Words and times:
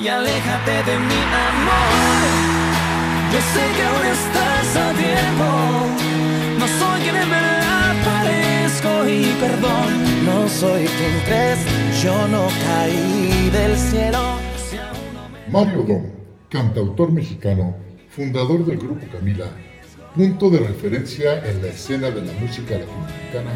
y 0.00 0.08
aléjate 0.08 0.70
de 0.90 0.98
mi 0.98 1.20
amor. 1.48 2.20
Yo 3.32 3.40
sé 3.52 3.64
que 3.76 3.82
aún 3.82 4.06
estás 4.06 4.76
a 4.76 4.92
tiempo, 4.92 5.48
no 6.58 6.66
soy 6.66 7.00
quien 7.02 7.28
me 7.28 7.44
aparezco 7.90 9.08
y 9.08 9.24
perdón, 9.40 10.24
no 10.24 10.48
soy 10.48 10.86
quien 10.86 11.20
crees, 11.26 11.58
yo 12.02 12.28
no 12.28 12.48
caí 12.64 13.50
del 13.50 13.76
cielo. 13.76 14.38
Mario 15.50 15.82
Dom, 15.82 16.06
cantautor 16.48 17.12
mexicano, 17.12 17.74
fundador 18.10 18.64
del 18.64 18.78
grupo 18.78 19.06
Camila, 19.12 19.46
punto 20.14 20.50
de 20.50 20.58
referencia 20.58 21.44
en 21.44 21.62
la 21.62 21.68
escena 21.68 22.10
de 22.10 22.22
la 22.22 22.32
música 22.34 22.76
latinoamericana 22.76 23.52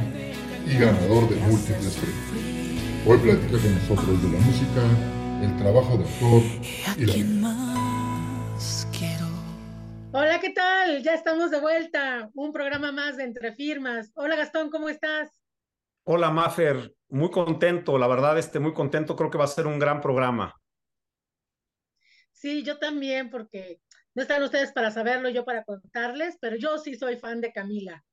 y 0.67 0.79
ganador 0.79 1.29
de 1.29 1.37
múltiples 1.37 1.95
premios. 1.95 2.53
Hoy 3.05 3.19
platica 3.19 3.59
con 3.59 3.75
nosotros 3.75 4.23
de 4.23 4.29
la 4.31 4.45
música, 4.45 4.83
el 5.43 5.57
trabajo 5.57 5.99
de 5.99 6.05
autor 6.05 6.43
y 6.97 7.07
la 7.07 7.15
Hola, 10.15 10.39
¿qué 10.41 10.51
tal? 10.51 11.03
Ya 11.03 11.15
estamos 11.15 11.51
de 11.51 11.59
vuelta. 11.59 12.31
Un 12.35 12.53
programa 12.53 12.93
más 12.93 13.17
de 13.17 13.25
Entre 13.25 13.53
Firmas. 13.55 14.13
Hola, 14.15 14.37
Gastón, 14.37 14.71
¿cómo 14.71 14.89
estás? 14.89 15.31
Hola, 16.05 16.31
Mafer. 16.31 16.95
Muy 17.09 17.31
contento, 17.31 17.99
la 17.99 18.07
verdad, 18.07 18.39
este, 18.39 18.61
muy 18.61 18.73
contento. 18.73 19.17
Creo 19.17 19.31
que 19.31 19.39
va 19.39 19.45
a 19.45 19.49
ser 19.49 19.67
un 19.67 19.79
gran 19.79 20.01
programa. 20.01 20.55
Sí, 22.31 22.63
yo 22.63 22.79
también, 22.79 23.31
porque 23.31 23.81
no 24.15 24.23
están 24.23 24.43
ustedes 24.43 24.71
para 24.73 24.91
saberlo, 24.91 25.29
yo 25.31 25.45
para 25.45 25.65
contarles, 25.65 26.37
pero 26.41 26.57
yo 26.57 26.79
sí 26.79 26.95
soy 26.95 27.17
fan 27.17 27.41
de 27.41 27.53
Camila. 27.53 28.05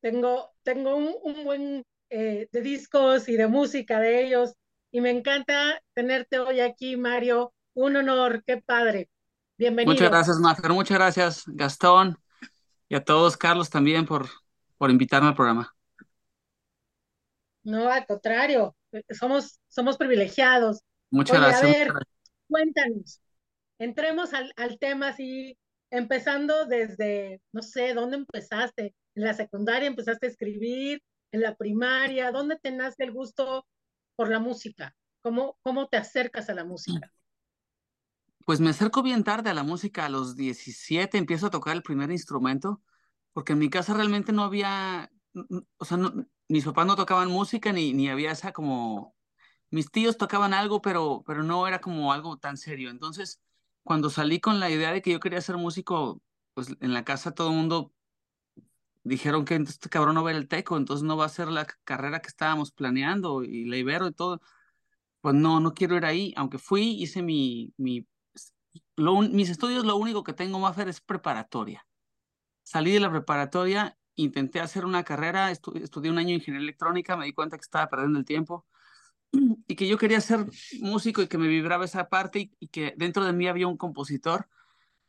Tengo, 0.00 0.50
tengo 0.62 0.96
un, 0.96 1.44
buen 1.44 1.84
eh, 2.10 2.48
de 2.50 2.60
discos 2.62 3.28
y 3.28 3.36
de 3.36 3.46
música 3.46 4.00
de 4.00 4.24
ellos 4.24 4.54
y 4.90 5.00
me 5.00 5.10
encanta 5.10 5.80
tenerte 5.94 6.38
hoy 6.38 6.60
aquí, 6.60 6.96
Mario. 6.96 7.52
Un 7.74 7.96
honor, 7.96 8.42
qué 8.44 8.60
padre. 8.60 9.10
Bienvenido. 9.56 9.92
Muchas 9.92 10.10
gracias, 10.10 10.38
Mafer. 10.38 10.70
Muchas 10.70 10.98
gracias, 10.98 11.42
Gastón, 11.46 12.16
y 12.88 12.94
a 12.94 13.04
todos, 13.04 13.36
Carlos, 13.36 13.70
también 13.70 14.06
por, 14.06 14.28
por 14.76 14.90
invitarme 14.90 15.28
al 15.28 15.34
programa. 15.34 15.74
No, 17.62 17.88
al 17.88 18.06
contrario, 18.06 18.76
somos, 19.10 19.60
somos 19.68 19.96
privilegiados. 19.96 20.80
Muchas 21.10 21.38
gracias. 21.38 21.62
A 21.62 21.66
ver, 21.66 21.92
cuéntanos, 22.48 23.20
entremos 23.78 24.32
al, 24.32 24.52
al 24.56 24.78
tema 24.78 25.08
así, 25.08 25.58
empezando 25.90 26.66
desde, 26.66 27.40
no 27.52 27.62
sé, 27.62 27.94
¿dónde 27.94 28.16
empezaste? 28.16 28.94
¿En 29.14 29.24
la 29.24 29.34
secundaria 29.34 29.88
empezaste 29.88 30.26
a 30.26 30.30
escribir? 30.30 31.02
¿En 31.30 31.42
la 31.42 31.54
primaria? 31.56 32.32
¿Dónde 32.32 32.58
te 32.58 32.70
nace 32.70 33.04
el 33.04 33.12
gusto 33.12 33.66
por 34.18 34.30
la 34.30 34.40
música? 34.40 34.96
¿Cómo, 35.22 35.58
cómo 35.62 35.86
te 35.86 35.96
acercas 35.96 36.50
a 36.50 36.54
la 36.54 36.64
música? 36.64 37.12
Pues 38.44 38.58
me 38.58 38.70
acerco 38.70 39.00
bien 39.04 39.22
tarde 39.22 39.48
a 39.50 39.54
la 39.54 39.62
música, 39.62 40.06
a 40.06 40.08
los 40.08 40.34
17 40.34 41.18
empiezo 41.18 41.46
a 41.46 41.50
tocar 41.50 41.76
el 41.76 41.84
primer 41.84 42.10
instrumento, 42.10 42.82
porque 43.32 43.52
en 43.52 43.60
mi 43.60 43.70
casa 43.70 43.94
realmente 43.94 44.32
no 44.32 44.42
había, 44.42 45.08
o 45.76 45.84
sea, 45.84 45.98
mis 46.48 46.64
papás 46.64 46.86
no 46.86 46.96
tocaban 46.96 47.30
música 47.30 47.72
ni, 47.72 47.92
ni 47.92 48.08
había 48.08 48.32
esa 48.32 48.50
como, 48.50 49.14
mis 49.70 49.88
tíos 49.88 50.16
tocaban 50.16 50.52
algo, 50.52 50.82
pero, 50.82 51.22
pero 51.24 51.44
no 51.44 51.68
era 51.68 51.80
como 51.80 52.12
algo 52.12 52.38
tan 52.38 52.56
serio. 52.56 52.90
Entonces, 52.90 53.40
cuando 53.84 54.10
salí 54.10 54.40
con 54.40 54.58
la 54.58 54.68
idea 54.68 54.92
de 54.92 55.00
que 55.00 55.12
yo 55.12 55.20
quería 55.20 55.40
ser 55.40 55.58
músico, 55.58 56.20
pues 56.54 56.74
en 56.80 56.92
la 56.92 57.04
casa 57.04 57.34
todo 57.34 57.50
el 57.50 57.56
mundo 57.56 57.92
dijeron 59.08 59.44
que 59.44 59.56
este 59.56 59.88
cabrón 59.88 60.14
no 60.14 60.24
va 60.24 60.30
a 60.30 60.34
el 60.34 60.48
teco, 60.48 60.76
entonces 60.76 61.04
no 61.04 61.16
va 61.16 61.26
a 61.26 61.28
ser 61.28 61.48
la 61.48 61.66
carrera 61.84 62.20
que 62.20 62.28
estábamos 62.28 62.72
planeando 62.72 63.42
y 63.42 63.64
la 63.64 63.76
Ibero 63.76 64.08
y 64.08 64.12
todo. 64.12 64.40
Pues 65.20 65.34
no, 65.34 65.60
no 65.60 65.74
quiero 65.74 65.96
ir 65.96 66.04
ahí, 66.04 66.32
aunque 66.36 66.58
fui, 66.58 67.02
hice 67.02 67.22
mi, 67.22 67.72
mi 67.76 68.06
mis 68.96 69.50
estudios, 69.50 69.84
lo 69.84 69.96
único 69.96 70.24
que 70.24 70.32
tengo 70.32 70.58
más 70.58 70.72
hacer 70.72 70.88
es 70.88 71.00
preparatoria. 71.00 71.86
Salí 72.62 72.92
de 72.92 73.00
la 73.00 73.10
preparatoria, 73.10 73.96
intenté 74.16 74.60
hacer 74.60 74.84
una 74.84 75.04
carrera, 75.04 75.50
estudié 75.50 76.10
un 76.10 76.18
año 76.18 76.34
ingeniería 76.34 76.64
electrónica, 76.64 77.16
me 77.16 77.26
di 77.26 77.32
cuenta 77.32 77.56
que 77.56 77.62
estaba 77.62 77.88
perdiendo 77.88 78.18
el 78.18 78.24
tiempo 78.24 78.66
y 79.66 79.76
que 79.76 79.86
yo 79.86 79.98
quería 79.98 80.20
ser 80.20 80.46
músico 80.80 81.22
y 81.22 81.28
que 81.28 81.38
me 81.38 81.48
vibraba 81.48 81.84
esa 81.84 82.08
parte 82.08 82.50
y, 82.58 82.68
que 82.68 82.94
dentro 82.96 83.24
de 83.24 83.32
mí 83.32 83.48
había 83.48 83.68
un 83.68 83.76
compositor. 83.76 84.48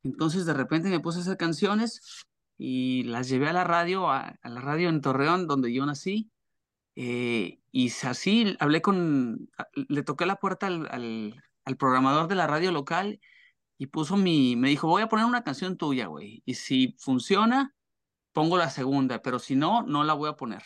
Entonces 0.03 0.45
de 0.45 0.53
repente 0.53 0.89
me 0.89 0.99
puse 0.99 1.19
a 1.19 1.21
hacer 1.21 1.37
canciones 1.37 2.25
y 2.59 3.03
las 3.03 3.29
llevé 3.29 3.47
a 3.49 3.53
la 3.53 3.63
radio, 3.63 4.11
a, 4.11 4.37
la 4.43 4.61
radio 4.61 4.89
en 4.89 5.01
Torreón, 5.01 5.47
donde 5.47 5.73
yo 5.73 5.85
nací. 5.85 6.29
Eh, 6.95 7.61
y 7.71 7.89
así 8.03 8.57
hablé 8.59 8.81
con, 8.81 9.49
le 9.73 10.03
toqué 10.03 10.25
la 10.25 10.35
puerta 10.35 10.67
al, 10.67 10.87
al, 11.65 11.77
programador 11.77 12.27
de 12.27 12.35
la 12.35 12.47
radio 12.47 12.71
local 12.71 13.21
y 13.77 13.87
puso 13.87 14.17
mi, 14.17 14.57
me 14.57 14.69
dijo, 14.69 14.87
voy 14.87 15.01
a 15.03 15.07
poner 15.07 15.25
una 15.25 15.43
canción 15.43 15.77
tuya, 15.77 16.07
güey. 16.07 16.43
Y 16.45 16.55
si 16.55 16.95
funciona, 16.99 17.75
pongo 18.33 18.57
la 18.57 18.69
segunda, 18.69 19.21
pero 19.21 19.39
si 19.39 19.55
no, 19.55 19.83
no 19.83 20.03
la 20.03 20.13
voy 20.13 20.29
a 20.29 20.35
poner. 20.35 20.63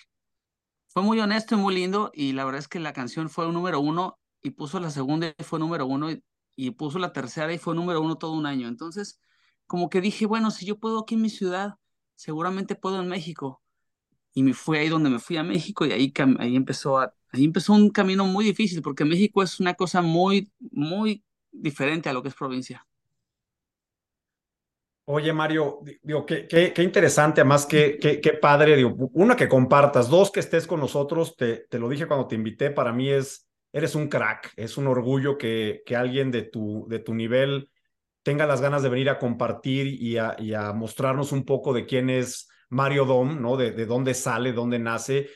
Fue 0.88 1.04
muy 1.04 1.20
honesto 1.20 1.56
y 1.56 1.58
muy 1.60 1.76
lindo 1.76 2.12
y 2.14 2.34
la 2.34 2.46
verdad 2.46 2.60
es 2.60 2.68
que 2.68 2.80
la 2.80 2.94
canción 2.94 3.30
fue 3.30 3.48
un 3.48 3.54
número 3.54 3.80
uno 3.80 4.20
y 4.42 4.52
puso 4.52 4.80
la 4.80 4.90
segunda 4.90 5.34
y 5.38 5.44
fue 5.44 5.60
número 5.60 5.86
uno 5.86 6.10
y, 6.56 6.72
puso 6.72 7.00
la 7.00 7.14
tercera 7.14 7.54
y 7.54 7.58
fue 7.60 7.76
número 7.76 8.02
uno 8.02 8.18
todo 8.18 8.34
un 8.34 8.46
año. 8.48 8.68
Entonces, 8.68 9.20
como 9.68 9.90
que 9.90 10.02
dije, 10.02 10.26
bueno, 10.26 10.52
si 10.52 10.66
yo 10.66 10.80
puedo 10.80 11.02
aquí 11.02 11.16
en 11.16 11.22
mi 11.22 11.30
ciudad, 11.30 11.76
seguramente 12.16 12.76
puedo 12.76 13.02
en 13.02 13.08
México. 13.08 13.62
Y 14.34 14.44
me 14.44 14.54
fui 14.54 14.78
ahí 14.78 14.90
donde 14.90 15.10
me 15.10 15.20
fui 15.20 15.38
a 15.38 15.44
México 15.44 15.86
y 15.86 15.92
ahí, 15.92 16.14
ahí, 16.40 16.56
empezó, 16.56 16.98
a, 16.98 17.14
ahí 17.32 17.46
empezó 17.46 17.74
un 17.74 17.90
camino 17.90 18.26
muy 18.26 18.46
difícil 18.46 18.82
porque 18.82 19.06
México 19.06 19.44
es 19.44 19.60
una 19.60 19.76
cosa 19.76 20.02
muy, 20.02 20.52
muy 20.72 21.24
diferente 21.52 22.10
a 22.10 22.14
lo 22.14 22.24
que 22.24 22.30
es 22.30 22.36
provincia. 22.36 22.86
Oye, 25.06 25.34
Mario, 25.34 25.82
digo, 26.02 26.26
qué, 26.26 26.48
qué, 26.48 26.82
interesante, 26.82 27.42
además, 27.42 27.66
qué, 27.66 27.98
qué, 28.00 28.22
qué, 28.22 28.34
padre, 28.34 28.78
digo, 28.78 28.96
una 29.14 29.36
que 29.36 29.50
compartas, 29.50 30.10
dos 30.10 30.32
que 30.32 30.40
estés 30.40 30.66
con 30.66 30.80
nosotros, 30.80 31.36
te, 31.36 31.68
te 31.70 31.78
lo 31.78 31.90
dije 31.90 32.08
cuando 32.08 32.26
te 32.26 32.36
invité, 32.36 32.72
para 32.72 32.94
mí 32.94 33.10
es, 33.10 33.46
eres 33.74 33.96
un 33.96 34.08
crack, 34.08 34.54
es 34.56 34.78
un 34.78 34.88
orgullo 34.88 35.38
que, 35.38 35.84
que 35.86 35.98
alguien 35.98 36.32
de 36.32 36.44
tu, 36.44 36.86
de 36.88 37.00
tu 37.00 37.14
nivel 37.14 37.70
tenga 38.24 38.46
las 38.46 38.62
ganas 38.62 38.82
de 38.82 38.90
venir 38.90 39.10
a 39.10 39.20
compartir 39.20 39.88
y 39.88 40.18
a, 40.18 40.74
mostrarnos 40.74 41.32
un 41.32 41.46
poco 41.46 41.74
de 41.74 41.86
quién 41.86 42.10
es 42.10 42.50
Mario 42.70 43.06
Dom, 43.06 43.42
¿no? 43.42 43.58
De, 43.58 43.72
de 43.72 43.86
dónde 43.86 44.14
sale, 44.14 44.54
dónde 44.54 44.80
nace. 44.80 45.30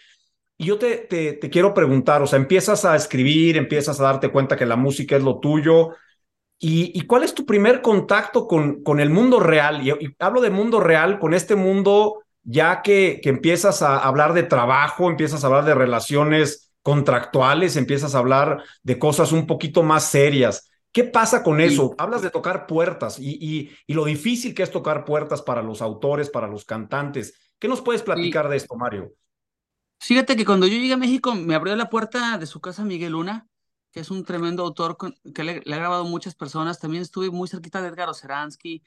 Y 0.58 0.66
yo 0.66 0.80
te, 0.80 1.40
quiero 1.52 1.74
preguntar, 1.74 2.22
o 2.24 2.28
sea, 2.28 2.40
empiezas 2.40 2.84
a 2.84 2.96
escribir, 2.96 3.58
empiezas 3.58 4.00
a 4.00 4.04
darte 4.04 4.30
cuenta 4.30 4.56
que 4.56 4.66
la 4.66 4.76
música 4.76 5.16
es 5.16 5.24
lo 5.24 5.40
tuyo, 5.40 5.92
¿Y, 6.60 7.02
cuál 7.02 7.24
es 7.24 7.36
tu 7.36 7.46
primer 7.46 7.84
contacto 7.84 8.48
con, 8.48 9.00
el 9.00 9.12
mundo 9.12 9.40
real? 9.40 9.88
Y, 9.88 9.94
hablo 10.18 10.42
de 10.42 10.50
mundo 10.50 10.80
real, 10.80 11.20
con 11.20 11.36
este 11.36 11.56
mundo 11.56 12.24
ya 12.42 12.82
que 12.82 13.22
empiezas 13.26 13.84
a 13.84 14.00
hablar 14.00 14.34
de 14.34 14.42
trabajo, 14.42 15.08
empiezas 15.08 15.44
a 15.44 15.48
hablar 15.48 15.66
de 15.66 15.76
relaciones 15.76 16.72
contractuales, 16.82 17.76
empiezas 17.76 18.16
a 18.16 18.20
hablar 18.20 18.64
de 18.82 18.98
cosas 18.98 19.34
un 19.34 19.46
poquito 19.46 19.84
más 19.84 20.06
serias. 20.10 20.72
¿Qué 20.92 21.04
pasa 21.04 21.44
con 21.44 21.62
eso? 21.62 21.96
Hablas 21.98 22.22
de 22.22 22.32
tocar 22.32 22.66
puertas 22.66 23.20
y, 23.20 23.38
y, 23.40 23.72
y, 23.86 23.94
lo 23.94 24.06
difícil 24.06 24.56
que 24.56 24.64
es 24.64 24.72
tocar 24.72 25.06
puertas 25.06 25.42
para 25.42 25.62
los 25.62 25.82
autores, 25.82 26.30
para 26.30 26.48
los 26.48 26.66
cantantes. 26.66 27.36
¿Qué 27.60 27.68
nos 27.68 27.82
puedes 27.82 28.02
platicar 28.02 28.50
de 28.50 28.58
esto, 28.58 28.76
Mario? 28.76 29.14
Fíjate 30.00 30.36
que 30.36 30.46
cuando 30.46 30.66
yo 30.66 30.78
llegué 30.78 30.94
a 30.94 30.98
México 30.98 31.36
me 31.36 31.56
abrió 31.56 31.76
la 31.76 31.90
puerta 31.90 32.38
de 32.38 32.46
su 32.46 32.62
casa 32.62 32.84
Miguel 32.84 33.12
Luna 33.12 33.48
que 33.92 34.02
es 34.02 34.12
un 34.12 34.24
tremendo 34.24 34.64
autor 34.64 34.96
que 35.34 35.44
le, 35.44 35.52
ha 35.74 35.78
grabado 35.78 36.06
muchas 36.06 36.36
personas. 36.36 36.80
También 36.80 37.02
estuve 37.02 37.32
muy 37.32 37.48
cerquita 37.48 37.82
de 37.82 37.88
Edgar 37.88 38.10
Oceransky, 38.10 38.84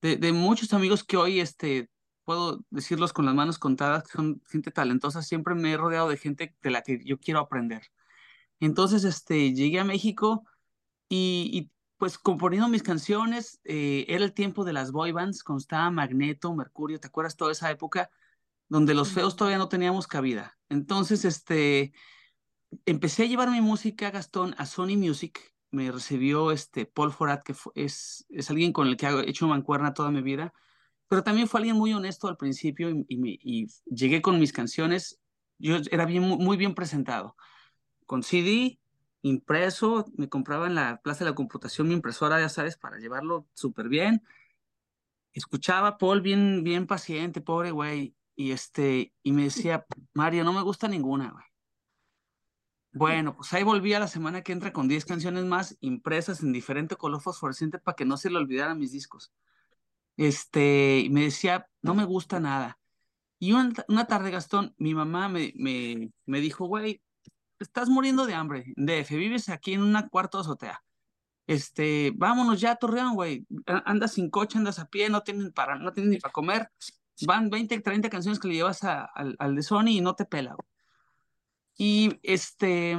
de, 0.00 0.16
de, 0.16 0.32
muchos 0.32 0.72
amigos 0.72 1.04
que 1.04 1.16
hoy 1.16 1.40
este, 1.40 1.90
puedo 2.24 2.64
decirlos 2.70 3.12
con 3.12 3.26
las 3.26 3.34
manos 3.34 3.58
contadas, 3.58 4.04
que 4.04 4.12
son 4.12 4.40
gente 4.48 4.70
talentosa. 4.70 5.22
Siempre 5.22 5.54
me 5.56 5.72
he 5.72 5.76
rodeado 5.76 6.08
de 6.08 6.16
gente 6.16 6.56
de 6.62 6.70
la 6.70 6.82
que 6.82 7.02
yo 7.04 7.18
quiero 7.18 7.40
aprender. 7.40 7.82
Entonces, 8.60 9.04
este, 9.04 9.52
llegué 9.52 9.80
a 9.80 9.84
México 9.84 10.44
y, 11.14 11.70
pues 11.98 12.18
componiendo 12.18 12.68
mis 12.68 12.82
canciones, 12.82 13.60
eh, 13.64 14.06
era 14.08 14.24
el 14.24 14.32
tiempo 14.32 14.64
de 14.64 14.72
las 14.72 14.90
boy 14.90 15.12
bands, 15.12 15.44
cuando 15.44 15.60
estaba 15.60 15.90
Magneto, 15.90 16.54
Mercurio, 16.54 16.98
¿te 16.98 17.06
acuerdas 17.08 17.36
toda 17.36 17.52
esa 17.52 17.70
época? 17.70 18.10
Donde 18.68 18.94
los 18.94 19.10
feos 19.12 19.36
todavía 19.36 19.58
no 19.58 19.68
teníamos 19.68 20.08
cabida. 20.08 20.58
Entonces, 20.68 21.24
este, 21.24 21.92
empecé 22.86 23.24
a 23.24 23.26
llevar 23.26 23.50
mi 23.50 23.60
música, 23.60 24.10
Gastón, 24.10 24.54
a 24.58 24.66
Sony 24.66 24.96
Music. 24.96 25.38
Me 25.70 25.92
recibió 25.92 26.50
este 26.50 26.86
Paul 26.86 27.12
Forat, 27.12 27.44
que 27.44 27.54
es, 27.74 28.24
es 28.30 28.50
alguien 28.50 28.72
con 28.72 28.88
el 28.88 28.96
que 28.96 29.06
he 29.06 29.30
hecho 29.30 29.46
mancuerna 29.46 29.94
toda 29.94 30.10
mi 30.10 30.22
vida, 30.22 30.52
pero 31.08 31.22
también 31.22 31.46
fue 31.46 31.60
alguien 31.60 31.76
muy 31.76 31.92
honesto 31.92 32.26
al 32.26 32.36
principio 32.36 32.90
y, 33.06 33.66
llegué 33.84 34.22
con 34.22 34.40
mis 34.40 34.52
canciones. 34.52 35.20
Yo 35.58 35.76
era 35.90 36.06
muy 36.06 36.56
bien 36.56 36.74
presentado. 36.74 37.36
Con 38.06 38.22
CD, 38.22 38.80
impreso, 39.22 40.06
me 40.16 40.28
compraba 40.28 40.66
en 40.66 40.74
la 40.74 41.00
Plaza 41.02 41.24
de 41.24 41.30
la 41.30 41.34
Computación 41.36 41.88
mi 41.88 41.94
impresora, 41.94 42.40
ya 42.40 42.48
sabes, 42.48 42.76
para 42.76 42.98
llevarlo 42.98 43.48
súper 43.54 43.88
bien. 43.88 44.22
Escuchaba 45.32 45.88
a 45.88 45.98
Paul 45.98 46.20
bien, 46.20 46.62
bien 46.64 46.86
paciente, 46.86 47.40
pobre 47.40 47.70
güey, 47.70 48.14
y, 48.36 48.52
este, 48.52 49.14
y 49.22 49.32
me 49.32 49.44
decía, 49.44 49.86
Mario, 50.14 50.44
no 50.44 50.52
me 50.52 50.62
gusta 50.62 50.88
ninguna, 50.88 51.30
güey 51.30 51.44
Bueno, 52.92 53.34
pues 53.36 53.52
ahí 53.52 53.62
volví 53.62 53.94
a 53.94 54.00
la 54.00 54.08
semana 54.08 54.42
que 54.42 54.52
entra 54.52 54.72
con 54.72 54.88
10 54.88 55.04
canciones 55.06 55.44
más 55.44 55.76
impresas 55.80 56.42
en 56.42 56.52
diferente 56.52 56.96
color 56.96 57.22
fosforescente 57.22 57.78
para 57.78 57.96
que 57.96 58.04
no 58.04 58.16
se 58.16 58.30
le 58.30 58.38
olvidaran 58.38 58.78
mis 58.78 58.92
discos. 58.92 59.32
Este, 60.16 61.00
y 61.00 61.10
me 61.10 61.22
decía, 61.24 61.68
no 61.82 61.94
me 61.94 62.04
gusta 62.04 62.40
nada. 62.40 62.78
Y 63.38 63.52
una, 63.52 63.72
una 63.88 64.06
tarde, 64.06 64.30
Gastón, 64.30 64.74
mi 64.78 64.94
mamá 64.94 65.28
me, 65.28 65.52
me, 65.56 66.12
me 66.26 66.40
dijo, 66.40 66.66
güey, 66.66 67.02
estás 67.62 67.88
muriendo 67.88 68.26
de 68.26 68.34
hambre, 68.34 68.72
DF, 68.76 69.10
vives 69.10 69.48
aquí 69.48 69.74
en 69.74 69.82
una 69.82 70.08
cuarto 70.08 70.38
azotea. 70.38 70.82
Este, 71.46 72.12
vámonos 72.14 72.60
ya 72.60 72.72
a 72.72 72.76
Torreón, 72.76 73.14
güey. 73.14 73.46
Andas 73.66 74.12
sin 74.14 74.30
coche, 74.30 74.58
andas 74.58 74.78
a 74.78 74.86
pie, 74.86 75.10
no 75.10 75.22
tienen 75.22 75.52
para, 75.52 75.76
no 75.76 75.92
tienen 75.92 76.10
ni 76.12 76.18
para 76.18 76.32
comer. 76.32 76.70
Van 77.26 77.50
20, 77.50 77.80
30 77.80 78.10
canciones 78.10 78.38
que 78.38 78.48
le 78.48 78.54
llevas 78.54 78.84
a, 78.84 79.04
al, 79.04 79.36
al 79.38 79.54
de 79.54 79.62
Sony 79.62 79.88
y 79.88 80.00
no 80.00 80.14
te 80.14 80.24
pela, 80.24 80.54
güey. 80.54 80.68
Y 81.76 82.20
este, 82.22 82.96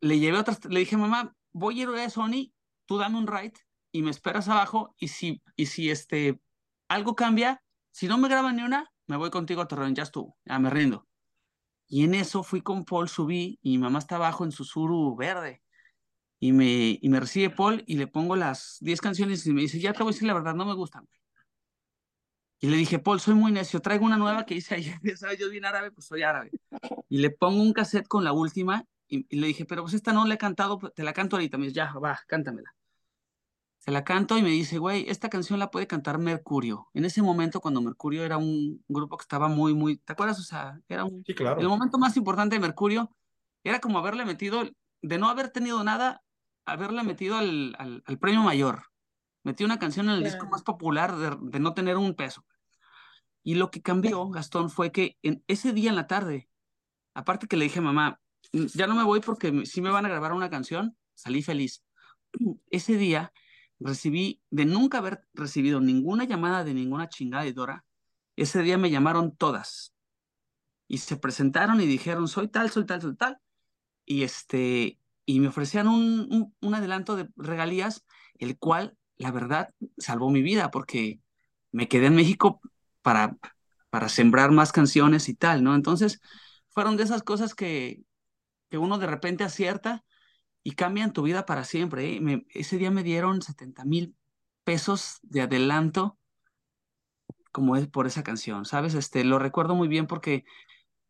le 0.00 0.18
llevé 0.18 0.38
otras, 0.38 0.64
le 0.64 0.80
dije, 0.80 0.96
mamá, 0.96 1.34
voy 1.52 1.80
a 1.80 1.82
ir 1.82 1.88
a 1.88 2.10
Sony, 2.10 2.52
tú 2.86 2.98
dame 2.98 3.18
un 3.18 3.26
ride 3.26 3.54
y 3.92 4.02
me 4.02 4.10
esperas 4.10 4.48
abajo 4.48 4.94
y 4.98 5.08
si, 5.08 5.42
y 5.56 5.66
si 5.66 5.90
este, 5.90 6.40
algo 6.88 7.14
cambia, 7.14 7.62
si 7.90 8.08
no 8.08 8.18
me 8.18 8.28
graban 8.28 8.56
ni 8.56 8.62
una, 8.62 8.90
me 9.06 9.16
voy 9.16 9.30
contigo 9.30 9.62
a 9.62 9.68
Torreón, 9.68 9.94
ya 9.94 10.04
estuvo, 10.04 10.36
ya 10.44 10.58
me 10.58 10.70
rindo. 10.70 11.07
Y 11.88 12.04
en 12.04 12.14
eso 12.14 12.42
fui 12.42 12.60
con 12.60 12.84
Paul, 12.84 13.08
subí 13.08 13.58
y 13.62 13.70
mi 13.72 13.78
mamá 13.78 13.98
está 13.98 14.16
abajo 14.16 14.44
en 14.44 14.52
su 14.52 15.16
verde. 15.16 15.62
Y 16.38 16.52
me, 16.52 16.98
y 17.00 17.08
me 17.08 17.18
recibe 17.18 17.50
Paul 17.50 17.82
y 17.86 17.96
le 17.96 18.06
pongo 18.06 18.36
las 18.36 18.76
10 18.80 19.00
canciones 19.00 19.44
y 19.46 19.52
me 19.52 19.62
dice, 19.62 19.80
ya 19.80 19.92
te 19.92 20.02
voy 20.02 20.10
a 20.10 20.12
decir 20.12 20.28
la 20.28 20.34
verdad, 20.34 20.54
no 20.54 20.66
me 20.66 20.74
gustan. 20.74 21.08
Y 22.60 22.68
le 22.68 22.76
dije, 22.76 22.98
Paul, 22.98 23.20
soy 23.20 23.34
muy 23.34 23.52
necio, 23.52 23.80
traigo 23.80 24.04
una 24.04 24.16
nueva 24.16 24.44
que 24.44 24.54
dice 24.54 24.74
ayer, 24.74 24.98
¿sabes? 25.16 25.38
Yo 25.38 25.48
bien 25.48 25.64
árabe, 25.64 25.90
pues 25.90 26.06
soy 26.06 26.22
árabe. 26.22 26.50
Y 27.08 27.18
le 27.18 27.30
pongo 27.30 27.62
un 27.62 27.72
cassette 27.72 28.06
con 28.06 28.22
la 28.22 28.32
última 28.32 28.84
y, 29.08 29.26
y, 29.28 29.40
le 29.40 29.46
dije, 29.46 29.64
pero 29.64 29.82
pues 29.82 29.94
esta 29.94 30.12
no 30.12 30.26
la 30.26 30.34
he 30.34 30.38
cantado, 30.38 30.78
te 30.94 31.02
la 31.02 31.12
canto 31.12 31.36
ahorita. 31.36 31.56
Me 31.56 31.64
dice, 31.64 31.76
ya, 31.76 31.92
va, 31.94 32.20
cántamela. 32.26 32.74
Se 33.88 33.92
la 33.92 34.04
canto 34.04 34.36
y 34.36 34.42
me 34.42 34.50
dice, 34.50 34.76
güey, 34.76 35.08
esta 35.08 35.30
canción 35.30 35.58
la 35.58 35.70
puede 35.70 35.86
cantar 35.86 36.18
Mercurio. 36.18 36.90
En 36.92 37.06
ese 37.06 37.22
momento, 37.22 37.62
cuando 37.62 37.80
Mercurio 37.80 38.22
era 38.22 38.36
un 38.36 38.84
grupo 38.86 39.16
que 39.16 39.22
estaba 39.22 39.48
muy, 39.48 39.72
muy, 39.72 39.96
¿te 39.96 40.12
acuerdas? 40.12 40.38
O 40.38 40.42
sea, 40.42 40.78
era 40.90 41.06
un... 41.06 41.24
Sí, 41.24 41.34
claro. 41.34 41.58
El 41.58 41.68
momento 41.68 41.96
más 41.96 42.14
importante 42.18 42.54
de 42.54 42.60
Mercurio 42.60 43.10
era 43.64 43.80
como 43.80 43.98
haberle 43.98 44.26
metido, 44.26 44.60
de 45.00 45.18
no 45.18 45.30
haber 45.30 45.48
tenido 45.48 45.82
nada, 45.84 46.22
haberle 46.66 47.02
metido 47.02 47.38
al, 47.38 47.74
al, 47.78 48.02
al 48.04 48.18
premio 48.18 48.42
mayor. 48.42 48.82
Metí 49.42 49.64
una 49.64 49.78
canción 49.78 50.10
en 50.10 50.16
el 50.16 50.20
yeah. 50.20 50.32
disco 50.32 50.46
más 50.48 50.62
popular 50.62 51.16
de, 51.16 51.38
de, 51.40 51.58
no 51.58 51.72
tener 51.72 51.96
un 51.96 52.14
peso. 52.14 52.44
Y 53.42 53.54
lo 53.54 53.70
que 53.70 53.80
cambió, 53.80 54.28
Gastón, 54.28 54.68
fue 54.68 54.92
que 54.92 55.16
en 55.22 55.42
ese 55.46 55.72
día 55.72 55.88
en 55.88 55.96
la 55.96 56.06
tarde, 56.06 56.50
aparte 57.14 57.46
que 57.46 57.56
le 57.56 57.64
dije 57.64 57.78
a 57.78 57.82
mamá, 57.82 58.20
ya 58.52 58.86
no 58.86 58.94
me 58.94 59.04
voy 59.04 59.20
porque 59.20 59.64
sí 59.64 59.80
me 59.80 59.88
van 59.88 60.04
a 60.04 60.10
grabar 60.10 60.34
una 60.34 60.50
canción, 60.50 60.94
salí 61.14 61.42
feliz. 61.42 61.82
Ese 62.70 62.98
día 62.98 63.32
recibí, 63.80 64.42
de 64.50 64.64
nunca 64.64 64.98
haber 64.98 65.24
recibido 65.34 65.80
ninguna 65.80 66.24
llamada 66.24 66.64
de 66.64 66.74
ninguna 66.74 67.08
chingada 67.08 67.44
editora, 67.44 67.84
ese 68.36 68.62
día 68.62 68.78
me 68.78 68.90
llamaron 68.90 69.36
todas. 69.36 69.94
Y 70.86 70.98
se 70.98 71.16
presentaron 71.16 71.80
y 71.80 71.86
dijeron, 71.86 72.28
soy 72.28 72.48
tal, 72.48 72.70
soy 72.70 72.86
tal, 72.86 73.02
soy 73.02 73.14
tal. 73.16 73.38
Y, 74.04 74.22
este, 74.22 74.98
y 75.26 75.40
me 75.40 75.48
ofrecían 75.48 75.88
un, 75.88 76.28
un, 76.30 76.54
un 76.60 76.74
adelanto 76.74 77.16
de 77.16 77.28
regalías, 77.36 78.04
el 78.38 78.58
cual, 78.58 78.96
la 79.16 79.30
verdad, 79.30 79.74
salvó 79.98 80.30
mi 80.30 80.42
vida, 80.42 80.70
porque 80.70 81.20
me 81.72 81.88
quedé 81.88 82.06
en 82.06 82.14
México 82.14 82.60
para, 83.02 83.36
para 83.90 84.08
sembrar 84.08 84.50
más 84.52 84.72
canciones 84.72 85.28
y 85.28 85.34
tal, 85.34 85.62
¿no? 85.62 85.74
Entonces, 85.74 86.20
fueron 86.68 86.96
de 86.96 87.04
esas 87.04 87.22
cosas 87.22 87.54
que, 87.54 88.02
que 88.70 88.78
uno 88.78 88.98
de 88.98 89.06
repente 89.06 89.44
acierta 89.44 90.04
y 90.68 90.72
cambian 90.72 91.14
tu 91.14 91.22
vida 91.22 91.46
para 91.46 91.64
siempre. 91.64 92.16
¿eh? 92.16 92.20
Me, 92.20 92.46
ese 92.50 92.76
día 92.76 92.90
me 92.90 93.02
dieron 93.02 93.40
70 93.40 93.86
mil 93.86 94.14
pesos 94.64 95.18
de 95.22 95.40
adelanto 95.40 96.18
como 97.52 97.74
es 97.76 97.86
por 97.86 98.06
esa 98.06 98.22
canción, 98.22 98.66
¿sabes? 98.66 98.92
Este, 98.92 99.24
lo 99.24 99.38
recuerdo 99.38 99.74
muy 99.74 99.88
bien 99.88 100.06
porque 100.06 100.44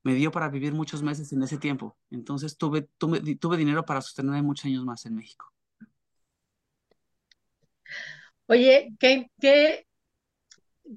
me 0.04 0.14
dio 0.14 0.30
para 0.30 0.48
vivir 0.48 0.74
muchos 0.74 1.02
meses 1.02 1.32
en 1.32 1.42
ese 1.42 1.58
tiempo. 1.58 1.98
Entonces 2.12 2.56
tuve, 2.56 2.82
tuve, 2.98 3.34
tuve 3.34 3.56
dinero 3.56 3.84
para 3.84 4.00
sostenerme 4.00 4.42
muchos 4.42 4.66
años 4.66 4.84
más 4.84 5.04
en 5.06 5.16
México. 5.16 5.52
Oye, 8.46 8.94
¿qué, 9.00 9.28
qué 9.40 9.88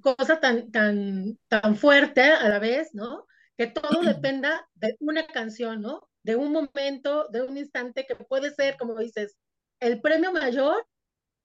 cosa 0.02 0.40
tan, 0.40 0.69
tan, 0.72 1.40
tan 1.48 1.75
fuerte 1.75 2.22
a 2.22 2.48
la 2.48 2.60
vez, 2.60 2.94
¿no? 2.94 3.25
Que 3.58 3.66
todo 3.66 4.02
dependa 4.04 4.69
de 4.75 4.98
una 5.00 5.25
canción, 5.25 5.81
¿no? 5.81 6.11
De 6.24 6.36
un 6.36 6.52
momento, 6.52 7.28
de 7.30 7.42
un 7.42 7.58
instante 7.58 8.06
que 8.06 8.16
puede 8.16 8.54
ser, 8.54 8.78
como 8.78 8.98
dices, 8.98 9.38
el 9.80 10.02
premio 10.02 10.32
mayor 10.32 10.88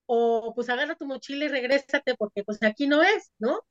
o 0.05 0.53
pues 0.55 0.69
agarra 0.69 0.95
tu 0.95 1.05
mochila 1.05 1.45
y 1.45 1.49
regrésate 1.49 2.15
porque 2.15 2.43
pues 2.43 2.61
aquí 2.63 2.87
no 2.87 3.03
es, 3.03 3.31
¿no? 3.39 3.61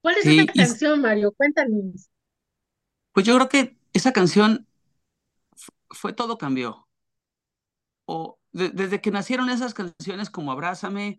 ¿Cuál 0.00 0.16
es 0.16 0.24
sí, 0.24 0.38
esa 0.38 0.52
canción, 0.52 1.00
Mario? 1.00 1.32
Cuéntanos. 1.32 2.10
Pues 3.12 3.26
yo 3.26 3.34
creo 3.36 3.48
que 3.48 3.78
esa 3.92 4.12
canción 4.12 4.68
fue 5.90 6.12
todo 6.12 6.36
cambió. 6.38 6.86
O 8.04 8.38
de, 8.52 8.68
desde 8.68 9.00
que 9.00 9.10
nacieron 9.10 9.48
esas 9.48 9.72
canciones 9.72 10.30
como 10.30 10.52
Abrázame, 10.52 11.18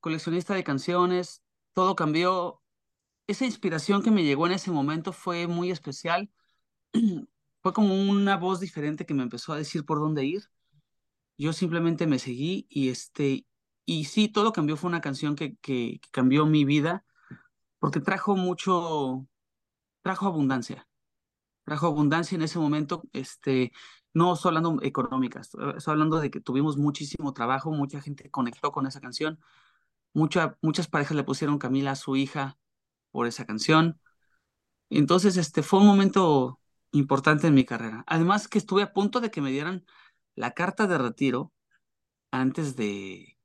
coleccionista 0.00 0.54
de 0.54 0.64
canciones, 0.64 1.42
todo 1.72 1.96
cambió. 1.96 2.60
Esa 3.26 3.44
inspiración 3.44 4.02
que 4.02 4.10
me 4.10 4.24
llegó 4.24 4.46
en 4.46 4.52
ese 4.52 4.70
momento 4.70 5.12
fue 5.12 5.46
muy 5.46 5.70
especial. 5.70 6.30
fue 7.62 7.72
como 7.72 7.94
una 7.94 8.36
voz 8.36 8.60
diferente 8.60 9.06
que 9.06 9.14
me 9.14 9.22
empezó 9.22 9.52
a 9.52 9.56
decir 9.56 9.84
por 9.84 10.00
dónde 10.00 10.24
ir. 10.24 10.44
Yo 11.38 11.52
simplemente 11.52 12.06
me 12.06 12.18
seguí 12.18 12.66
y 12.70 12.88
este 12.90 13.46
y 13.88 14.04
sí, 14.04 14.28
todo 14.28 14.52
cambió. 14.52 14.76
Fue 14.76 14.88
una 14.88 15.00
canción 15.00 15.34
que, 15.34 15.56
que, 15.56 16.00
cambió 16.12 16.46
mi 16.46 16.64
vida 16.66 17.06
porque 17.78 18.00
trajo 18.00 18.36
mucho, 18.36 19.26
trajo 20.02 20.26
abundancia. 20.26 20.86
Trajo 21.64 21.86
abundancia 21.86 22.36
en 22.36 22.42
ese 22.42 22.58
momento, 22.58 23.02
este, 23.14 23.72
no 24.14 24.34
estoy 24.34 24.50
hablando 24.50 24.82
económica, 24.82 25.40
estoy 25.40 25.74
hablando 25.86 26.20
de 26.20 26.30
que 26.30 26.40
tuvimos 26.40 26.76
muchísimo 26.78 27.32
trabajo, 27.34 27.70
mucha 27.72 28.00
gente 28.02 28.30
conectó 28.30 28.72
con 28.72 28.86
esa 28.86 29.00
canción, 29.00 29.38
mucha, 30.14 30.58
muchas 30.62 30.88
parejas 30.88 31.16
le 31.16 31.24
pusieron 31.24 31.58
Camila 31.58 31.92
a 31.92 31.96
su 31.96 32.16
hija 32.16 32.58
por 33.10 33.26
esa 33.26 33.46
canción. 33.46 34.00
Entonces, 34.90 35.36
este 35.38 35.62
fue 35.62 35.80
un 35.80 35.86
momento 35.86 36.60
importante 36.92 37.46
en 37.46 37.54
mi 37.54 37.64
carrera. 37.64 38.04
Además 38.06 38.48
que 38.48 38.58
estuve 38.58 38.82
a 38.82 38.92
punto 38.92 39.20
de 39.20 39.30
que 39.30 39.40
me 39.40 39.50
dieran 39.50 39.84
la 40.34 40.52
carta 40.52 40.86
de 40.86 40.98
retiro 40.98 41.52
antes 42.30 42.76
de, 42.76 43.36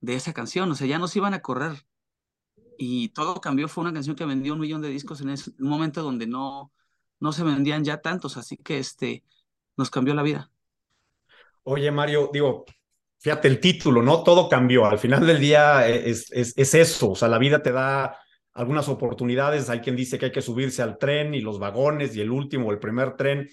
de 0.00 0.14
esa 0.14 0.32
canción, 0.32 0.70
o 0.70 0.74
sea, 0.74 0.86
ya 0.86 0.98
nos 0.98 1.14
iban 1.16 1.34
a 1.34 1.42
correr. 1.42 1.86
Y 2.78 3.10
todo 3.10 3.40
cambió, 3.40 3.68
fue 3.68 3.82
una 3.82 3.92
canción 3.92 4.16
que 4.16 4.24
vendió 4.24 4.54
un 4.54 4.60
millón 4.60 4.80
de 4.80 4.88
discos 4.88 5.20
en 5.20 5.30
ese 5.30 5.52
momento 5.58 6.02
donde 6.02 6.26
no, 6.26 6.72
no 7.20 7.32
se 7.32 7.44
vendían 7.44 7.84
ya 7.84 8.00
tantos, 8.00 8.36
así 8.36 8.56
que 8.56 8.78
este, 8.78 9.22
nos 9.76 9.90
cambió 9.90 10.14
la 10.14 10.22
vida. 10.22 10.50
Oye, 11.62 11.90
Mario, 11.90 12.30
digo, 12.32 12.64
fíjate 13.18 13.48
el 13.48 13.60
título, 13.60 14.02
¿no? 14.02 14.22
Todo 14.22 14.48
cambió. 14.48 14.86
Al 14.86 14.98
final 14.98 15.26
del 15.26 15.38
día 15.38 15.86
es, 15.86 16.32
es, 16.32 16.54
es 16.56 16.74
eso, 16.74 17.10
o 17.10 17.14
sea, 17.14 17.28
la 17.28 17.38
vida 17.38 17.62
te 17.62 17.72
da 17.72 18.18
algunas 18.54 18.88
oportunidades. 18.88 19.70
Hay 19.70 19.80
quien 19.80 19.96
dice 19.96 20.18
que 20.18 20.26
hay 20.26 20.32
que 20.32 20.42
subirse 20.42 20.82
al 20.82 20.98
tren 20.98 21.34
y 21.34 21.40
los 21.40 21.58
vagones 21.58 22.14
y 22.16 22.20
el 22.20 22.30
último, 22.30 22.70
el 22.70 22.78
primer 22.78 23.16
tren. 23.16 23.48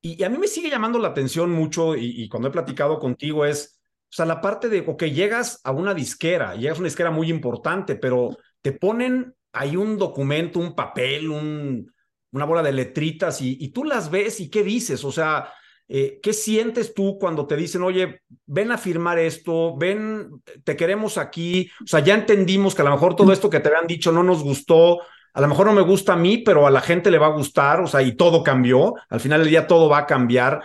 Y, 0.00 0.22
a 0.22 0.28
mí 0.28 0.38
me 0.38 0.48
sigue 0.48 0.70
llamando 0.70 0.98
la 0.98 1.08
atención 1.08 1.50
mucho 1.50 1.96
y, 1.96 2.28
cuando 2.28 2.48
he 2.48 2.52
platicado 2.52 2.98
contigo 2.98 3.44
es, 3.46 3.80
o 4.02 4.16
sea, 4.16 4.26
la 4.26 4.40
parte 4.40 4.68
de, 4.68 4.84
ok, 4.86 5.04
llegas 5.04 5.60
a 5.64 5.72
una 5.72 5.94
disquera, 5.94 6.54
llegas 6.54 6.76
a 6.76 6.80
una 6.80 6.88
disquera 6.88 7.10
muy 7.10 7.30
importante, 7.30 7.96
pero 7.96 8.36
te 8.60 8.72
ponen 8.72 9.34
ahí 9.52 9.76
un 9.76 9.96
documento, 9.96 10.58
un 10.58 10.74
papel, 10.74 11.30
un, 11.30 11.90
una 12.32 12.44
bola 12.44 12.62
de 12.62 12.72
letritas 12.72 13.40
y, 13.40 13.56
y, 13.60 13.68
tú 13.68 13.84
las 13.84 14.10
ves 14.10 14.40
y 14.40 14.50
qué 14.50 14.62
dices, 14.62 15.04
o 15.04 15.12
sea, 15.12 15.50
eh, 15.88 16.18
¿qué 16.22 16.32
sientes 16.32 16.94
tú 16.94 17.18
cuando 17.18 17.46
te 17.46 17.56
dicen, 17.56 17.82
oye, 17.82 18.20
ven 18.46 18.72
a 18.72 18.78
firmar 18.78 19.18
esto, 19.18 19.76
ven, 19.76 20.42
te 20.64 20.76
queremos 20.76 21.18
aquí, 21.18 21.70
o 21.82 21.86
sea, 21.86 22.00
ya 22.00 22.14
entendimos 22.14 22.74
que 22.74 22.82
a 22.82 22.84
lo 22.86 22.90
mejor 22.92 23.16
todo 23.16 23.32
esto 23.32 23.50
que 23.50 23.60
te 23.60 23.68
habían 23.68 23.86
dicho 23.86 24.12
no 24.12 24.22
nos 24.22 24.42
gustó, 24.42 25.00
a 25.34 25.40
lo 25.40 25.48
mejor 25.48 25.66
no 25.66 25.72
me 25.72 25.82
gusta 25.82 26.14
a 26.14 26.16
mí, 26.16 26.38
pero 26.38 26.66
a 26.66 26.70
la 26.70 26.80
gente 26.80 27.10
le 27.10 27.18
va 27.18 27.26
a 27.26 27.36
gustar, 27.36 27.80
o 27.80 27.86
sea, 27.86 28.02
y 28.02 28.16
todo 28.16 28.42
cambió, 28.42 28.94
al 29.08 29.20
final 29.20 29.40
del 29.40 29.50
día 29.50 29.66
todo 29.66 29.88
va 29.88 29.98
a 29.98 30.06
cambiar. 30.06 30.62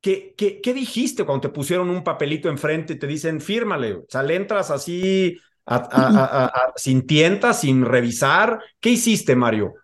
¿Qué, 0.00 0.34
qué, 0.36 0.60
qué 0.62 0.72
dijiste 0.72 1.24
cuando 1.24 1.42
te 1.42 1.48
pusieron 1.50 1.90
un 1.90 2.02
papelito 2.02 2.48
enfrente 2.48 2.94
y 2.94 2.98
te 2.98 3.06
dicen, 3.06 3.40
fírmale? 3.40 3.94
O 3.94 4.06
sea, 4.08 4.22
le 4.22 4.34
entras 4.34 4.70
así 4.70 5.38
a, 5.66 5.76
a, 5.76 6.46
a, 6.46 6.72
sin 6.76 7.06
tientas, 7.06 7.60
sin 7.60 7.84
revisar. 7.84 8.60
¿Qué 8.80 8.90
hiciste, 8.90 9.36
Mario? 9.36 9.74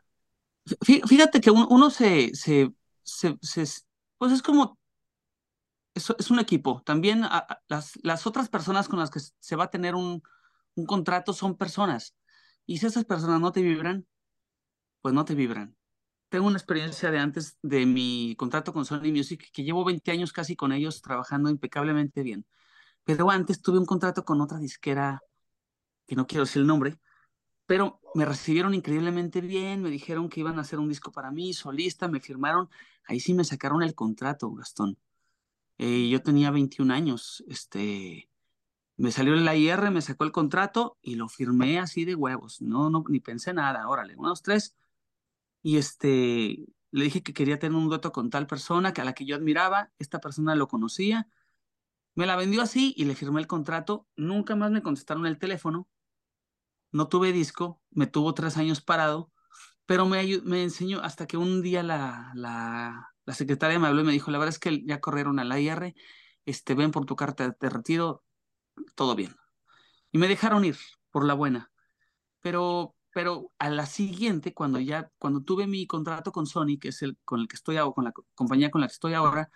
Fíjate 0.83 1.41
que 1.41 1.51
uno 1.51 1.91
se, 1.91 2.35
se, 2.35 2.71
se, 3.03 3.37
se 3.41 3.67
pues 4.19 4.33
es 4.33 4.43
como, 4.43 4.79
es, 5.95 6.13
es 6.19 6.31
un 6.31 6.39
equipo. 6.39 6.83
También 6.85 7.23
las, 7.69 7.93
las 8.03 8.27
otras 8.27 8.49
personas 8.49 8.89
con 8.89 8.99
las 8.99 9.11
que 9.11 9.21
se 9.21 9.57
va 9.57 9.65
a 9.65 9.71
tener 9.71 9.95
un, 9.95 10.23
un 10.77 10.87
contrato 10.87 11.33
son 11.33 11.57
personas. 11.57 12.17
Y 12.67 12.79
si 12.79 12.87
esas 12.87 13.05
personas 13.05 13.41
no 13.41 13.53
te 13.53 13.63
vibran, 13.63 14.07
pues 15.01 15.15
no 15.15 15.25
te 15.25 15.35
vibran. 15.35 15.77
tengo 16.29 16.47
una 16.49 16.59
experiencia 16.59 17.11
de 17.11 17.19
antes 17.19 17.59
de 17.63 17.87
mi 17.87 18.35
contrato 18.37 18.73
con 18.73 18.85
Sony 18.85 19.13
Music, 19.13 19.51
que 19.53 19.65
llevo 19.65 19.85
20 19.85 20.11
años 20.13 20.33
casi 20.33 20.57
con 20.57 20.73
ellos 20.73 21.03
trabajando 21.03 21.51
impecablemente 21.51 22.23
bien. 22.23 22.47
Pero 23.05 23.31
antes 23.31 23.63
tuve 23.63 23.79
un 23.79 23.87
contrato 23.87 24.25
con 24.25 24.41
otra 24.41 24.59
disquera, 24.59 25.21
que 26.07 26.17
no 26.17 26.27
quiero 26.27 26.45
decir 26.45 26.63
el 26.63 26.69
nombre, 26.69 26.99
pero 27.67 28.01
me 28.15 28.25
recibieron 28.25 28.75
increíblemente 28.75 29.41
bien, 29.41 29.83
me 29.83 29.91
dijeron 29.91 30.29
que 30.29 30.41
iban 30.41 30.59
a 30.59 30.63
hacer 30.63 30.79
un 30.79 30.89
disco 30.89 31.13
para 31.13 31.31
mí, 31.31 31.53
solista, 31.53 32.09
me 32.09 32.21
firmaron, 32.21 32.71
ahí 33.07 33.21
sí 33.21 33.35
me 33.35 33.45
sacaron 33.45 33.83
el 33.83 33.95
contrato, 33.95 34.51
Gastón. 34.53 34.99
Eh, 35.79 36.09
yo 36.09 36.23
tenía 36.23 36.51
21 36.51 36.91
años, 36.93 37.45
este, 37.49 38.31
me 38.97 39.13
salió 39.13 39.35
el 39.35 39.47
IR, 39.47 39.91
me 39.91 40.01
sacó 40.03 40.25
el 40.25 40.33
contrato 40.33 40.99
y 41.03 41.17
lo 41.17 41.29
firmé 41.29 41.79
así 41.79 42.05
de 42.05 42.15
huevos, 42.15 42.63
no, 42.63 42.89
no, 42.91 43.05
ni 43.09 43.21
pensé 43.21 43.53
nada, 43.53 43.89
órale, 43.89 44.17
unos 44.17 44.43
tres, 44.43 44.77
y 45.63 45.77
este, 45.79 46.67
le 46.93 47.05
dije 47.05 47.23
que 47.23 47.35
quería 47.35 47.59
tener 47.59 47.77
un 47.77 47.89
dueto 47.89 48.13
con 48.13 48.31
tal 48.31 48.47
persona, 48.47 48.93
que 48.93 49.03
a 49.03 49.05
la 49.05 49.13
que 49.15 49.27
yo 49.27 49.37
admiraba, 49.37 49.93
esta 49.99 50.21
persona 50.21 50.55
lo 50.55 50.69
conocía, 50.69 51.29
me 52.15 52.27
la 52.27 52.37
vendió 52.37 52.63
así 52.63 52.95
y 52.97 53.05
le 53.05 53.15
firmé 53.15 53.41
el 53.41 53.47
contrato, 53.47 54.07
nunca 54.17 54.57
más 54.57 54.71
me 54.71 54.83
contestaron 54.83 55.27
el 55.27 55.39
teléfono, 55.39 55.89
no 56.97 57.09
tuve 57.09 57.33
disco, 57.33 57.81
me 57.91 58.07
tuvo 58.07 58.35
tres 58.35 58.57
años 58.57 58.81
parado, 58.81 59.31
pero 59.87 60.07
me, 60.07 60.41
me 60.45 60.63
enseñó 60.63 61.01
hasta 61.01 61.27
que 61.27 61.37
un 61.37 61.63
día 61.63 61.83
la, 61.83 62.33
la, 62.35 63.35
secretaria 63.35 63.79
me 63.79 63.87
habló 63.89 64.03
y 64.03 64.05
me 64.05 64.13
dijo, 64.13 64.31
la 64.31 64.39
verdad 64.39 64.55
es 64.55 64.59
que 64.59 64.85
ya 64.85 65.01
corrieron 65.01 65.39
al 65.39 65.59
IR, 65.59 65.95
este, 66.45 66.75
ven 66.75 66.91
por 66.91 67.07
tu 67.07 67.17
carta 67.17 67.57
de 67.61 67.71
retiro, 67.71 68.25
todo 68.95 69.15
bien. 69.15 69.37
Y 70.13 70.19
me 70.19 70.29
dejaron 70.29 70.65
ir 70.65 70.77
por 71.11 71.25
la 71.25 71.35
buena. 71.35 71.71
Pero, 72.41 72.95
pero 73.13 73.53
a 73.59 73.71
la 73.71 73.87
siguiente, 73.87 74.55
cuando 74.55 74.81
ya, 74.81 75.11
cuando 75.19 75.43
tuve 75.43 75.67
mi 75.67 75.87
contrato 75.87 76.33
con 76.33 76.47
Sony, 76.47 76.79
que 76.81 76.89
es 76.89 77.03
el 77.03 77.19
con 77.25 77.41
el 77.41 77.49
que 77.49 77.57
estoy 77.57 77.77
con 77.95 78.05
la 78.05 78.13
compañía 78.35 78.71
con 78.71 78.81
la 78.81 78.87
que 78.87 78.95
estoy 78.95 79.15
ahora, 79.15 79.51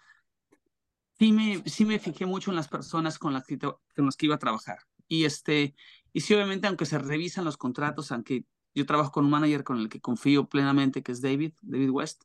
sí 1.19 1.33
me, 1.33 1.63
sí 1.67 1.85
me 1.85 1.99
fijé 1.99 2.27
mucho 2.27 2.51
en 2.51 2.57
las 2.57 2.69
personas 2.69 3.19
con 3.19 3.33
las 3.33 3.47
que, 3.47 3.59
con 3.59 4.07
las 4.07 4.17
que 4.17 4.27
iba 4.27 4.37
a 4.37 4.39
trabajar. 4.39 4.79
Y 5.07 5.25
este, 5.25 5.75
y 6.13 6.21
sí, 6.21 6.35
obviamente, 6.35 6.67
aunque 6.67 6.87
se 6.87 6.99
revisan 6.99 7.45
los 7.45 7.57
contratos, 7.57 8.13
aunque 8.13 8.45
yo 8.75 8.87
trabajo 8.87 9.13
con 9.13 9.25
un 9.25 9.31
manager 9.31 9.65
con 9.65 9.79
el 9.79 9.89
que 9.89 10.01
confío 10.01 10.49
plenamente, 10.49 11.03
que 11.03 11.13
es 11.13 11.21
David, 11.21 11.55
David 11.63 11.91
West. 11.91 12.25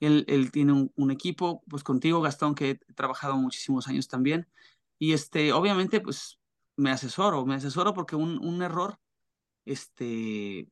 Él, 0.00 0.24
él 0.28 0.52
tiene 0.52 0.90
un, 0.94 1.10
equipo, 1.10 1.62
pues 1.68 1.82
contigo, 1.82 2.20
Gastón, 2.20 2.54
que 2.54 2.70
he 2.70 2.94
trabajado 2.94 3.36
muchísimos 3.36 3.88
años 3.88 4.08
también. 4.08 4.48
Y 4.98 5.12
este, 5.12 5.52
obviamente, 5.52 6.00
pues 6.00 6.38
me 6.76 6.90
asesoro, 6.90 7.44
me 7.46 7.56
asesoro 7.56 7.94
porque 7.94 8.16
un, 8.16 8.38
un 8.44 8.62
error, 8.62 8.98
este, 9.64 10.68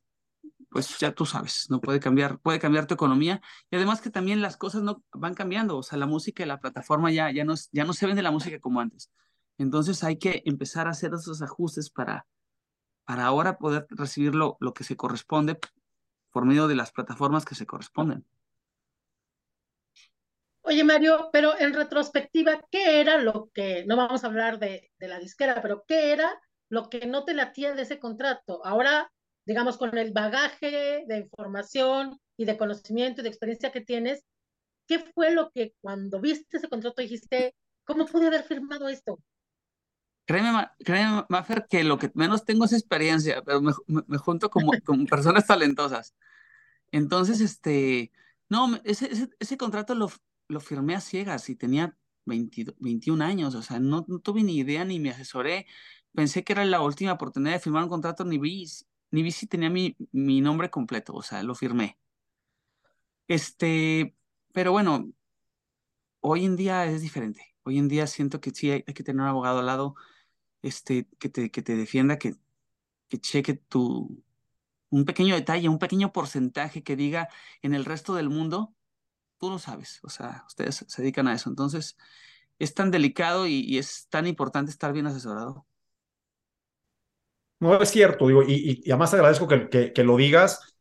pues 0.71 0.99
ya 0.99 1.13
tú 1.13 1.27
sabes, 1.27 1.67
no 1.71 1.81
puede 1.81 2.01
cambiar, 2.01 2.39
puede 2.39 2.59
cambiar 2.59 2.87
tu 2.87 2.95
economía. 2.95 3.41
Y 3.71 3.77
además 3.77 4.01
que 4.01 4.11
también 4.11 4.43
las 4.43 4.57
cosas 4.57 4.83
no 4.83 5.03
van 5.13 5.35
cambiando, 5.35 5.79
o 5.79 5.83
sea, 5.83 5.99
la 5.99 6.07
música 6.07 6.43
y 6.43 6.47
la 6.47 6.61
plataforma 6.61 7.11
ya, 7.11 7.31
ya, 7.33 7.45
no, 7.45 7.55
ya 7.73 7.85
no 7.85 7.93
se 7.93 8.07
vende 8.07 8.23
la 8.23 8.31
música 8.31 8.61
como 8.61 8.81
antes. 8.81 9.11
Entonces 9.59 10.05
hay 10.05 10.19
que 10.19 10.43
empezar 10.45 10.87
a 10.87 10.91
hacer 10.91 11.13
esos 11.15 11.43
ajustes 11.43 11.91
para, 11.91 12.27
para 13.05 13.27
ahora 13.27 13.59
poder 13.59 13.87
recibir 13.91 14.35
lo, 14.35 14.57
lo 14.61 14.75
que 14.75 14.85
se 14.85 14.97
corresponde 14.97 15.59
por 16.31 16.45
medio 16.45 16.69
de 16.69 16.75
las 16.75 16.93
plataformas 16.93 17.45
que 17.45 17.55
se 17.55 17.67
corresponden. 17.67 18.27
Oye, 20.63 20.83
Mario, 20.83 21.31
pero 21.33 21.59
en 21.59 21.73
retrospectiva, 21.73 22.61
¿qué 22.71 23.01
era 23.01 23.19
lo 23.19 23.51
que, 23.55 23.87
no 23.87 23.97
vamos 23.97 24.25
a 24.25 24.27
hablar 24.27 24.59
de, 24.59 24.91
de, 24.99 25.09
la 25.09 25.21
disquera, 25.21 25.63
pero 25.63 25.85
qué 25.87 26.13
era 26.13 26.43
lo 26.69 26.91
que 26.91 27.07
no 27.07 27.25
te 27.25 27.35
latía 27.35 27.73
de 27.73 27.83
ese 27.83 28.01
contrato? 28.01 28.61
Ahora, 28.67 29.13
digamos, 29.45 29.79
con 29.79 29.97
el 29.97 30.13
bagaje 30.13 31.05
de 31.07 31.19
información 31.19 32.21
y 32.37 32.45
de 32.45 32.59
conocimiento 32.59 33.21
y 33.21 33.23
de 33.23 33.29
experiencia 33.29 33.71
que 33.71 33.81
tienes, 33.81 34.25
¿qué 34.87 34.99
fue 34.99 35.31
lo 35.31 35.51
que 35.53 35.75
cuando 35.81 36.21
viste 36.21 36.57
ese 36.57 36.69
contrato 36.69 37.01
dijiste, 37.01 37.55
¿cómo 37.85 38.07
pude 38.07 38.27
haber 38.27 38.43
firmado 38.43 38.89
esto? 38.89 39.21
Créeme, 40.27 40.69
créeme, 40.85 41.25
Maffer, 41.29 41.67
que 41.71 41.85
lo 41.85 41.99
que 41.99 42.11
menos 42.15 42.45
tengo 42.45 42.65
es 42.65 42.73
experiencia, 42.73 43.43
pero 43.43 43.63
me, 43.63 43.73
me, 43.87 44.19
junto 44.19 44.51
como, 44.51 44.73
con 44.85 45.07
personas 45.07 45.47
talentosas. 45.47 46.17
Entonces, 46.91 47.41
este, 47.41 48.13
no, 48.49 48.77
ese, 48.85 49.13
ese, 49.13 49.31
ese 49.39 49.57
contrato 49.57 49.95
lo, 49.95 50.11
lo, 50.49 50.61
firmé 50.61 50.97
a 50.97 51.01
ciegas 51.01 51.49
y 51.49 51.55
tenía 51.57 51.97
20, 52.25 52.75
21 52.81 53.25
años, 53.25 53.55
o 53.55 53.63
sea, 53.63 53.79
no, 53.79 54.05
no, 54.09 54.19
tuve 54.19 54.43
ni 54.43 54.57
idea 54.59 54.85
ni 54.85 54.99
me 54.99 55.11
asesoré. 55.11 55.67
Pensé 56.13 56.43
que 56.45 56.55
era 56.55 56.65
la 56.65 56.81
última 56.81 57.13
oportunidad 57.13 57.55
de 57.55 57.61
firmar 57.61 57.85
un 57.85 57.89
contrato, 57.91 58.25
ni 58.25 58.39
vi, 58.39 58.67
ni 59.13 59.23
vi 59.23 59.31
si 59.31 59.47
tenía 59.47 59.71
mi, 59.71 59.97
mi 60.13 60.41
nombre 60.41 60.71
completo, 60.71 61.15
o 61.15 61.23
sea, 61.23 61.43
lo 61.45 61.55
firmé. 61.55 61.99
Este, 63.29 64.15
pero 64.53 64.73
bueno, 64.73 65.13
hoy 66.21 66.45
en 66.45 66.57
día 66.57 66.87
es 66.87 67.03
diferente. 67.03 67.57
Hoy 67.63 67.79
en 67.79 67.89
día 67.89 68.07
siento 68.07 68.41
que 68.41 68.51
sí 68.51 68.71
hay, 68.71 68.85
hay 68.87 68.95
que 68.95 69.03
tener 69.05 69.23
un 69.23 69.29
abogado 69.29 69.61
al 69.61 69.67
lado 69.67 69.97
este, 70.67 71.09
que, 71.19 71.29
te, 71.29 71.51
que 71.51 71.63
te 71.63 71.77
defienda, 71.77 72.19
que, 72.19 72.35
que 73.09 73.19
cheque 73.19 73.55
tu, 73.55 74.23
un 74.91 75.05
pequeño 75.05 75.35
detalle, 75.35 75.69
un 75.69 75.79
pequeño 75.79 76.13
porcentaje 76.13 76.83
que 76.83 76.97
diga 76.97 77.29
en 77.63 77.75
el 77.75 77.85
resto 77.85 78.15
del 78.15 78.29
mundo, 78.29 78.75
tú 79.39 79.51
lo 79.51 79.59
sabes, 79.59 80.01
o 80.03 80.09
sea, 80.09 80.45
ustedes 80.47 80.85
se 80.89 81.03
dedican 81.03 81.29
a 81.29 81.35
eso. 81.35 81.49
Entonces, 81.51 81.97
es 82.59 82.75
tan 82.75 82.91
delicado 82.91 83.47
y, 83.47 83.61
y 83.61 83.79
es 83.79 84.09
tan 84.09 84.27
importante 84.27 84.71
estar 84.71 84.93
bien 84.93 85.07
asesorado. 85.07 85.67
No, 87.61 87.81
es 87.81 87.91
cierto, 87.91 88.27
digo, 88.27 88.43
y, 88.43 88.83
y 88.85 88.91
además 88.91 89.15
agradezco 89.15 89.49
que, 89.49 89.69
que, 89.69 89.93
que, 89.93 90.05
lo 90.05 90.17
digas. 90.17 90.77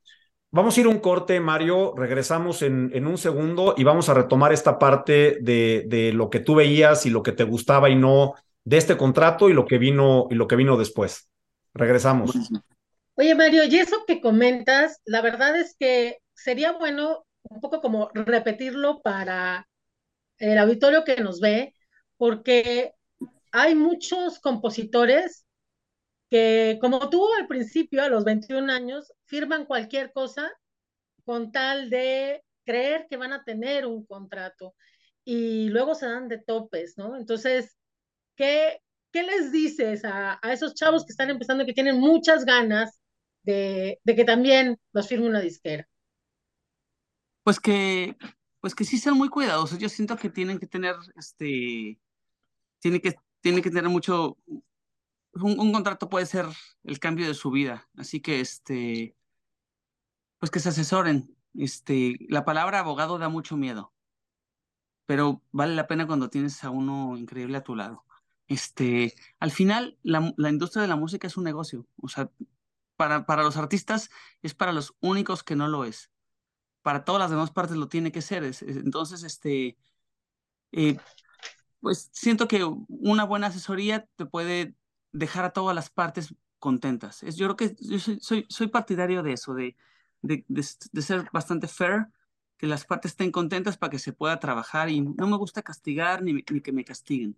Vamos 0.51 0.75
a 0.75 0.79
ir 0.81 0.87
un 0.87 0.99
corte, 0.99 1.39
Mario, 1.39 1.93
regresamos 1.95 2.61
en, 2.61 2.91
en 2.93 3.07
un 3.07 3.17
segundo 3.17 3.75
y 3.77 3.83
vamos 3.83 4.09
a 4.09 4.13
retomar 4.13 4.51
esta 4.51 4.77
parte 4.79 5.37
de, 5.41 5.85
de, 5.87 6.11
lo 6.11 6.29
que 6.29 6.39
tú 6.39 6.55
veías 6.55 7.05
y 7.05 7.09
lo 7.11 7.23
que 7.23 7.31
te 7.33 7.43
gustaba 7.43 7.89
y 7.89 7.95
no 7.95 8.35
de 8.65 8.77
este 8.77 8.97
contrato 8.97 9.49
y 9.49 9.53
lo 9.53 9.65
que 9.65 9.77
vino 9.77 10.27
y 10.29 10.35
lo 10.35 10.47
que 10.47 10.57
vino 10.57 10.75
después. 10.75 11.29
Regresamos. 11.73 12.35
Oye, 13.15 13.35
Mario, 13.35 13.63
y 13.63 13.77
eso 13.77 14.03
que 14.05 14.19
comentas, 14.19 15.01
la 15.05 15.21
verdad 15.21 15.57
es 15.57 15.75
que 15.79 16.17
sería 16.33 16.73
bueno 16.73 17.25
un 17.43 17.61
poco 17.61 17.79
como 17.79 18.09
repetirlo 18.13 19.01
para 19.01 19.67
el 20.37 20.57
auditorio 20.57 21.03
que 21.03 21.17
nos 21.17 21.39
ve, 21.39 21.73
porque 22.17 22.93
hay 23.51 23.75
muchos 23.75 24.39
compositores 24.39 25.45
que, 26.29 26.77
como 26.81 27.09
tú 27.09 27.25
al 27.39 27.47
principio, 27.47 28.03
a 28.03 28.09
los 28.09 28.25
21 28.25 28.69
años, 28.71 29.13
firman 29.25 29.65
cualquier 29.65 30.11
cosa 30.11 30.51
con 31.23 31.51
tal 31.51 31.89
de 31.89 32.43
creer 32.65 33.05
que 33.09 33.17
van 33.17 33.31
a 33.31 33.43
tener 33.43 33.85
un 33.85 34.05
contrato 34.05 34.75
y 35.23 35.69
luego 35.69 35.95
se 35.95 36.07
dan 36.07 36.27
de 36.27 36.39
topes, 36.39 36.97
¿no? 36.97 37.15
Entonces, 37.15 37.77
¿qué, 38.35 38.81
qué 39.11 39.23
les 39.23 39.51
dices 39.51 40.05
a, 40.05 40.39
a, 40.41 40.53
esos 40.53 40.75
chavos 40.75 41.05
que 41.05 41.11
están 41.11 41.29
empezando 41.29 41.63
y 41.63 41.67
que 41.67 41.73
tienen 41.73 41.99
muchas 41.99 42.45
ganas 42.45 42.99
de, 43.43 43.99
de, 44.03 44.15
que 44.15 44.25
también 44.25 44.79
los 44.91 45.07
firme 45.07 45.27
una 45.27 45.41
disquera? 45.41 45.87
Pues 47.43 47.59
que, 47.59 48.17
pues 48.59 48.75
que 48.75 48.83
sí 48.83 48.97
sean 48.97 49.17
muy 49.17 49.29
cuidadosos. 49.29 49.77
Yo 49.77 49.89
siento 49.89 50.17
que 50.17 50.29
tienen 50.29 50.59
que 50.59 50.67
tener, 50.67 50.95
este, 51.15 51.99
tienen 52.79 53.01
que, 53.01 53.15
tienen 53.41 53.61
que 53.61 53.69
tener 53.69 53.89
mucho, 53.89 54.37
un, 55.33 55.59
un, 55.59 55.71
contrato 55.71 56.09
puede 56.09 56.25
ser 56.25 56.45
el 56.83 56.99
cambio 56.99 57.27
de 57.27 57.35
su 57.35 57.51
vida. 57.51 57.87
Así 57.95 58.21
que, 58.21 58.39
este, 58.39 59.15
pues 60.39 60.51
que 60.51 60.59
se 60.59 60.69
asesoren. 60.69 61.35
Este, 61.53 62.17
la 62.27 62.43
palabra 62.43 62.79
abogado 62.79 63.17
da 63.17 63.29
mucho 63.29 63.55
miedo, 63.55 63.93
pero 65.05 65.41
vale 65.53 65.73
la 65.73 65.87
pena 65.87 66.05
cuando 66.05 66.29
tienes 66.29 66.61
a 66.65 66.69
uno 66.69 67.15
increíble 67.17 67.57
a 67.57 67.63
tu 67.63 67.75
lado 67.77 68.05
este, 68.47 69.13
al 69.39 69.51
final 69.51 69.97
la, 70.03 70.33
la, 70.37 70.49
industria 70.49 70.81
de 70.81 70.87
la 70.87 70.95
música 70.95 71.27
es 71.27 71.37
un 71.37 71.43
negocio, 71.43 71.87
o 72.01 72.07
sea, 72.07 72.29
para, 72.95 73.25
para 73.25 73.43
los 73.43 73.57
artistas 73.57 74.09
es 74.41 74.53
para 74.53 74.71
los 74.73 74.95
únicos 75.01 75.43
que 75.43 75.55
no 75.55 75.67
lo 75.67 75.85
es, 75.85 76.11
para 76.81 77.03
todas 77.03 77.19
las 77.19 77.31
demás 77.31 77.51
partes 77.51 77.77
lo 77.77 77.87
tiene 77.87 78.11
que 78.11 78.21
ser, 78.21 78.43
es, 78.43 78.61
es, 78.61 78.77
entonces, 78.77 79.23
este, 79.23 79.77
eh, 80.71 80.97
pues 81.79 82.09
siento 82.13 82.47
que 82.47 82.63
una 82.63 83.23
buena 83.25 83.47
asesoría 83.47 84.07
te 84.15 84.25
puede 84.25 84.75
dejar 85.11 85.45
a 85.45 85.53
todas 85.53 85.75
las 85.75 85.89
partes 85.89 86.35
contentas. 86.59 87.23
Es, 87.23 87.35
yo 87.37 87.45
creo 87.47 87.55
que 87.55 87.99
soy, 87.99 88.19
soy, 88.19 88.45
soy 88.49 88.67
partidario 88.67 89.23
de 89.23 89.33
eso, 89.33 89.53
de, 89.53 89.75
de, 90.21 90.43
de, 90.47 90.65
de 90.91 91.01
ser 91.01 91.29
bastante 91.31 91.67
fair, 91.67 92.07
que 92.57 92.67
las 92.67 92.85
partes 92.85 93.11
estén 93.11 93.31
contentas 93.31 93.77
para 93.77 93.89
que 93.91 93.99
se 93.99 94.13
pueda 94.13 94.39
trabajar 94.39 94.89
y 94.89 95.01
no 95.01 95.27
me 95.27 95.37
gusta 95.37 95.61
castigar 95.61 96.23
ni, 96.23 96.33
ni 96.33 96.61
que 96.61 96.71
me 96.71 96.85
castiguen. 96.85 97.37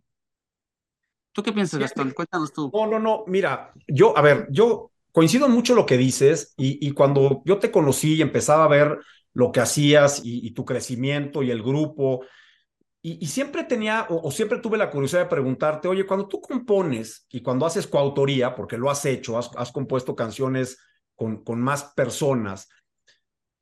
¿Tú 1.38 1.44
qué 1.44 1.54
piensas, 1.54 1.80
Gastón? 1.80 2.14
Cuéntanos 2.16 2.52
tú. 2.52 2.72
No, 2.74 2.88
no, 2.88 2.98
no. 2.98 3.24
Mira, 3.28 3.72
yo, 3.88 4.18
a 4.18 4.22
ver, 4.24 4.48
yo 4.50 4.90
coincido 5.12 5.48
mucho 5.48 5.76
lo 5.76 5.86
que 5.86 5.96
dices 5.96 6.56
y, 6.58 6.88
y 6.88 6.94
cuando 6.94 7.44
yo 7.46 7.60
te 7.60 7.70
conocí 7.70 8.16
y 8.16 8.24
empezaba 8.24 8.66
a 8.66 8.68
ver 8.68 8.98
lo 9.36 9.52
que 9.52 9.60
hacías 9.60 10.26
y, 10.26 10.48
y 10.48 10.52
tu 10.56 10.66
crecimiento 10.66 11.44
y 11.44 11.52
el 11.52 11.62
grupo, 11.62 12.26
y, 13.04 13.24
y 13.24 13.28
siempre 13.28 13.66
tenía 13.66 14.08
o, 14.10 14.28
o, 14.28 14.32
siempre 14.32 14.58
tuve 14.58 14.80
la 14.80 14.90
curiosidad 14.90 15.22
de 15.22 15.30
preguntarte, 15.30 15.88
oye, 15.88 16.08
cuando 16.08 16.28
tú 16.28 16.42
compones 16.42 17.28
y 17.30 17.42
cuando 17.42 17.68
haces 17.68 17.86
coautoría, 17.86 18.56
porque 18.56 18.80
lo 18.80 18.90
has 18.90 19.06
hecho, 19.06 19.38
has, 19.38 19.52
has 19.58 19.72
compuesto 19.72 20.16
canciones 20.16 20.80
con, 21.16 21.44
con 21.44 21.62
más 21.62 21.94
personas, 21.96 22.68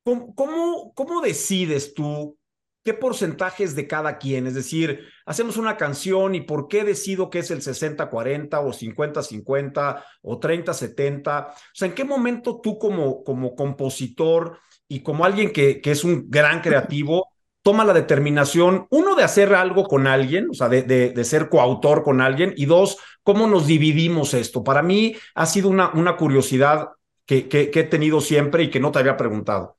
¿cómo, 0.01 0.33
cómo, 0.33 0.93
cómo 0.93 1.19
decides 1.19 1.93
tú 1.93 2.37
qué 2.85 2.93
porcentajes 2.93 3.75
de 3.75 3.87
cada 3.87 4.19
quien? 4.19 4.45
Es 4.45 4.53
decir, 4.53 5.07
hacemos 5.25 5.57
una 5.57 5.75
canción 5.75 6.35
y 6.35 6.41
por 6.41 6.67
qué 6.67 6.83
decido 6.83 7.31
que 7.31 7.39
es 7.39 7.49
el 7.49 7.61
60-40 7.61 8.59
o 8.63 8.71
50-50 8.71 10.03
o 10.21 10.39
30-70. 10.39 11.47
O 11.47 11.53
sea, 11.73 11.87
¿en 11.87 11.95
qué 11.95 12.05
momento 12.05 12.61
tú 12.61 12.77
como, 12.77 13.23
como 13.23 13.55
compositor 13.55 14.59
y 14.87 15.01
como 15.01 15.25
alguien 15.25 15.51
que, 15.51 15.81
que 15.81 15.91
es 15.91 16.03
un 16.03 16.29
gran 16.29 16.61
creativo, 16.61 17.29
toma 17.63 17.83
la 17.85 17.93
determinación, 17.93 18.85
uno, 18.91 19.15
de 19.15 19.23
hacer 19.23 19.55
algo 19.55 19.85
con 19.85 20.05
alguien, 20.05 20.49
o 20.51 20.53
sea, 20.53 20.69
de, 20.69 20.83
de, 20.83 21.23
ser 21.23 21.49
coautor 21.49 22.03
con 22.03 22.21
alguien, 22.21 22.53
y 22.55 22.65
dos, 22.65 22.99
cómo 23.23 23.47
nos 23.47 23.65
dividimos 23.65 24.35
esto. 24.35 24.63
Para 24.63 24.83
mí 24.83 25.15
ha 25.33 25.47
sido 25.47 25.69
una, 25.69 25.89
una 25.95 26.17
curiosidad 26.17 26.89
que, 27.25 27.49
que, 27.49 27.71
que 27.71 27.79
he 27.79 27.83
tenido 27.85 28.21
siempre 28.21 28.61
y 28.61 28.69
que 28.69 28.79
no 28.79 28.91
te 28.91 28.99
había 28.99 29.17
preguntado. 29.17 29.77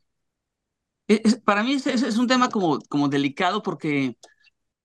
Es, 1.08 1.36
para 1.36 1.62
mí 1.62 1.74
es, 1.74 1.86
es, 1.86 2.16
un 2.18 2.26
tema 2.26 2.48
como, 2.48 2.80
como 2.88 3.08
delicado 3.08 3.62
porque, 3.62 4.18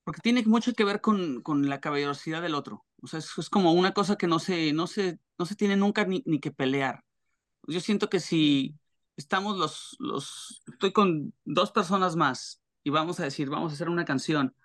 porque 0.04 0.22
tiene 0.22 0.44
mucho 0.44 0.74
que 0.74 0.84
ver 0.84 1.02
con, 1.02 1.42
con 1.42 1.68
la 1.68 1.82
caballerosidad 1.82 2.42
del 2.42 2.56
otro. 2.56 2.86
O 3.02 3.08
sea, 3.08 3.20
es, 3.20 3.32
es, 3.38 3.50
como 3.50 3.74
una 3.74 3.94
cosa 3.94 4.16
que 4.18 4.28
no 4.28 4.40
se, 4.40 4.74
no 4.74 4.88
se, 4.88 5.20
no 5.40 5.46
se 5.46 5.56
tiene 5.56 5.76
nunca 5.76 6.06
ni, 6.06 6.22
ni 6.26 6.40
que 6.40 6.52
pelear. 6.52 7.04
Yo 7.68 7.80
siento 7.80 8.10
que 8.10 8.20
si 8.20 8.78
estamos 9.18 9.58
los, 9.58 9.96
los, 10.00 10.62
estoy 10.68 10.92
con 10.92 11.34
dos 11.46 11.72
personas 11.72 12.16
más 12.16 12.62
y 12.84 12.90
vamos 12.92 13.20
a 13.20 13.24
decir, 13.24 13.50
vamos 13.50 13.72
a 13.72 13.76
hacer 13.76 13.90
una 13.90 14.06
canción, 14.06 14.56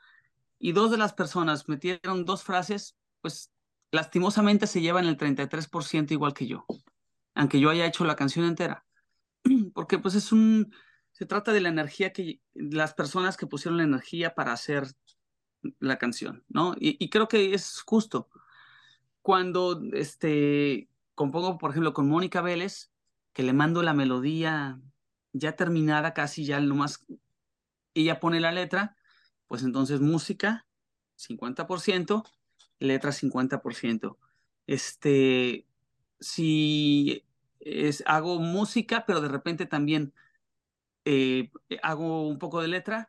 y 0.58 0.72
dos 0.72 0.90
de 0.90 0.98
las 0.98 1.12
personas 1.12 1.68
metieron 1.68 2.24
dos 2.24 2.42
frases, 2.42 2.96
pues 3.20 3.52
lastimosamente 3.90 4.66
se 4.66 4.80
llevan 4.80 5.06
el 5.06 5.16
33% 5.16 6.12
igual 6.12 6.34
que 6.34 6.46
yo, 6.46 6.66
aunque 7.34 7.60
yo 7.60 7.70
haya 7.70 7.86
hecho 7.86 8.04
la 8.04 8.16
canción 8.16 8.46
entera. 8.46 8.84
Porque 9.74 9.98
pues 9.98 10.14
es 10.14 10.32
un, 10.32 10.72
se 11.16 11.24
trata 11.24 11.50
de 11.54 11.62
la 11.62 11.70
energía 11.70 12.12
que, 12.12 12.42
las 12.52 12.92
personas 12.92 13.38
que 13.38 13.46
pusieron 13.46 13.78
la 13.78 13.84
energía 13.84 14.34
para 14.34 14.52
hacer 14.52 14.86
la 15.78 15.96
canción, 15.96 16.44
¿no? 16.46 16.74
Y, 16.78 17.08
creo 17.08 17.26
que 17.26 17.54
es 17.54 17.80
justo. 17.80 18.28
Cuando 19.22 19.80
este, 19.94 20.90
compongo, 21.14 21.56
por 21.56 21.70
ejemplo, 21.70 21.94
con 21.94 22.06
Mónica 22.06 22.42
Vélez, 22.42 22.90
que 23.32 23.42
le 23.42 23.54
mando 23.54 23.82
la 23.82 23.94
melodía 23.94 24.78
ya 25.32 25.56
terminada, 25.56 26.12
casi 26.12 26.44
ya 26.44 26.60
nomás 26.60 27.06
ella 27.94 28.20
pone 28.20 28.38
la 28.38 28.52
letra, 28.52 28.98
pues 29.48 29.62
entonces 29.62 30.02
música 30.02 30.66
50%, 31.16 32.24
letra 32.78 33.10
50%. 33.10 34.18
Este, 34.66 35.66
si 36.20 37.24
es, 37.60 38.04
hago 38.06 38.38
música, 38.38 39.06
pero 39.06 39.22
de 39.22 39.28
repente 39.28 39.64
también 39.64 40.12
eh, 41.06 41.50
hago 41.82 42.28
un 42.28 42.38
poco 42.38 42.60
de 42.60 42.68
letra, 42.68 43.08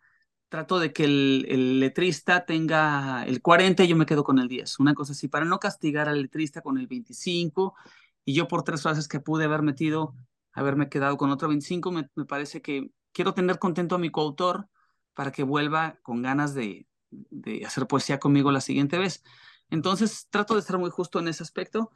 trato 0.50 0.80
de 0.80 0.94
que 0.94 1.04
el, 1.04 1.80
letrista 1.80 2.46
tenga 2.46 3.26
el 3.26 3.42
40 3.42 3.84
y 3.84 3.88
yo 3.90 3.96
me 3.98 4.06
quedo 4.06 4.24
con 4.24 4.40
el 4.40 4.48
10, 4.48 4.80
una 4.80 4.94
cosa 4.94 5.12
así, 5.12 5.28
para 5.28 5.46
no 5.46 5.60
castigar 5.60 6.08
al 6.08 6.22
letrista 6.22 6.62
con 6.62 6.78
el 6.78 6.88
25 6.88 7.76
y 8.24 8.34
yo 8.34 8.48
por 8.48 8.64
tres 8.64 8.82
frases 8.84 9.08
que 9.10 9.20
pude 9.20 9.46
haber 9.46 9.62
metido, 9.62 10.16
haberme 10.54 10.90
quedado 10.90 11.18
con 11.18 11.32
otro 11.32 11.50
25, 11.50 11.92
me, 11.92 12.10
me 12.16 12.26
parece 12.26 12.62
que 12.62 12.92
quiero 13.12 13.34
tener 13.34 13.60
contento 13.60 13.96
a 13.96 14.00
mi 14.00 14.12
coautor, 14.12 14.70
para 15.18 15.32
que 15.32 15.42
vuelva 15.42 15.98
con 16.04 16.22
ganas 16.22 16.54
de, 16.54 16.88
de, 17.10 17.66
hacer 17.66 17.88
poesía 17.88 18.20
conmigo 18.20 18.52
la 18.52 18.62
siguiente 18.62 19.00
vez. 19.00 19.24
Entonces, 19.72 20.28
trato 20.30 20.54
de 20.54 20.60
estar 20.60 20.78
muy 20.78 20.92
justo 20.92 21.18
en 21.18 21.28
ese 21.28 21.42
aspecto. 21.42 21.92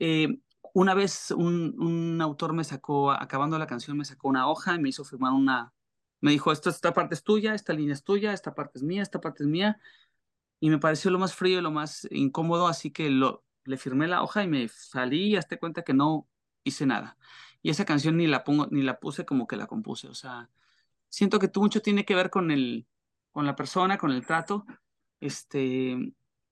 Eh, 0.00 0.40
una 0.74 0.94
vez 0.94 1.30
un, 1.30 1.74
un, 1.80 2.20
autor 2.20 2.52
me 2.52 2.64
sacó, 2.64 3.12
acabando 3.12 3.58
la 3.58 3.66
canción, 3.66 3.96
me 3.96 4.04
sacó 4.04 4.28
una 4.28 4.48
hoja 4.48 4.74
y 4.74 4.80
me 4.80 4.90
hizo 4.90 5.04
firmar 5.04 5.32
una, 5.32 5.72
me 6.20 6.32
dijo, 6.32 6.52
esta, 6.52 6.70
esta 6.70 6.92
parte 6.92 7.14
es 7.14 7.22
tuya, 7.22 7.54
esta 7.54 7.72
línea 7.72 7.94
es 7.94 8.04
tuya, 8.04 8.32
esta 8.32 8.54
parte 8.54 8.78
es 8.78 8.82
mía, 8.82 9.02
esta 9.02 9.20
parte 9.20 9.44
es 9.44 9.48
mía. 9.48 9.78
Y 10.60 10.70
me 10.70 10.78
pareció 10.78 11.10
lo 11.10 11.18
más 11.18 11.34
frío 11.34 11.58
y 11.60 11.62
lo 11.62 11.70
más 11.70 12.08
incómodo, 12.10 12.66
así 12.66 12.90
que 12.90 13.08
lo, 13.10 13.44
le 13.64 13.76
firmé 13.78 14.08
la 14.08 14.22
hoja 14.22 14.42
y 14.42 14.48
me 14.48 14.68
salí 14.68 15.28
y 15.28 15.36
hasta 15.36 15.58
cuenta 15.58 15.82
que 15.82 15.94
no 15.94 16.28
hice 16.64 16.86
nada. 16.86 17.16
Y 17.62 17.70
esa 17.70 17.84
canción 17.84 18.16
ni 18.16 18.26
la 18.26 18.44
pongo, 18.44 18.66
ni 18.70 18.82
la 18.82 18.98
puse 18.98 19.24
como 19.24 19.46
que 19.46 19.56
la 19.56 19.66
compuse, 19.66 20.08
o 20.08 20.14
sea, 20.14 20.50
siento 21.08 21.38
que 21.38 21.50
mucho 21.54 21.82
tiene 21.82 22.04
que 22.04 22.14
ver 22.16 22.30
con, 22.30 22.50
el, 22.50 22.86
con 23.30 23.46
la 23.46 23.56
persona, 23.56 23.98
con 23.98 24.10
el 24.10 24.26
trato. 24.26 24.66
Este, 25.20 25.96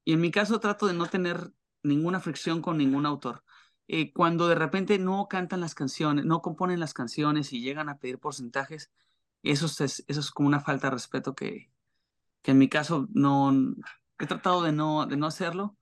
y 0.05 0.13
en 0.13 0.21
mi 0.21 0.31
caso 0.31 0.61
trato 0.61 0.87
de 0.87 0.95
no 0.95 1.07
tener 1.07 1.53
ninguna 1.83 2.21
fricción 2.21 2.63
con 2.63 2.79
ningún 2.79 3.07
autor. 3.07 3.43
Eh, 3.89 4.13
cuando 4.13 4.49
de 4.49 4.55
repente 4.55 4.99
no 4.99 5.29
cantan 5.29 5.61
las 5.61 5.75
canciones, 5.75 6.25
no 6.25 6.41
componen 6.43 6.81
las 6.81 6.95
canciones 6.95 7.53
y 7.53 7.61
llegan 7.61 7.89
a 7.89 7.99
pedir 7.99 8.19
porcentajes, 8.19 8.91
eso 9.43 9.67
es, 9.67 10.05
eso 10.07 10.21
es 10.21 10.31
como 10.31 10.49
una 10.49 10.61
falta 10.61 10.89
de 10.89 10.93
respeto 10.93 11.35
que, 11.35 11.71
que 12.43 12.53
en 12.53 12.59
mi 12.59 12.69
caso 12.69 13.09
no 13.13 13.53
he 14.19 14.27
tratado 14.27 14.63
de 14.63 14.73
no, 14.73 15.07
de 15.07 15.17
no 15.17 15.27
hacerlo. 15.27 15.77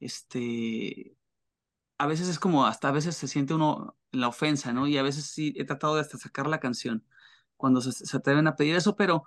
Este, 0.00 1.16
a 1.98 2.06
veces 2.06 2.28
es 2.28 2.38
como, 2.38 2.66
hasta 2.66 2.88
a 2.88 2.92
veces 2.92 3.16
se 3.16 3.28
siente 3.28 3.54
uno 3.54 3.96
la 4.10 4.28
ofensa, 4.28 4.72
¿no? 4.72 4.86
Y 4.86 4.98
a 4.98 5.02
veces 5.02 5.26
sí 5.26 5.54
he 5.56 5.64
tratado 5.64 5.94
de 5.94 6.00
hasta 6.02 6.18
sacar 6.18 6.46
la 6.46 6.60
canción 6.60 7.04
cuando 7.56 7.80
se, 7.80 7.92
se 7.92 8.16
atreven 8.16 8.46
a 8.48 8.56
pedir 8.56 8.76
eso, 8.76 8.96
pero, 8.96 9.24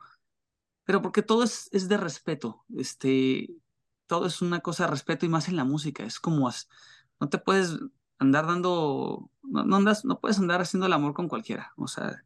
pero 0.83 1.01
porque 1.01 1.21
todo 1.21 1.43
es, 1.43 1.69
es 1.71 1.87
de 1.89 1.97
respeto, 1.97 2.65
este, 2.77 3.49
todo 4.07 4.27
es 4.27 4.41
una 4.41 4.59
cosa 4.61 4.85
de 4.85 4.91
respeto 4.91 5.25
y 5.25 5.29
más 5.29 5.47
en 5.47 5.55
la 5.55 5.63
música, 5.63 6.03
es 6.03 6.19
como, 6.19 6.51
no 7.19 7.29
te 7.29 7.37
puedes 7.37 7.79
andar 8.19 8.47
dando, 8.47 9.29
no, 9.43 9.63
no, 9.63 9.75
andas, 9.77 10.05
no 10.05 10.19
puedes 10.19 10.39
andar 10.39 10.61
haciendo 10.61 10.87
el 10.87 10.93
amor 10.93 11.13
con 11.13 11.27
cualquiera, 11.27 11.73
o 11.77 11.87
sea, 11.87 12.23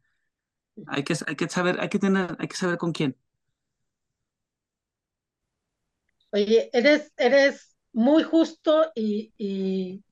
hay 0.86 1.04
que, 1.04 1.14
hay 1.26 1.36
que 1.36 1.48
saber, 1.48 1.80
hay 1.80 1.88
que 1.88 1.98
tener, 1.98 2.36
hay 2.38 2.48
que 2.48 2.56
saber 2.56 2.78
con 2.78 2.92
quién. 2.92 3.16
Oye, 6.32 6.70
eres, 6.72 7.12
eres 7.16 7.76
muy 7.92 8.22
justo 8.22 8.92
y, 8.94 9.32
y, 9.36 10.04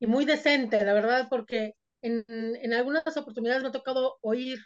y 0.00 0.06
muy 0.06 0.24
decente, 0.24 0.84
la 0.84 0.94
verdad, 0.94 1.28
porque 1.30 1.74
en, 2.02 2.24
en, 2.28 2.72
algunas 2.72 3.16
oportunidades 3.16 3.62
me 3.62 3.68
ha 3.68 3.72
tocado 3.72 4.18
oír 4.20 4.58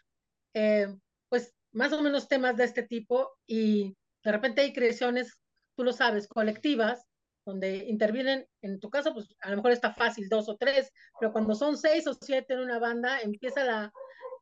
eh, 0.54 0.88
pues 1.28 1.54
más 1.72 1.92
o 1.92 2.02
menos 2.02 2.26
temas 2.28 2.56
de 2.56 2.64
este 2.64 2.82
tipo 2.82 3.30
y 3.46 3.96
de 4.24 4.32
repente 4.32 4.62
hay 4.62 4.72
creaciones, 4.72 5.38
tú 5.76 5.84
lo 5.84 5.92
sabes, 5.92 6.26
colectivas, 6.26 7.07
donde 7.48 7.86
intervienen, 7.88 8.46
en 8.60 8.78
tu 8.78 8.90
caso, 8.90 9.14
pues 9.14 9.34
a 9.40 9.48
lo 9.48 9.56
mejor 9.56 9.72
está 9.72 9.94
fácil 9.94 10.28
dos 10.28 10.50
o 10.50 10.56
tres, 10.58 10.92
pero 11.18 11.32
cuando 11.32 11.54
son 11.54 11.78
seis 11.78 12.06
o 12.06 12.12
siete 12.12 12.52
en 12.52 12.60
una 12.60 12.78
banda, 12.78 13.20
empieza 13.20 13.64
la, 13.64 13.90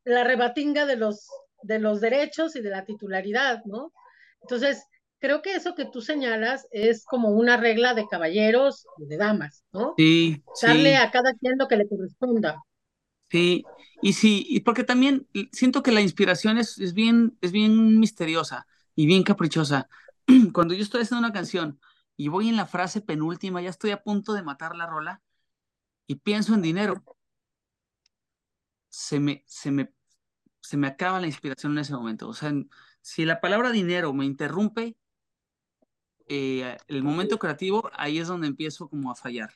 la 0.03 0.25
rebatinga 0.25 0.85
de 0.85 0.97
los, 0.97 1.29
de 1.63 1.79
los 1.79 2.01
derechos 2.01 2.57
y 2.57 2.61
de 2.61 2.69
la 2.69 2.83
titularidad, 2.83 3.63
¿no? 3.63 3.93
Entonces, 4.41 4.83
creo 5.19 5.41
que 5.41 5.55
eso 5.55 5.73
que 5.73 5.85
tú 5.85 6.01
señalas 6.01 6.67
es 6.71 7.05
como 7.05 7.29
una 7.29 7.55
regla 7.55 7.93
de 7.93 8.07
caballeros 8.07 8.85
y 8.97 9.05
de 9.05 9.15
damas, 9.15 9.63
¿no? 9.71 9.93
Sí. 9.97 10.43
Darle 10.61 10.89
sí. 10.89 10.95
a 10.95 11.09
cada 11.09 11.33
quien 11.35 11.57
lo 11.57 11.69
que 11.69 11.77
le 11.77 11.87
corresponda. 11.87 12.61
Sí, 13.29 13.63
y 14.01 14.13
sí, 14.13 14.45
y 14.49 14.59
porque 14.61 14.83
también 14.83 15.27
siento 15.53 15.81
que 15.81 15.93
la 15.93 16.01
inspiración 16.01 16.57
es, 16.57 16.77
es, 16.77 16.93
bien, 16.93 17.37
es 17.39 17.53
bien 17.53 17.99
misteriosa 17.99 18.67
y 18.95 19.05
bien 19.05 19.23
caprichosa. 19.23 19.87
Cuando 20.53 20.73
yo 20.73 20.83
estoy 20.83 21.03
haciendo 21.03 21.25
una 21.25 21.33
canción 21.33 21.79
y 22.17 22.27
voy 22.27 22.49
en 22.49 22.57
la 22.57 22.65
frase 22.65 22.99
penúltima, 22.99 23.61
ya 23.61 23.69
estoy 23.69 23.91
a 23.91 24.01
punto 24.03 24.33
de 24.33 24.43
matar 24.43 24.75
la 24.75 24.87
rola 24.87 25.21
y 26.07 26.15
pienso 26.15 26.55
en 26.55 26.63
dinero, 26.63 27.03
se 28.89 29.19
me, 29.19 29.43
se 29.45 29.71
me, 29.71 29.93
se 30.61 30.77
me 30.77 30.87
acaba 30.87 31.21
la 31.21 31.27
inspiración 31.27 31.73
en 31.73 31.79
ese 31.79 31.93
momento. 31.93 32.27
O 32.27 32.33
sea, 32.33 32.51
si 33.01 33.23
la 33.23 33.39
palabra 33.39 33.71
dinero 33.71 34.13
me 34.13 34.25
interrumpe 34.25 34.97
eh, 36.27 36.77
el 36.87 37.03
momento 37.03 37.37
creativo, 37.37 37.89
ahí 37.93 38.17
es 38.17 38.27
donde 38.27 38.47
empiezo 38.47 38.89
como 38.89 39.11
a 39.11 39.15
fallar. 39.15 39.51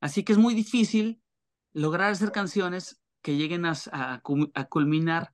Así 0.00 0.24
que 0.24 0.32
es 0.32 0.38
muy 0.38 0.54
difícil 0.54 1.22
lograr 1.74 2.10
hacer 2.10 2.32
canciones 2.32 3.00
que 3.20 3.36
lleguen 3.36 3.66
a, 3.66 3.74
a, 3.92 4.22
a, 4.54 4.64
culminar 4.64 5.32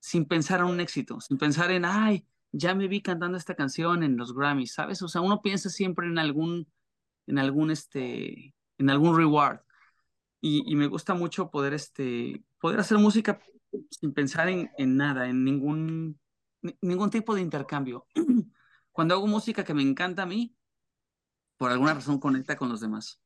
sin 0.00 0.24
pensar 0.24 0.60
en 0.60 0.66
un 0.66 0.80
éxito, 0.80 1.20
sin 1.20 1.36
pensar 1.36 1.70
en, 1.70 1.84
ay, 1.84 2.26
ya 2.56 2.74
me 2.74 2.88
vi 2.88 3.02
cantando 3.02 3.36
esta 3.36 3.54
canción 3.54 4.02
en 4.02 4.16
los 4.16 4.34
Grammys, 4.34 4.72
¿sabes? 4.72 5.02
O 5.02 5.08
sea, 5.08 5.20
uno 5.20 5.42
piensa 5.42 5.68
siempre 5.68 6.06
en 6.06 6.18
algún, 6.18 6.66
en 7.26 7.38
algún, 7.38 7.70
este, 7.70 8.54
en 8.78 8.90
algún 8.90 9.16
reward. 9.16 9.60
Y, 10.40 10.76
me 10.76 10.86
gusta 10.86 11.14
mucho 11.14 11.50
poder, 11.50 11.74
este, 11.74 12.44
poder 12.60 12.78
hacer 12.78 12.98
música 12.98 13.40
sin 13.90 14.14
pensar 14.14 14.48
en, 14.48 14.70
en 14.78 14.96
nada, 14.96 15.28
en 15.28 15.44
ningún, 15.44 16.20
ningún 16.80 17.10
tipo 17.10 17.34
de 17.34 17.40
intercambio. 17.40 18.06
Cuando 18.92 19.14
hago 19.14 19.26
música 19.26 19.64
que 19.64 19.74
me 19.74 19.82
encanta 19.82 20.22
a 20.22 20.26
mí, 20.26 20.54
por 21.58 21.72
alguna 21.72 21.94
razón 21.94 22.20
conecta 22.20 22.56
con 22.56 22.68
los 22.68 22.80
demás. 22.80 23.20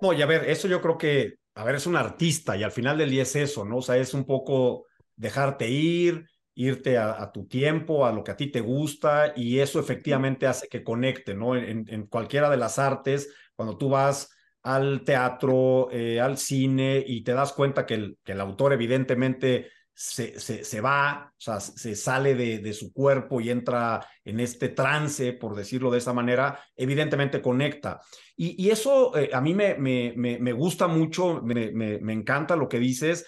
No, 0.00 0.12
y 0.12 0.22
a 0.22 0.26
ver, 0.26 0.48
eso 0.48 0.68
yo 0.68 0.80
creo 0.80 0.98
que, 0.98 1.38
a 1.54 1.64
ver, 1.64 1.74
es 1.74 1.86
un 1.86 1.96
artista 1.96 2.56
y 2.56 2.62
al 2.62 2.70
final 2.70 2.96
del 2.96 3.10
día 3.10 3.22
es 3.22 3.34
eso, 3.34 3.64
¿no? 3.64 3.78
O 3.78 3.82
sea, 3.82 3.96
es 3.96 4.14
un 4.14 4.24
poco 4.24 4.86
dejarte 5.16 5.68
ir, 5.68 6.28
irte 6.56 6.98
a, 6.98 7.22
a 7.22 7.30
tu 7.30 7.46
tiempo, 7.46 8.04
a 8.04 8.12
lo 8.12 8.24
que 8.24 8.32
a 8.32 8.36
ti 8.36 8.50
te 8.50 8.60
gusta 8.60 9.32
y 9.36 9.60
eso 9.60 9.78
efectivamente 9.78 10.46
hace 10.46 10.66
que 10.66 10.82
conecte, 10.82 11.34
¿no? 11.34 11.54
En, 11.54 11.84
en 11.88 12.06
cualquiera 12.06 12.50
de 12.50 12.56
las 12.56 12.78
artes, 12.78 13.32
cuando 13.54 13.78
tú 13.78 13.90
vas 13.90 14.30
al 14.66 15.04
teatro, 15.04 15.88
eh, 15.92 16.20
al 16.20 16.38
cine 16.38 17.04
y 17.06 17.22
te 17.22 17.34
das 17.34 17.52
cuenta 17.52 17.86
que 17.86 17.94
el, 17.94 18.18
que 18.24 18.32
el 18.32 18.40
autor 18.40 18.72
evidentemente 18.72 19.68
se, 19.94 20.40
se, 20.40 20.64
se, 20.64 20.80
va, 20.80 21.30
o 21.30 21.40
sea, 21.40 21.60
se 21.60 21.94
sale 21.94 22.34
de, 22.34 22.58
de, 22.58 22.72
su 22.72 22.92
cuerpo 22.92 23.40
y 23.40 23.48
entra 23.48 24.06
en 24.24 24.40
este 24.40 24.68
trance, 24.68 25.32
por 25.32 25.54
decirlo 25.54 25.90
de 25.90 25.98
esa 25.98 26.12
manera, 26.12 26.58
evidentemente 26.76 27.40
conecta. 27.40 28.00
Y, 28.36 28.62
y 28.62 28.70
eso 28.70 29.16
eh, 29.16 29.30
a 29.32 29.40
mí 29.40 29.54
me, 29.54 29.76
me, 29.76 30.12
me, 30.16 30.52
gusta 30.52 30.88
mucho, 30.88 31.40
me, 31.42 31.70
me, 31.70 32.12
encanta 32.12 32.56
lo 32.56 32.68
que 32.68 32.78
dices. 32.78 33.24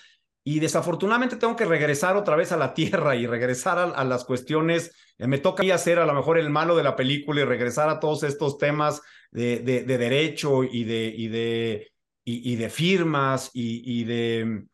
Y 0.49 0.61
desafortunadamente 0.61 1.37
tengo 1.37 1.57
que 1.57 1.67
regresar 1.67 2.17
otra 2.17 2.35
vez 2.35 2.53
a 2.53 2.57
la 2.57 2.73
tierra 2.73 3.15
y 3.17 3.27
regresar 3.27 3.93
a, 3.95 4.05
las 4.05 4.25
cuestiones. 4.25 4.95
Eh, 5.19 5.27
me 5.27 5.37
toca 5.37 5.77
ser 5.77 5.99
a 5.99 6.07
lo 6.07 6.15
mejor 6.15 6.39
el 6.39 6.49
malo 6.49 6.75
de 6.75 6.83
la 6.83 6.97
película 6.97 7.43
y 7.43 7.45
regresar 7.45 7.91
a 7.91 8.01
todos 8.01 8.23
estos 8.23 8.57
temas 8.57 9.03
de, 9.31 9.59
de, 9.59 9.83
de 9.83 9.99
derecho 9.99 10.65
y 10.65 10.85
de, 10.85 11.91
y 12.25 12.57
de 12.57 12.71
firmas 12.71 13.51
y, 13.53 14.01
y 14.01 14.05
de 14.05 14.65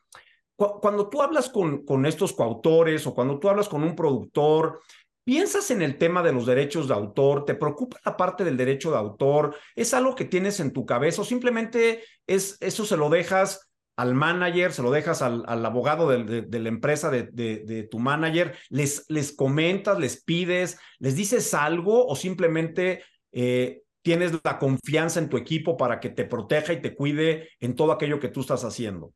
cuando 0.55 1.09
tú 1.09 1.21
hablas 1.21 1.49
con, 1.49 1.85
con 1.85 2.07
estos 2.07 2.33
coautores 2.35 3.05
o 3.09 3.13
cuando 3.13 3.41
tú 3.41 3.49
hablas 3.49 3.69
con 3.69 3.83
un 3.83 3.97
productor, 3.97 4.81
¿Piensas 5.25 5.71
en 5.71 5.81
el 5.81 5.97
tema 5.97 6.23
de 6.23 6.35
los 6.35 6.45
derechos 6.45 6.87
de 6.87 6.93
autor? 6.93 7.47
¿Te 7.47 7.55
preocupa 7.55 7.99
la 8.05 8.15
parte 8.15 8.45
del 8.45 8.59
derecho 8.59 8.91
de 8.91 8.99
autor? 8.99 9.57
¿Es 9.75 9.95
algo 9.95 10.15
que 10.15 10.27
tienes 10.27 10.61
en 10.61 10.71
tu 10.71 10.85
cabeza 10.85 11.23
o 11.23 11.25
simplemente 11.25 12.05
es, 12.27 12.59
eso 12.61 12.85
se 12.85 12.99
lo 12.99 13.09
dejas 13.09 13.71
al 13.97 14.15
manager, 14.15 14.73
se 14.73 14.83
lo 14.83 14.91
dejas 14.91 15.23
al, 15.23 15.45
al 15.47 15.65
abogado 15.65 16.09
de, 16.09 16.43
de, 16.43 16.61
la 16.61 16.69
empresa 16.69 17.11
de, 17.11 17.25
de, 17.25 17.83
tu 17.85 17.99
manager? 17.99 18.57
¿Les, 18.69 19.05
¿Les 19.09 19.33
comentas, 19.33 19.99
les 19.99 20.23
pides, 20.23 20.79
les 20.99 21.15
dices 21.15 21.55
algo 21.55 22.07
o 22.07 22.17
simplemente 22.17 23.05
eh, 23.33 23.83
tienes 24.03 24.33
la 24.43 24.59
confianza 24.59 25.21
en 25.21 25.29
tu 25.29 25.37
equipo 25.37 25.77
para 25.77 26.01
que 26.01 26.11
te 26.11 26.25
proteja 26.25 26.73
y 26.73 26.83
te 26.83 26.95
cuide 26.95 27.51
en 27.61 27.77
todo 27.77 27.93
aquello 27.93 28.19
que 28.19 28.29
tú 28.29 28.41
estás 28.41 28.65
haciendo? 28.65 29.15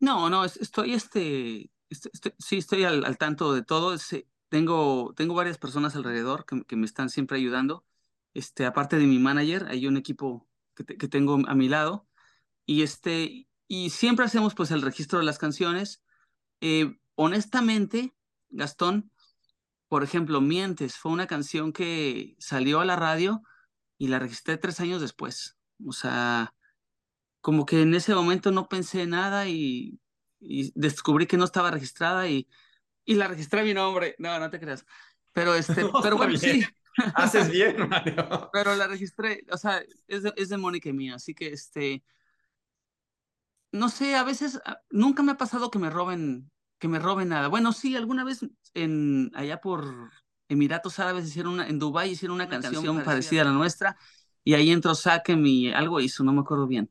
No, 0.00 0.30
no, 0.30 0.44
estoy, 0.44 0.94
este, 0.94 1.70
sí, 2.38 2.58
estoy 2.58 2.84
al, 2.84 3.04
al, 3.04 3.18
tanto 3.18 3.52
de 3.52 3.62
todo. 3.62 3.96
tengo, 4.48 5.12
tengo 5.16 5.34
varias 5.34 5.58
personas 5.58 5.96
alrededor 5.96 6.44
que, 6.46 6.62
que, 6.64 6.76
me 6.76 6.86
están 6.86 7.10
siempre 7.10 7.38
ayudando. 7.38 7.84
Este, 8.32 8.66
aparte 8.66 8.98
de 8.98 9.06
mi 9.06 9.18
manager, 9.18 9.66
hay 9.68 9.86
un 9.86 9.96
equipo 9.96 10.46
que, 10.74 10.84
que, 10.84 11.08
tengo 11.08 11.38
a 11.46 11.54
mi 11.54 11.68
lado. 11.68 12.06
Y, 12.66 12.82
este, 12.82 13.48
y 13.68 13.90
siempre 13.90 14.24
hacemos 14.24 14.54
pues 14.54 14.70
el 14.70 14.82
registro 14.82 15.18
de 15.18 15.24
las 15.24 15.38
canciones. 15.38 16.02
Eh, 16.60 16.96
honestamente, 17.14 18.14
Gastón, 18.50 19.10
por 19.88 20.02
ejemplo, 20.02 20.40
Mientes 20.40 20.96
fue 20.96 21.12
una 21.12 21.26
canción 21.26 21.72
que 21.72 22.36
salió 22.38 22.80
a 22.80 22.84
la 22.84 22.96
radio 22.96 23.42
y 23.98 24.08
la 24.08 24.18
registré 24.18 24.56
tres 24.56 24.80
años 24.80 25.00
después. 25.00 25.56
O 25.86 25.92
sea, 25.92 26.54
como 27.40 27.66
que 27.66 27.82
en 27.82 27.94
ese 27.94 28.14
momento 28.14 28.50
no 28.50 28.68
pensé 28.68 29.06
nada 29.06 29.48
y, 29.48 30.00
y 30.40 30.72
descubrí 30.74 31.26
que 31.26 31.36
no 31.36 31.44
estaba 31.44 31.70
registrada 31.70 32.28
y, 32.28 32.48
y 33.04 33.14
la 33.14 33.28
registré 33.28 33.60
a 33.60 33.64
mi 33.64 33.74
nombre. 33.74 34.14
No, 34.18 34.38
no 34.38 34.50
te 34.50 34.60
creas. 34.60 34.86
Pero, 35.32 35.54
este, 35.54 35.82
no, 35.82 35.92
pero 36.02 36.16
bueno, 36.16 36.36
sí. 36.36 36.64
Haces 37.14 37.50
bien, 37.50 37.88
Mario. 37.88 38.50
Pero 38.52 38.74
la 38.76 38.86
registré, 38.86 39.44
o 39.50 39.58
sea, 39.58 39.82
es 40.06 40.22
de, 40.22 40.32
es 40.36 40.48
de 40.48 40.56
Mónica 40.56 40.88
y 40.88 40.92
mía, 40.92 41.16
así 41.16 41.34
que 41.34 41.48
este, 41.48 42.02
no 43.74 43.88
sé, 43.88 44.14
a 44.14 44.22
veces, 44.22 44.60
nunca 44.90 45.24
me 45.24 45.32
ha 45.32 45.36
pasado 45.36 45.68
que 45.68 45.80
me 45.80 45.90
roben, 45.90 46.48
que 46.78 46.86
me 46.86 47.00
roben 47.00 47.30
nada. 47.30 47.48
Bueno, 47.48 47.72
sí, 47.72 47.96
alguna 47.96 48.22
vez 48.22 48.46
en, 48.72 49.32
allá 49.34 49.60
por 49.60 49.84
Emiratos 50.48 51.00
Árabes 51.00 51.26
hicieron 51.26 51.54
una, 51.54 51.66
en 51.66 51.80
Dubái 51.80 52.10
hicieron 52.10 52.36
una, 52.36 52.44
una 52.44 52.52
canción, 52.52 52.74
canción, 52.74 53.02
parecida 53.04 53.42
a 53.42 53.46
la 53.46 53.50
nuestra 53.50 53.96
y 54.44 54.54
ahí 54.54 54.70
entró 54.70 54.94
Sakem 54.94 55.44
y 55.44 55.72
algo 55.72 55.98
hizo, 55.98 56.22
no 56.22 56.32
me 56.32 56.42
acuerdo 56.42 56.68
bien. 56.68 56.88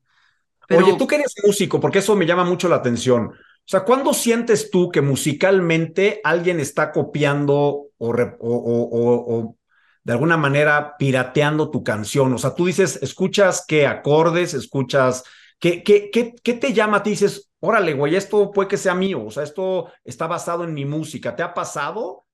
Pero... 0.67 0.85
Oye, 0.85 0.97
tú 0.97 1.07
que 1.07 1.15
eres 1.15 1.33
músico, 1.45 1.79
porque 1.79 1.99
eso 1.99 2.17
me 2.17 2.25
llama 2.25 2.43
mucho 2.43 2.67
la 2.67 2.75
atención. 2.75 3.27
O 3.27 3.65
sea, 3.65 3.85
¿cuándo 3.85 4.13
sientes 4.13 4.69
tú 4.69 4.91
que 4.91 4.99
musicalmente 4.99 6.19
alguien 6.25 6.59
está 6.59 6.91
copiando 6.91 7.55
o, 7.55 7.91
o, 7.97 8.09
o, 8.09 9.37
o, 9.37 9.57
de 10.03 10.11
alguna 10.11 10.35
manera 10.35 10.97
pirateando 10.97 11.71
tu 11.71 11.81
canción? 11.81 12.33
O 12.33 12.37
sea, 12.37 12.55
tú 12.55 12.65
dices, 12.65 12.99
escuchas 13.01 13.63
qué 13.65 13.87
acordes, 13.87 14.53
escuchas, 14.53 15.23
¿qué, 15.63 16.55
te 16.59 16.73
llama 16.73 16.97
a 16.97 17.03
ti? 17.03 17.11
Dices, 17.11 17.49
órale, 17.59 17.93
güey, 17.93 18.15
esto 18.15 18.51
puede 18.51 18.67
que 18.67 18.77
sea 18.77 18.93
mío, 18.93 19.25
o 19.25 19.31
sea, 19.31 19.43
esto 19.43 19.91
está 20.03 20.27
basado 20.27 20.65
en 20.65 20.73
mi 20.73 20.83
música. 20.83 21.35
¿Te 21.35 21.43
ha 21.43 21.53
pasado? 21.53 22.25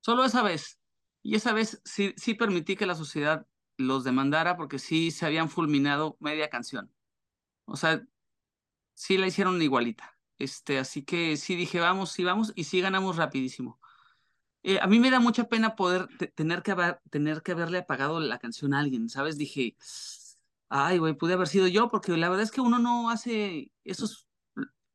Solo 0.00 0.24
esa 0.24 0.42
vez. 0.42 0.78
Y 1.22 1.34
esa 1.36 1.52
vez 1.52 1.80
sí, 1.84 2.14
sí 2.16 2.34
permití 2.34 2.76
que 2.76 2.86
la 2.86 2.94
sociedad 2.94 3.46
los 3.78 4.04
demandara 4.04 4.56
porque 4.56 4.78
sí 4.78 5.10
se 5.10 5.26
habían 5.26 5.48
fulminado 5.48 6.16
media 6.20 6.50
canción. 6.50 6.92
O 7.64 7.76
sea, 7.76 8.06
sí 8.94 9.16
la 9.16 9.26
hicieron 9.26 9.60
igualita. 9.60 10.16
Este, 10.38 10.78
así 10.78 11.02
que 11.02 11.36
sí 11.38 11.56
dije, 11.56 11.80
vamos, 11.80 12.12
sí 12.12 12.24
vamos, 12.24 12.52
y 12.54 12.64
sí 12.64 12.80
ganamos 12.80 13.16
rapidísimo. 13.16 13.80
Eh, 14.62 14.78
a 14.80 14.86
mí 14.86 15.00
me 15.00 15.10
da 15.10 15.18
mucha 15.18 15.48
pena 15.48 15.76
poder 15.76 16.08
tener, 16.34 16.62
que 16.62 16.74
tener 17.10 17.42
que 17.42 17.52
haberle 17.52 17.78
apagado 17.78 18.20
la 18.20 18.38
canción 18.38 18.74
a 18.74 18.80
alguien, 18.80 19.08
¿sabes? 19.08 19.38
Dije, 19.38 19.76
ay, 20.68 20.98
güey, 20.98 21.14
pude 21.14 21.34
haber 21.34 21.48
sido 21.48 21.66
yo, 21.68 21.88
porque 21.88 22.16
la 22.16 22.28
verdad 22.28 22.44
es 22.44 22.50
que 22.50 22.60
uno 22.60 22.78
no 22.78 23.10
hace 23.10 23.72
esos, 23.84 24.28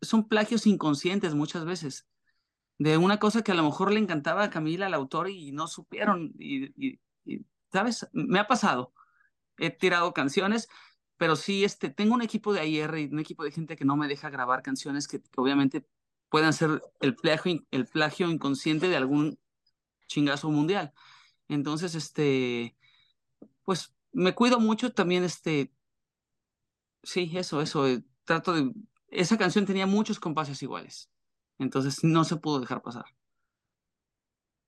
son 0.01 0.27
plagios 0.27 0.67
inconscientes 0.67 1.35
muchas 1.35 1.65
veces, 1.65 2.07
de 2.77 2.97
una 2.97 3.19
cosa 3.19 3.43
que 3.43 3.51
a 3.51 3.55
lo 3.55 3.63
mejor 3.63 3.91
le 3.91 3.99
encantaba 3.99 4.43
a 4.43 4.49
Camila, 4.49 4.87
al 4.87 4.93
autor, 4.93 5.29
y 5.29 5.51
no 5.51 5.67
supieron, 5.67 6.33
y, 6.37 6.65
y, 6.75 6.99
y 7.25 7.45
¿sabes? 7.71 8.07
Me 8.13 8.39
ha 8.39 8.47
pasado. 8.47 8.93
He 9.57 9.69
tirado 9.69 10.13
canciones, 10.13 10.67
pero 11.17 11.35
sí, 11.35 11.63
este, 11.63 11.89
tengo 11.89 12.15
un 12.15 12.23
equipo 12.23 12.53
de 12.53 12.61
AIR 12.61 12.97
y 12.97 13.05
un 13.05 13.19
equipo 13.19 13.43
de 13.43 13.51
gente 13.51 13.75
que 13.75 13.85
no 13.85 13.95
me 13.95 14.07
deja 14.07 14.29
grabar 14.31 14.63
canciones 14.63 15.07
que, 15.07 15.21
que 15.21 15.41
obviamente 15.41 15.85
puedan 16.29 16.53
ser 16.53 16.81
el 16.99 17.15
plagio, 17.15 17.59
el 17.71 17.85
plagio 17.85 18.29
inconsciente 18.31 18.87
de 18.89 18.97
algún 18.97 19.39
chingazo 20.07 20.49
mundial. 20.49 20.93
Entonces, 21.47 21.93
este, 21.95 22.75
pues 23.63 23.93
me 24.11 24.33
cuido 24.33 24.59
mucho 24.59 24.91
también, 24.91 25.23
este, 25.23 25.71
sí, 27.03 27.31
eso, 27.35 27.61
eso, 27.61 27.87
eh, 27.87 28.03
trato 28.23 28.53
de, 28.53 28.71
esa 29.09 29.37
canción 29.37 29.65
tenía 29.65 29.85
muchos 29.85 30.19
compases 30.19 30.61
iguales, 30.63 31.09
entonces 31.59 32.03
no 32.03 32.23
se 32.23 32.37
pudo 32.37 32.59
dejar 32.59 32.81
pasar. 32.81 33.05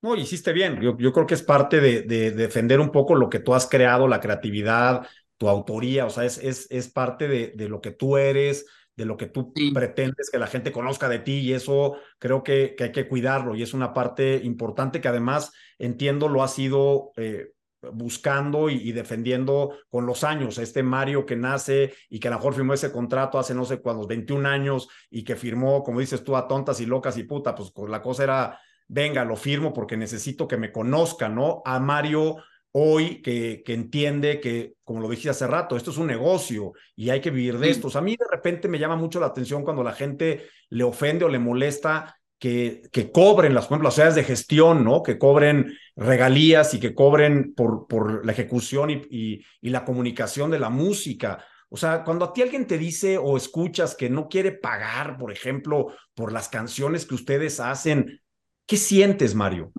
No, 0.02 0.18
hiciste 0.18 0.52
bien. 0.52 0.82
Yo, 0.82 0.98
yo 0.98 1.14
creo 1.14 1.26
que 1.26 1.34
es 1.34 1.44
parte 1.44 1.80
de, 1.80 2.02
de, 2.02 2.32
defender 2.32 2.82
un 2.82 2.92
poco 2.92 3.16
lo 3.16 3.30
que 3.30 3.40
tú 3.40 3.54
has 3.56 3.68
creado, 3.68 4.10
la 4.10 4.20
creatividad, 4.20 5.08
tu 5.38 5.48
autoría, 5.48 6.06
o 6.06 6.10
sea, 6.10 6.26
es, 6.26 6.38
es, 6.40 6.68
es 6.70 6.90
parte 6.90 7.30
de, 7.30 7.54
de, 7.56 7.70
lo 7.70 7.80
que 7.80 7.92
tú 7.92 8.18
eres, 8.18 8.66
de 8.98 9.06
lo 9.06 9.16
que 9.16 9.28
tú 9.28 9.54
sí. 9.56 9.72
pretendes 9.72 10.30
que 10.30 10.40
la 10.40 10.48
gente 10.48 10.74
conozca 10.74 11.08
de 11.08 11.20
ti 11.20 11.40
y 11.40 11.54
eso 11.54 11.96
creo 12.20 12.44
que, 12.44 12.76
que, 12.78 12.86
hay 12.86 12.92
que 12.92 13.08
cuidarlo 13.08 13.56
y 13.56 13.64
es 13.64 13.74
una 13.74 13.94
parte 13.94 14.42
importante 14.44 15.00
que 15.00 15.08
además 15.08 15.54
entiendo 15.80 16.28
lo 16.28 16.44
ha 16.44 16.50
sido 16.50 17.12
eh, 17.16 17.53
buscando 17.92 18.70
y, 18.70 18.76
y, 18.76 18.92
defendiendo 18.92 19.76
con 19.90 20.06
los 20.06 20.24
años. 20.24 20.58
Este 20.58 20.84
Mario 20.84 21.26
que 21.26 21.36
nace 21.36 21.94
y 22.10 22.20
que 22.20 22.28
a 22.28 22.32
lo 22.32 22.38
mejor 22.38 22.54
firmó 22.54 22.74
ese 22.74 22.92
contrato 22.92 23.40
hace 23.40 23.54
no 23.54 23.66
sé 23.66 23.80
cuántos, 23.80 24.08
21 24.08 24.48
años 24.48 24.88
y 25.10 25.24
que 25.24 25.36
firmó, 25.36 25.84
como 25.84 26.00
dices 26.00 26.24
tú, 26.24 26.36
a 26.36 26.48
tontas 26.48 26.80
y 26.80 26.86
locas 26.86 27.18
y 27.18 27.24
puta, 27.24 27.56
pues, 27.56 27.72
pues 27.72 27.90
la 27.90 28.02
cosa 28.02 28.24
era, 28.24 28.60
venga, 28.88 29.26
lo 29.26 29.36
firmo 29.36 29.74
porque 29.74 29.98
necesito 29.98 30.48
que 30.48 30.58
me 30.58 30.72
conozcan, 30.72 31.36
¿no? 31.36 31.62
A 31.66 31.80
Mario 31.80 32.38
hoy 32.76 33.22
que, 33.22 33.62
que, 33.64 33.74
entiende 33.74 34.40
que, 34.40 34.76
como 34.84 35.00
lo 35.00 35.10
dije 35.10 35.30
hace 35.30 35.46
rato, 35.46 35.78
esto 35.78 35.92
es 35.92 35.98
un 35.98 36.08
negocio 36.08 36.74
y 36.96 37.12
hay 37.12 37.22
que 37.22 37.30
vivir 37.30 37.60
de 37.60 37.70
esto. 37.70 37.88
O 37.88 37.90
sea, 37.92 38.02
a 38.02 38.04
mí 38.04 38.16
de 38.18 38.26
repente 38.30 38.68
me 38.68 38.80
llama 38.80 38.96
mucho 38.96 39.20
la 39.20 39.28
atención 39.28 39.64
cuando 39.64 39.84
la 39.84 39.94
gente 39.94 40.48
le 40.70 40.84
ofende 40.84 41.24
o 41.26 41.30
le 41.30 41.40
molesta 41.40 42.18
que, 42.44 43.10
cobren 43.14 43.54
las, 43.54 43.68
sociedades 43.68 44.16
de 44.16 44.26
gestión, 44.26 44.84
¿no? 44.84 45.02
Que 45.02 45.18
cobren 45.18 45.78
regalías 45.96 46.74
y 46.74 46.80
que 46.82 46.94
cobren 46.94 47.54
por, 47.56 48.26
la 48.26 48.34
ejecución 48.34 48.90
y, 48.90 49.46
la 49.62 49.86
comunicación 49.86 50.52
de 50.52 50.60
la 50.60 50.70
música. 50.70 51.46
O 51.70 51.78
sea, 51.78 52.04
cuando 52.04 52.26
a 52.26 52.34
ti 52.34 52.42
alguien 52.42 52.68
te 52.68 52.78
dice 52.78 53.18
o 53.18 53.38
escuchas 53.38 53.96
que 53.96 54.10
no 54.10 54.28
quiere 54.28 54.52
pagar, 54.52 55.18
por 55.18 55.32
ejemplo, 55.32 55.94
por 56.16 56.34
las 56.34 56.50
canciones 56.50 57.06
que 57.06 57.16
ustedes 57.16 57.62
hacen, 57.62 58.22
¿qué 58.66 58.76
sientes, 58.76 59.36
Mario? 59.36 59.72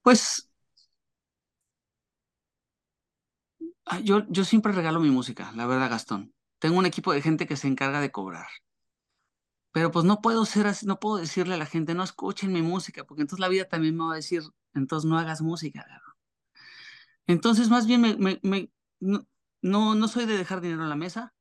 Pues 0.00 0.50
ah, 3.84 4.00
yo 4.00 4.44
siempre 4.46 4.72
regalo 4.72 5.00
mi 5.00 5.10
música, 5.10 5.52
la 5.54 5.66
verdad, 5.66 5.90
Gastón. 5.90 6.32
Tengo 6.58 6.78
un 6.78 6.86
equipo 6.86 7.12
de 7.12 7.20
gente 7.20 7.46
que 7.46 7.56
se 7.56 7.68
encarga 7.68 8.00
de 8.00 8.10
cobrar. 8.10 8.46
Pero 9.74 9.90
pues 9.90 10.04
no 10.04 10.20
puedo 10.20 10.44
ser 10.44 10.68
así, 10.68 10.86
no 10.86 11.00
puedo 11.00 11.16
decirle 11.16 11.54
a 11.54 11.56
la 11.58 11.66
gente, 11.66 11.94
no 11.94 12.04
escuchen 12.04 12.52
mi 12.52 12.62
música, 12.62 13.02
porque 13.02 13.22
entonces 13.22 13.40
la 13.40 13.48
vida 13.48 13.64
también 13.64 13.96
me 13.96 14.04
va 14.04 14.12
a 14.12 14.16
decir, 14.16 14.44
entonces 14.72 15.10
no 15.10 15.18
hagas 15.18 15.42
música. 15.42 15.84
Entonces, 17.26 17.68
más 17.70 17.84
bien, 17.88 18.00
me, 18.00 18.38
me, 18.40 18.70
no, 19.00 19.26
no, 19.62 19.96
no 19.96 20.06
soy 20.06 20.26
de 20.26 20.38
dejar 20.38 20.60
dinero 20.60 20.84
en 20.84 20.90
la 20.90 20.94
mesa, 20.94 21.34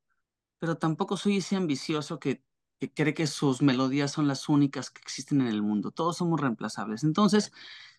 pero 0.58 0.80
tampoco 0.80 1.16
soy 1.16 1.38
ese 1.38 1.58
ambicioso 1.58 2.18
que, 2.18 2.44
que 2.80 2.92
cree 2.92 3.14
que 3.14 3.28
sus 3.28 3.62
melodías 3.62 4.12
son 4.12 4.28
las 4.28 4.50
únicas 4.50 4.90
que 4.90 5.02
existen 5.02 5.40
en 5.42 5.48
el 5.48 5.62
mundo. 5.62 5.92
Todos 5.92 6.18
somos 6.18 6.42
reemplazables. 6.42 7.04
Entonces, 7.04 7.52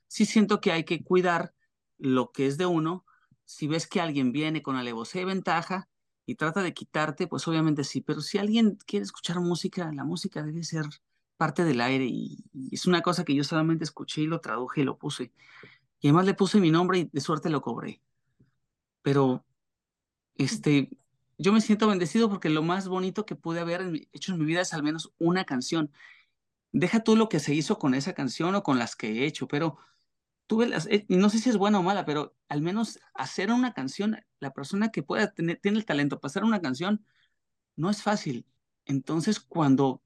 sí 0.09 0.27
siento 0.27 0.61
que 0.61 0.73
hay 0.73 0.83
que 0.83 1.05
cuidar 1.05 1.55
lo 1.97 2.33
que 2.33 2.49
es 2.49 2.59
de 2.59 2.67
uno. 2.67 3.07
Si 3.45 3.69
ves 3.69 3.87
que 3.87 4.01
alguien 4.01 4.33
viene 4.33 4.63
con 4.63 4.75
alevosía 4.75 5.23
y 5.23 5.27
ventaja, 5.27 5.89
y 6.27 6.37
trata 6.37 6.63
de 6.63 6.75
quitarte, 6.75 7.27
pues 7.27 7.47
obviamente 7.49 7.85
sí, 7.85 8.01
pero 8.01 8.21
si 8.21 8.39
alguien 8.39 8.79
quiere 8.87 9.05
escuchar 9.05 9.41
música, 9.41 9.91
la 9.93 10.05
música 10.05 10.43
debe 10.43 10.65
ser 10.65 10.87
parte 11.37 11.65
del 11.65 11.81
aire 11.81 12.07
y, 12.07 12.45
es 12.71 12.87
una 12.87 13.03
cosa 13.03 13.25
que 13.25 13.35
yo 13.35 13.45
solamente 13.45 13.85
escuché 13.85 14.23
y 14.23 14.27
lo 14.27 14.41
traduje 14.41 14.83
y 14.83 14.85
lo 14.85 14.99
puse. 14.99 15.33
Y 16.01 16.09
además 16.09 16.27
le 16.27 16.35
puse 16.35 16.61
mi 16.61 16.71
nombre 16.71 16.99
y 17.01 17.05
de 17.05 17.21
suerte 17.21 17.51
lo 17.51 17.63
cobré. 17.63 18.01
Pero, 19.03 19.45
este, 20.37 20.91
yo 21.39 21.53
me 21.53 21.61
siento 21.61 21.89
bendecido 21.89 22.29
porque 22.31 22.51
lo 22.51 22.63
más 22.63 22.89
bonito 22.89 23.27
que 23.27 23.37
pude 23.37 23.61
haber 23.61 24.09
hecho 24.13 24.33
en 24.33 24.39
mi 24.39 24.45
vida 24.45 24.63
es 24.63 24.73
al 24.75 24.83
menos 24.83 25.13
una 25.19 25.45
canción. 25.45 25.91
Deja 26.73 27.01
tú 27.01 27.17
lo 27.17 27.29
que 27.29 27.41
se 27.41 27.55
hizo 27.55 27.79
con 27.79 27.95
esa 27.95 28.15
canción 28.15 28.55
o 28.55 28.63
con 28.63 28.79
las 28.79 28.97
que 28.97 29.09
he 29.09 29.27
hecho, 29.27 29.49
pero 29.49 29.79
tuve 30.47 30.67
las, 30.67 30.87
eh, 30.87 31.07
no 31.09 31.31
sé 31.31 31.39
si 31.39 31.51
es 31.51 31.57
buena 31.57 31.79
o 31.79 31.83
mala, 31.83 32.05
pero 32.05 32.37
al 32.49 32.63
menos 32.63 33.01
hacer 33.15 33.51
una 33.51 33.73
canción, 33.73 34.19
la 34.41 34.53
persona 34.53 34.91
que 34.91 35.03
pueda 35.03 35.33
tener, 35.33 35.59
tiene 35.61 35.79
el 35.79 35.87
talento 35.87 36.21
para 36.21 36.31
hacer 36.31 36.45
una 36.45 36.61
canción, 36.61 37.05
no 37.77 37.91
es 37.91 38.03
fácil. 38.03 38.47
Entonces, 38.85 39.41
cuando 39.41 40.03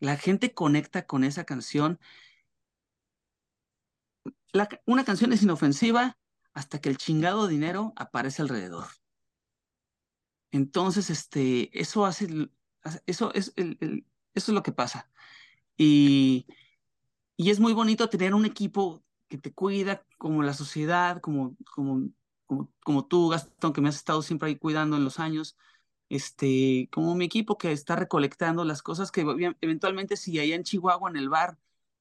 la 0.00 0.16
gente 0.16 0.54
conecta 0.54 1.06
con 1.06 1.24
esa 1.24 1.44
canción, 1.44 1.98
una 4.86 5.04
canción 5.04 5.32
es 5.32 5.42
inofensiva 5.42 6.18
hasta 6.52 6.80
que 6.80 6.88
el 6.88 6.96
chingado 6.96 7.46
dinero 7.46 7.92
aparece 7.96 8.42
alrededor. 8.42 8.86
Entonces, 10.50 11.10
este, 11.10 11.78
eso 11.78 12.06
hace, 12.06 12.50
eso 13.06 13.32
es, 13.34 13.52
eso 13.56 14.02
es 14.34 14.48
lo 14.48 14.62
que 14.62 14.72
pasa. 14.72 15.10
Y, 15.76 16.46
y 17.36 17.50
es 17.50 17.60
muy 17.60 17.72
bonito 17.72 18.08
tener 18.08 18.34
un 18.34 18.46
equipo 18.46 19.04
que 19.28 19.38
te 19.38 19.52
cuida, 19.52 20.04
como 20.18 20.42
la 20.42 20.54
sociedad, 20.54 21.20
como, 21.20 21.56
como, 21.74 22.08
como, 22.46 22.72
como 22.84 23.06
tú, 23.06 23.28
Gastón, 23.28 23.72
que 23.72 23.80
me 23.80 23.88
has 23.88 23.96
estado 23.96 24.22
siempre 24.22 24.48
ahí 24.48 24.56
cuidando 24.56 24.96
en 24.96 25.04
los 25.04 25.20
años, 25.20 25.56
este, 26.08 26.88
como 26.92 27.14
mi 27.14 27.26
equipo 27.26 27.58
que 27.58 27.72
está 27.72 27.96
recolectando 27.96 28.64
las 28.64 28.82
cosas 28.82 29.10
que 29.10 29.22
eventualmente 29.60 30.16
si 30.16 30.38
allá 30.38 30.54
en 30.56 30.64
Chihuahua, 30.64 31.10
en 31.10 31.16
el 31.16 31.28
bar, 31.28 31.58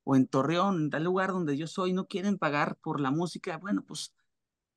o 0.10 0.16
en 0.16 0.26
Torreón, 0.26 0.84
en 0.84 0.90
tal 0.90 1.04
lugar 1.04 1.34
donde 1.34 1.58
yo 1.58 1.68
soy, 1.68 1.92
no 1.92 2.08
quieren 2.08 2.38
pagar 2.38 2.78
por 2.78 3.02
la 3.02 3.12
música, 3.12 3.58
bueno, 3.58 3.84
pues 3.86 4.13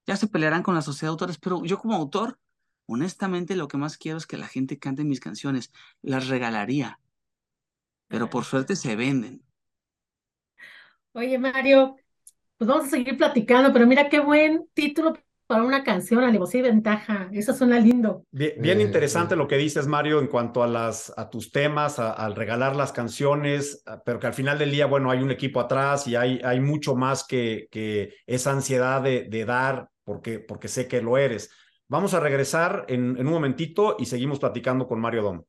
ya 0.05 0.17
se 0.17 0.27
pelearán 0.27 0.65
con 0.65 0.75
la 0.75 0.83
sociedad 0.83 1.11
de 1.11 1.13
autores, 1.13 1.39
pero 1.39 1.65
yo 1.65 1.79
como 1.79 1.95
autor, 1.95 2.41
honestamente 2.87 3.55
lo 3.55 3.69
que 3.69 3.77
más 3.77 3.97
quiero 3.97 4.19
es 4.19 4.27
que 4.27 4.37
la 4.37 4.49
gente 4.49 4.81
cante 4.81 5.05
mis 5.05 5.21
canciones, 5.21 5.73
las 6.03 6.27
regalaría, 6.27 6.99
pero 8.09 8.29
por 8.29 8.45
suerte 8.45 8.75
se 8.75 8.97
venden. 8.97 9.45
Oye, 11.13 11.39
Mario, 11.39 12.00
pues 12.61 12.69
vamos 12.69 12.89
a 12.89 12.91
seguir 12.91 13.17
platicando, 13.17 13.73
pero 13.73 13.87
mira 13.87 14.11
qué 14.11 14.21
buen 14.21 14.69
título 14.75 15.15
para 15.47 15.63
una 15.63 15.83
canción, 15.83 16.23
alevosía 16.23 16.61
y 16.61 16.65
ventaja. 16.65 17.31
Eso 17.33 17.55
suena 17.55 17.81
lindo. 17.81 18.27
Bien, 18.31 18.83
interesante 18.83 19.35
lo 19.35 19.49
que 19.49 19.57
dices, 19.57 19.87
Mario, 19.87 20.21
en 20.21 20.27
cuanto 20.27 20.63
a, 20.63 20.67
las, 20.67 21.11
a 21.17 21.31
tus 21.31 21.53
temas, 21.53 21.99
al 21.99 22.37
regalar 22.37 22.77
las 22.77 22.93
canciones, 22.93 23.83
pero 24.05 24.21
que 24.21 24.27
al 24.27 24.35
final 24.35 24.59
del 24.59 24.73
día, 24.73 24.85
bueno, 24.85 25.11
hay 25.11 25.23
un 25.23 25.31
equipo 25.31 25.59
atrás 25.59 26.07
y 26.07 26.17
hay, 26.17 26.39
hay 26.45 26.61
mucho 26.61 26.95
más 26.95 27.27
que, 27.27 27.67
que 27.71 28.13
esa 28.27 28.53
ansiedad 28.53 29.01
de, 29.01 29.25
de 29.31 29.47
dar, 29.47 29.89
porque, 30.05 30.39
porque 30.39 30.69
sé 30.69 30.87
que 30.87 31.01
lo 31.01 31.17
eres. 31.17 31.51
Vamos 31.89 32.13
a 32.13 32.21
regresar 32.21 32.85
en, 32.89 33.17
en 33.17 33.27
un 33.27 33.33
momentito 33.33 33.97
y 33.99 34.05
seguimos 34.05 34.39
platicando 34.39 34.87
con 34.87 35.01
Mario 35.01 35.23
Dom. 35.23 35.43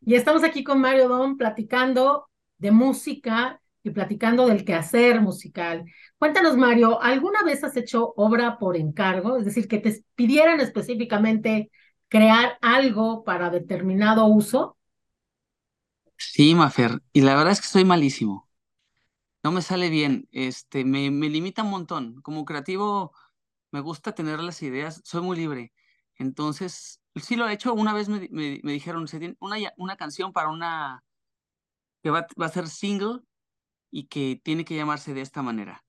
Y 0.00 0.16
estamos 0.16 0.42
aquí 0.42 0.64
con 0.64 0.80
Mario 0.80 1.06
Dom 1.06 1.36
platicando 1.36 2.28
de 2.58 2.72
música 2.72 3.60
platicando 3.92 4.46
del 4.46 4.64
quehacer 4.64 5.20
musical. 5.20 5.84
Cuéntanos, 6.18 6.56
Mario, 6.56 7.00
¿alguna 7.02 7.42
vez 7.42 7.62
has 7.64 7.76
hecho 7.76 8.12
obra 8.16 8.58
por 8.58 8.76
encargo? 8.76 9.36
Es 9.36 9.44
decir, 9.44 9.68
que 9.68 9.78
te 9.78 10.04
pidieran 10.14 10.60
específicamente 10.60 11.70
crear 12.08 12.58
algo 12.62 13.24
para 13.24 13.50
determinado 13.50 14.26
uso. 14.26 14.76
Sí, 16.16 16.54
Mafer, 16.54 17.00
y 17.12 17.20
la 17.20 17.34
verdad 17.36 17.52
es 17.52 17.60
que 17.60 17.68
soy 17.68 17.84
malísimo. 17.84 18.48
No 19.42 19.52
me 19.52 19.62
sale 19.62 19.88
bien, 19.88 20.28
este, 20.32 20.84
me, 20.84 21.10
me 21.10 21.28
limita 21.28 21.62
un 21.62 21.70
montón. 21.70 22.20
Como 22.22 22.44
creativo, 22.44 23.12
me 23.70 23.80
gusta 23.80 24.12
tener 24.12 24.40
las 24.40 24.62
ideas, 24.62 25.00
soy 25.04 25.22
muy 25.22 25.36
libre. 25.36 25.72
Entonces, 26.16 27.00
sí 27.16 27.36
lo 27.36 27.48
he 27.48 27.52
hecho. 27.52 27.74
Una 27.74 27.92
vez 27.94 28.08
me, 28.08 28.28
me, 28.30 28.72
dijeron, 28.72 29.06
se 29.08 29.18
tiene 29.18 29.36
una, 29.40 29.56
una 29.76 29.96
canción 29.96 30.32
para 30.32 30.48
una 30.50 31.04
que 32.02 32.10
va, 32.10 32.26
va 32.40 32.46
a 32.46 32.50
ser 32.50 32.68
single 32.68 33.20
y 33.90 34.04
que 34.04 34.40
tiene 34.42 34.64
que 34.64 34.76
llamarse 34.76 35.14
de 35.14 35.22
esta 35.22 35.42
manera. 35.42 35.84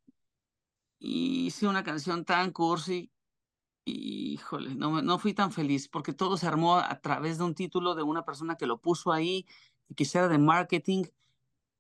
Y 0.99 1.47
hice 1.47 1.67
una 1.67 1.83
canción 1.83 2.25
tan 2.25 2.51
cursi 2.51 3.11
y, 3.85 4.33
híjole, 4.33 4.75
no, 4.75 5.01
no 5.01 5.19
fui 5.19 5.33
tan 5.33 5.51
feliz 5.51 5.87
porque 5.87 6.13
todo 6.13 6.37
se 6.37 6.47
armó 6.47 6.77
a 6.77 6.99
través 7.01 7.37
de 7.37 7.45
un 7.45 7.55
título 7.55 7.95
de 7.95 8.03
una 8.03 8.25
persona 8.25 8.55
que 8.55 8.67
lo 8.67 8.81
puso 8.81 9.11
ahí 9.11 9.45
y 9.87 9.95
quisiera 9.95 10.27
de 10.27 10.37
marketing. 10.37 11.05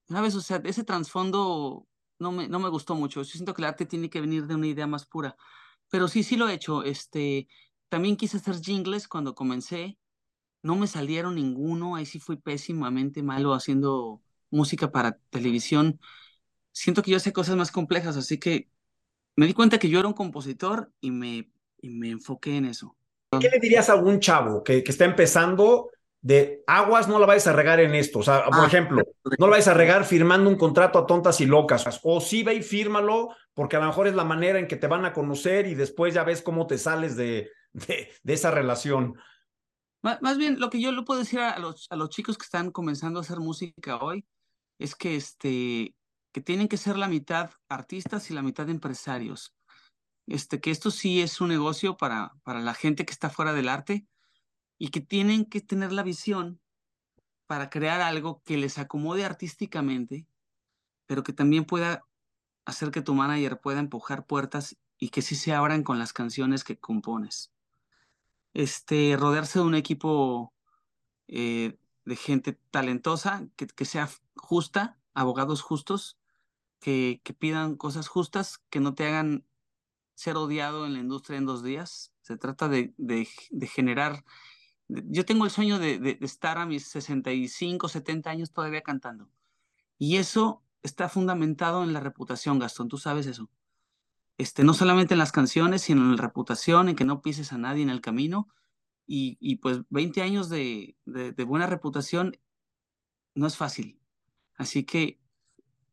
¿Sabes? 0.07 0.35
O 0.35 0.41
sea, 0.41 0.61
ese 0.65 0.83
trasfondo 0.83 1.87
no 2.19 2.31
me, 2.31 2.47
no 2.47 2.59
me 2.59 2.69
gustó 2.69 2.95
mucho. 2.95 3.21
Yo 3.21 3.25
siento 3.25 3.53
que 3.53 3.61
el 3.61 3.67
arte 3.67 3.85
tiene 3.85 4.09
que 4.09 4.21
venir 4.21 4.47
de 4.47 4.55
una 4.55 4.67
idea 4.67 4.87
más 4.87 5.05
pura. 5.05 5.37
Pero 5.89 6.07
sí, 6.07 6.23
sí 6.23 6.35
lo 6.37 6.49
he 6.49 6.53
hecho. 6.53 6.83
Este, 6.83 7.47
también 7.89 8.17
quise 8.17 8.37
hacer 8.37 8.59
jingles 8.61 9.07
cuando 9.07 9.35
comencé. 9.35 9.99
No 10.63 10.75
me 10.75 10.87
salieron 10.87 11.35
ninguno. 11.35 11.95
Ahí 11.95 12.05
sí 12.05 12.19
fui 12.19 12.37
pésimamente 12.37 13.23
malo 13.23 13.53
haciendo 13.53 14.21
música 14.49 14.91
para 14.91 15.17
televisión, 15.29 15.99
siento 16.71 17.01
que 17.01 17.11
yo 17.11 17.19
sé 17.19 17.33
cosas 17.33 17.55
más 17.55 17.71
complejas, 17.71 18.17
así 18.17 18.39
que 18.39 18.69
me 19.35 19.47
di 19.47 19.53
cuenta 19.53 19.79
que 19.79 19.89
yo 19.89 19.99
era 19.99 20.07
un 20.07 20.13
compositor 20.13 20.91
y 20.99 21.11
me, 21.11 21.51
me 21.81 22.09
enfoqué 22.09 22.57
en 22.57 22.65
eso. 22.65 22.95
¿Qué 23.39 23.49
le 23.49 23.59
dirías 23.59 23.89
a 23.89 23.93
algún 23.93 24.19
chavo 24.19 24.63
que, 24.63 24.83
que 24.83 24.91
está 24.91 25.05
empezando 25.05 25.91
de 26.21 26.63
aguas 26.67 27.07
no 27.07 27.19
la 27.19 27.25
vais 27.25 27.45
a 27.47 27.53
regar 27.53 27.79
en 27.79 27.95
esto? 27.95 28.19
O 28.19 28.23
sea, 28.23 28.45
por 28.45 28.63
ah, 28.63 28.67
ejemplo, 28.67 29.03
no 29.39 29.47
la 29.47 29.51
vais 29.51 29.67
a 29.67 29.73
regar 29.73 30.03
firmando 30.03 30.49
un 30.49 30.57
contrato 30.57 30.99
a 30.99 31.05
tontas 31.05 31.39
y 31.41 31.45
locas. 31.45 31.99
O 32.03 32.19
sí 32.19 32.43
ve 32.43 32.55
y 32.55 32.63
fírmalo, 32.63 33.29
porque 33.53 33.77
a 33.77 33.79
lo 33.79 33.85
mejor 33.85 34.07
es 34.07 34.15
la 34.15 34.25
manera 34.25 34.59
en 34.59 34.67
que 34.67 34.75
te 34.75 34.87
van 34.87 35.05
a 35.05 35.13
conocer 35.13 35.67
y 35.67 35.75
después 35.75 36.13
ya 36.13 36.23
ves 36.23 36.41
cómo 36.41 36.65
te 36.67 36.77
sales 36.77 37.15
de, 37.15 37.49
de, 37.71 38.11
de 38.21 38.33
esa 38.33 38.51
relación. 38.51 39.15
Más 40.01 40.37
bien, 40.37 40.59
lo 40.59 40.69
que 40.69 40.81
yo 40.81 40.91
le 40.91 41.03
puedo 41.03 41.19
decir 41.19 41.39
a 41.39 41.59
los, 41.59 41.87
a 41.89 41.95
los 41.97 42.09
chicos 42.09 42.37
que 42.37 42.45
están 42.45 42.71
comenzando 42.71 43.19
a 43.19 43.21
hacer 43.21 43.39
música 43.39 43.97
hoy 43.97 44.25
es 44.79 44.95
que, 44.95 45.15
este, 45.15 45.95
que 46.31 46.41
tienen 46.41 46.67
que 46.67 46.77
ser 46.77 46.97
la 46.97 47.07
mitad 47.07 47.51
artistas 47.67 48.31
y 48.31 48.33
la 48.33 48.41
mitad 48.41 48.69
empresarios. 48.69 49.53
Este, 50.25 50.61
que 50.61 50.71
esto 50.71 50.89
sí 50.89 51.21
es 51.21 51.41
un 51.41 51.49
negocio 51.49 51.97
para, 51.97 52.33
para 52.43 52.61
la 52.61 52.73
gente 52.73 53.05
que 53.05 53.13
está 53.13 53.29
fuera 53.29 53.53
del 53.53 53.69
arte 53.69 54.07
y 54.77 54.89
que 54.89 55.01
tienen 55.01 55.45
que 55.45 55.61
tener 55.61 55.91
la 55.91 56.03
visión 56.03 56.61
para 57.45 57.69
crear 57.69 57.99
algo 58.01 58.41
que 58.43 58.57
les 58.57 58.77
acomode 58.77 59.25
artísticamente, 59.25 60.27
pero 61.07 61.23
que 61.23 61.33
también 61.33 61.65
pueda 61.65 62.05
hacer 62.65 62.91
que 62.91 63.01
tu 63.01 63.15
manager 63.15 63.59
pueda 63.59 63.79
empujar 63.79 64.25
puertas 64.25 64.77
y 64.99 65.09
que 65.09 65.21
sí 65.21 65.35
se 65.35 65.53
abran 65.53 65.83
con 65.83 65.97
las 65.97 66.13
canciones 66.13 66.63
que 66.63 66.77
compones. 66.77 67.51
Este, 68.53 69.17
rodearse 69.17 69.59
de 69.59 69.65
un 69.65 69.75
equipo 69.75 70.53
eh, 71.27 71.77
de 72.05 72.15
gente 72.15 72.53
talentosa, 72.69 73.47
que, 73.55 73.65
que 73.67 73.85
sea 73.85 74.09
justa, 74.39 74.99
abogados 75.13 75.61
justos, 75.61 76.17
que, 76.79 77.21
que, 77.23 77.33
pidan 77.33 77.75
cosas 77.75 78.07
justas, 78.07 78.59
que 78.69 78.79
no 78.79 78.95
te 78.95 79.05
hagan 79.07 79.45
ser 80.15 80.37
odiado 80.37 80.85
en 80.85 80.93
la 80.93 80.99
industria 80.99 81.37
en 81.37 81.45
dos 81.45 81.63
días. 81.63 82.13
Se 82.21 82.37
trata 82.37 82.67
de, 82.69 82.93
de, 82.97 83.27
de 83.49 83.67
generar... 83.67 84.23
Yo 84.87 85.25
tengo 85.25 85.45
el 85.45 85.51
sueño 85.51 85.77
de, 85.77 85.99
de, 85.99 86.17
estar 86.21 86.57
a 86.57 86.65
mis 86.65 86.87
65, 86.87 87.87
70 87.87 88.29
años 88.29 88.51
todavía 88.51 88.81
cantando. 88.81 89.29
Y 89.97 90.17
eso 90.17 90.63
está 90.81 91.09
fundamentado 91.09 91.83
en 91.83 91.93
la 91.93 91.99
reputación, 91.99 92.57
Gastón, 92.57 92.87
tú 92.87 92.97
sabes 92.97 93.27
eso. 93.27 93.49
Este, 94.39 94.63
no 94.63 94.73
solamente 94.73 95.13
en 95.13 95.19
las 95.19 95.33
canciones, 95.33 95.81
sino 95.81 96.01
en 96.01 96.15
la 96.15 96.21
reputación, 96.21 96.87
en 96.87 96.95
que 96.95 97.03
no 97.03 97.21
pises 97.21 97.51
a 97.51 97.57
nadie 97.57 97.83
en 97.83 97.89
el 97.89 97.99
camino 97.99 98.47
y, 99.05 99.55
pues 99.57 99.81
20 99.89 100.21
años 100.21 100.49
de, 100.49 100.95
buena 101.45 101.65
reputación 101.65 102.37
no 103.33 103.47
es 103.47 103.57
fácil. 103.57 103.98
Así 104.59 104.83
que 104.83 105.17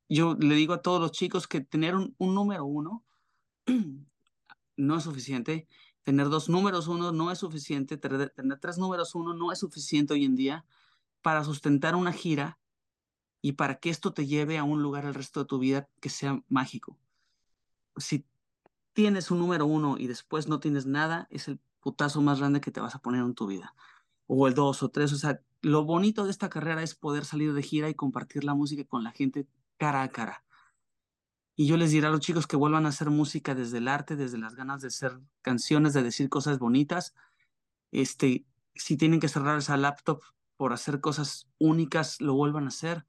yo 0.08 0.34
le 0.34 0.56
digo 0.56 0.74
a 0.74 0.82
todos 0.82 1.00
los 1.00 1.12
chicos 1.12 1.46
que 1.46 1.60
tener 1.60 1.94
un, 1.94 2.14
número 2.18 2.64
uno 2.64 3.04
no 4.76 4.96
es 4.96 5.04
suficiente. 5.04 5.68
Tener 6.02 6.28
dos 6.28 6.48
números 6.48 6.88
uno 6.88 7.12
no 7.12 7.30
es 7.30 7.38
suficiente. 7.38 7.96
Tener, 7.96 8.32
tres 8.60 8.76
números 8.76 9.14
uno 9.14 9.34
no 9.34 9.52
es 9.52 9.60
suficiente 9.60 10.14
hoy 10.14 10.24
en 10.24 10.34
día 10.34 10.66
para 11.22 11.44
sustentar 11.44 11.94
una 11.94 12.12
gira 12.12 12.58
y 13.40 13.52
para 13.52 13.78
que 13.78 13.88
esto 13.88 14.12
te 14.12 14.26
lleve 14.26 14.58
a 14.58 14.64
un 14.64 14.82
lugar 14.82 15.04
el 15.04 15.14
resto 15.14 15.40
de 15.40 15.46
tu 15.46 15.60
vida 15.60 15.88
que 16.00 16.08
sea 16.08 16.42
mágico. 16.48 16.98
Si 17.96 18.26
tienes 18.94 19.30
un 19.30 19.38
número 19.38 19.64
uno 19.64 19.96
y 19.96 20.08
después 20.08 20.48
no 20.48 20.58
tienes 20.58 20.86
nada, 20.86 21.28
es 21.30 21.46
el 21.46 21.60
putazo 21.78 22.20
más 22.20 22.40
grande 22.40 22.60
que 22.60 22.72
te 22.72 22.80
vas 22.80 22.96
a 22.96 23.00
poner 23.00 23.22
en 23.22 23.34
tu 23.34 23.46
vida. 23.46 23.76
O 24.26 24.48
el 24.48 24.54
dos 24.54 24.82
o 24.82 24.88
tres. 24.88 25.12
O 25.12 25.16
sea, 25.16 25.40
lo 25.66 25.82
bonito 25.82 26.24
de 26.24 26.30
esta 26.30 26.48
carrera 26.48 26.84
es 26.84 26.94
poder 26.94 27.24
salir 27.24 27.52
de 27.52 27.60
gira 27.60 27.88
y 27.88 27.94
compartir 27.96 28.44
la 28.44 28.54
música 28.54 28.84
con 28.84 29.02
la 29.02 29.10
gente 29.10 29.48
cara 29.78 30.04
a 30.04 30.10
cara. 30.10 30.44
Y 31.56 31.66
yo 31.66 31.76
les 31.76 31.90
diré 31.90 32.06
a 32.06 32.10
los 32.10 32.20
chicos 32.20 32.46
que 32.46 32.54
vuelvan 32.54 32.86
a 32.86 32.90
hacer 32.90 33.10
música 33.10 33.52
desde 33.52 33.78
el 33.78 33.88
arte, 33.88 34.14
desde 34.14 34.38
las 34.38 34.54
ganas 34.54 34.80
de 34.80 34.86
hacer 34.86 35.18
canciones, 35.42 35.92
de 35.92 36.04
decir 36.04 36.28
cosas 36.28 36.60
bonitas, 36.60 37.16
este, 37.90 38.46
si 38.76 38.96
tienen 38.96 39.18
que 39.18 39.26
cerrar 39.26 39.58
esa 39.58 39.76
laptop 39.76 40.22
por 40.56 40.72
hacer 40.72 41.00
cosas 41.00 41.48
únicas, 41.58 42.20
lo 42.20 42.34
vuelvan 42.34 42.66
a 42.66 42.68
hacer. 42.68 43.04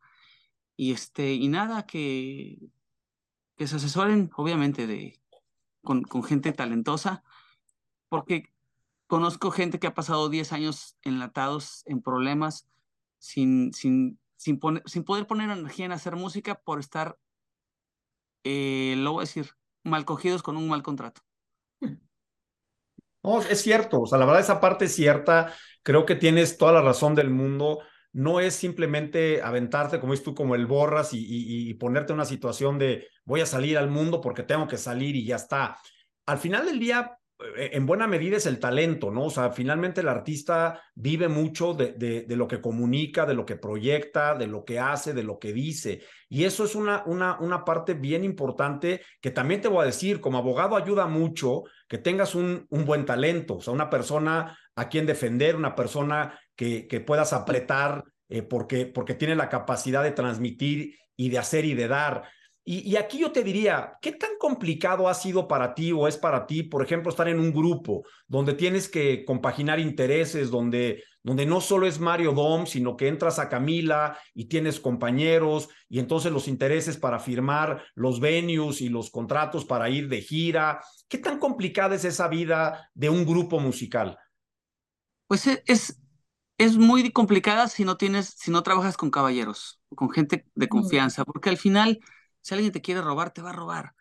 Y 0.76 0.94
este, 0.94 1.36
y 1.36 1.50
nada, 1.50 1.86
que, 1.86 2.72
que 3.56 3.68
se 3.68 3.76
asesoren, 3.76 4.32
obviamente, 4.36 4.88
de, 4.88 5.22
con, 5.84 6.02
con 6.02 6.24
gente 6.24 6.54
talentosa, 6.54 7.24
porque 8.10 8.52
conozco 9.08 9.52
gente 9.52 9.80
que 9.80 9.88
ha 9.88 9.94
pasado 9.94 10.30
10 10.30 10.54
años 10.54 10.98
enlatados 11.02 11.84
en 11.86 12.02
problemas 12.02 12.68
sin, 13.18 13.74
sin, 13.74 14.20
sin, 14.36 14.60
sin 14.86 15.04
poder 15.04 15.26
poner 15.28 15.50
energía 15.50 15.86
en 15.86 15.94
hacer 15.94 16.16
música 16.16 16.56
por 16.56 16.80
estar, 16.80 17.18
eh, 18.44 18.96
lo 18.98 19.14
voy 19.14 19.22
a 19.22 19.26
decir, 19.26 19.52
mal 19.84 20.06
cogidos 20.06 20.44
con 20.44 20.58
un 20.58 20.68
mal 20.68 20.84
contrato. 20.84 21.22
No, 23.24 23.42
es 23.42 23.62
cierto, 23.62 24.02
o 24.02 24.06
sea, 24.06 24.18
la 24.18 24.26
verdad 24.26 24.42
esa 24.42 24.62
parte 24.62 24.86
es 24.86 24.96
cierta, 24.96 25.54
creo 25.84 26.06
que 26.06 26.16
tienes 26.16 26.58
toda 26.58 26.72
la 26.72 26.82
razón 26.82 27.14
del 27.16 27.30
mundo, 27.30 27.80
no 28.14 28.40
es 28.40 28.56
simplemente 28.56 29.42
aventarte, 29.42 30.00
como 30.00 30.14
es 30.14 30.24
tú, 30.24 30.34
como 30.34 30.56
el 30.56 30.66
borras 30.66 31.14
y, 31.14 31.20
y, 31.20 31.70
y, 31.70 31.74
ponerte 31.74 32.14
en 32.14 32.20
una 32.20 32.26
situación 32.26 32.78
de 32.78 33.08
voy 33.26 33.42
a 33.42 33.46
salir 33.46 33.78
al 33.78 33.90
mundo 33.90 34.22
porque 34.22 34.44
tengo 34.44 34.68
que 34.68 34.78
salir 34.78 35.16
y 35.16 35.26
ya 35.26 35.36
está. 35.36 35.78
Al 36.26 36.38
final 36.38 36.66
del 36.66 36.80
día, 36.80 37.17
en 37.56 37.86
buena 37.86 38.08
medida 38.08 38.38
es 38.38 38.48
el 38.48 38.60
talento, 38.60 39.12
¿no? 39.12 39.26
O 39.26 39.30
sea, 39.30 39.52
finalmente 39.52 40.02
el 40.02 40.08
artista 40.08 40.82
vive 40.96 41.28
mucho 41.28 41.74
de, 41.74 42.26
lo 42.30 42.48
que 42.48 42.60
comunica, 42.60 43.26
de 43.26 43.36
lo 43.36 43.46
que 43.46 43.58
proyecta, 43.58 44.34
de 44.34 44.48
lo 44.48 44.66
que 44.66 44.80
hace, 44.80 45.14
de 45.14 45.24
lo 45.24 45.38
que 45.38 45.54
dice. 45.54 46.02
Y 46.30 46.46
eso 46.46 46.66
es 46.66 46.74
una, 46.74 47.04
una, 47.06 47.38
una 47.40 47.64
parte 47.64 47.94
bien 47.94 48.24
importante 48.24 49.02
que 49.22 49.30
también 49.30 49.62
te 49.62 49.68
voy 49.68 49.84
a 49.84 49.86
decir, 49.86 50.20
como 50.20 50.40
abogado 50.40 50.76
ayuda 50.76 51.06
mucho 51.06 51.64
que 51.88 52.00
tengas 52.00 52.34
un, 52.34 52.66
un 52.70 52.86
buen 52.86 53.06
talento, 53.06 53.58
o 53.58 53.62
sea, 53.62 53.74
una 53.74 53.90
persona 53.90 54.58
a 54.76 54.90
quien 54.90 55.06
defender, 55.06 55.56
una 55.56 55.76
persona 55.76 56.40
que, 56.56 56.88
que 56.88 57.02
puedas 57.02 57.34
apretar 57.34 58.04
eh, 58.30 58.42
porque, 58.42 58.88
porque 58.88 59.14
tiene 59.14 59.36
la 59.36 59.50
capacidad 59.50 60.04
de 60.04 60.12
transmitir 60.12 60.96
y 61.16 61.30
de 61.30 61.38
hacer 61.38 61.66
y 61.66 61.74
de 61.76 61.88
dar. 61.88 62.24
Y, 62.70 62.80
y, 62.80 62.98
aquí 62.98 63.20
yo 63.20 63.32
te 63.32 63.46
diría, 63.46 63.98
¿qué 64.02 64.12
tan 64.12 64.32
complicado 64.38 65.08
ha 65.08 65.14
sido 65.14 65.48
para 65.48 65.74
ti 65.74 65.94
o 65.94 66.06
es 66.06 66.18
para 66.18 66.46
ti, 66.46 66.64
por 66.64 66.84
ejemplo, 66.84 67.10
estar 67.10 67.30
en 67.30 67.40
un 67.40 67.54
grupo 67.54 68.04
donde 68.28 68.56
tienes 68.56 68.90
que 68.90 69.24
compaginar 69.24 69.80
intereses, 69.80 70.52
donde, 70.52 71.02
donde 71.24 71.46
no 71.46 71.62
solo 71.62 71.88
es 71.88 72.02
Mario 72.02 72.34
Dom, 72.34 72.66
sino 72.66 72.98
que 72.98 73.08
entras 73.08 73.40
a 73.40 73.48
Camila 73.48 74.20
y 74.34 74.50
tienes 74.50 74.82
compañeros 74.82 75.70
y 75.88 76.00
entonces 76.00 76.30
los 76.34 76.50
intereses 76.50 76.98
para 76.98 77.20
firmar 77.20 77.86
los 77.96 78.20
venues 78.20 78.82
y 78.82 78.90
los 78.90 79.12
contratos 79.12 79.64
para 79.64 79.90
ir 79.90 80.10
de 80.10 80.22
gira? 80.22 80.82
¿Qué 81.08 81.20
tan 81.20 81.40
complicada 81.40 81.96
es 81.96 82.04
esa 82.04 82.28
vida 82.28 82.92
de 82.94 83.10
un 83.10 83.26
grupo 83.26 83.62
musical? 83.62 84.18
Pues 85.28 85.48
es, 85.48 86.02
es 86.58 86.76
muy 86.76 87.12
complicada 87.12 87.70
si 87.70 87.86
no 87.86 87.96
tienes, 87.96 88.36
si 88.38 88.52
no 88.52 88.62
trabajas 88.62 88.98
con 88.98 89.10
caballeros, 89.10 89.80
con 89.96 90.10
gente 90.10 90.46
de 90.54 90.68
confianza, 90.68 91.24
porque 91.24 91.50
al 91.50 91.58
final 91.58 92.02
si 92.42 92.54
alguien 92.54 92.72
te 92.72 92.82
quiere 92.82 93.02
robar, 93.02 93.32
te 93.32 93.42
va 93.42 93.52
a 93.52 93.54
robar. 93.54 93.96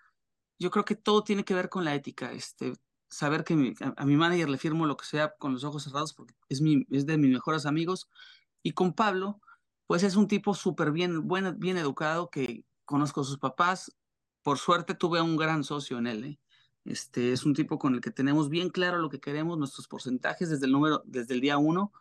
Yo 0.58 0.70
creo 0.70 0.84
que 0.84 0.94
todo 0.96 1.24
tiene 1.24 1.44
que 1.44 1.54
ver 1.54 1.68
con 1.68 1.84
la 1.84 1.94
ética. 1.94 2.32
Este, 2.32 2.72
saber 3.08 3.44
que 3.44 3.56
mi, 3.56 3.74
a, 3.80 3.94
a, 3.96 4.06
mi 4.06 4.16
manager 4.16 4.48
le 4.48 4.58
firmo 4.58 4.86
lo 4.86 4.96
que 4.96 5.06
sea 5.06 5.34
con 5.38 5.52
los 5.52 5.64
ojos 5.64 5.84
cerrados 5.84 6.12
porque 6.12 6.34
es, 6.48 6.60
mi, 6.60 6.86
es 6.90 7.06
de 7.06 7.18
mis 7.18 7.30
mejores 7.30 7.66
amigos. 7.66 8.08
Y 8.62 8.72
con 8.72 8.92
Pablo, 8.94 9.40
pues 9.86 10.02
es 10.02 10.16
un 10.16 10.28
tipo 10.28 10.54
súper 10.54 10.92
bien, 10.92 11.26
buen, 11.26 11.58
bien 11.58 11.76
educado 11.76 12.30
que 12.30 12.64
conozco 12.84 13.20
a 13.20 13.24
sus 13.24 13.38
papás. 13.38 13.96
Por 14.42 14.58
suerte 14.58 14.94
tuve 14.94 15.18
a 15.18 15.22
un 15.22 15.36
gran 15.36 15.64
socio 15.64 15.98
en 15.98 16.06
él. 16.06 16.24
¿eh? 16.24 16.40
Este, 16.84 17.32
es 17.32 17.44
un 17.44 17.54
tipo 17.54 17.78
con 17.78 17.94
el 17.94 18.00
que 18.00 18.10
tenemos 18.10 18.48
bien 18.48 18.70
claro 18.70 18.98
lo 18.98 19.10
que 19.10 19.20
queremos, 19.20 19.58
nuestros 19.58 19.88
porcentajes 19.88 20.50
desde 20.50 20.66
el 20.66 20.72
número, 20.72 21.02
desde 21.04 21.34
el 21.34 21.40
día 21.40 21.58
uno. 21.58 21.92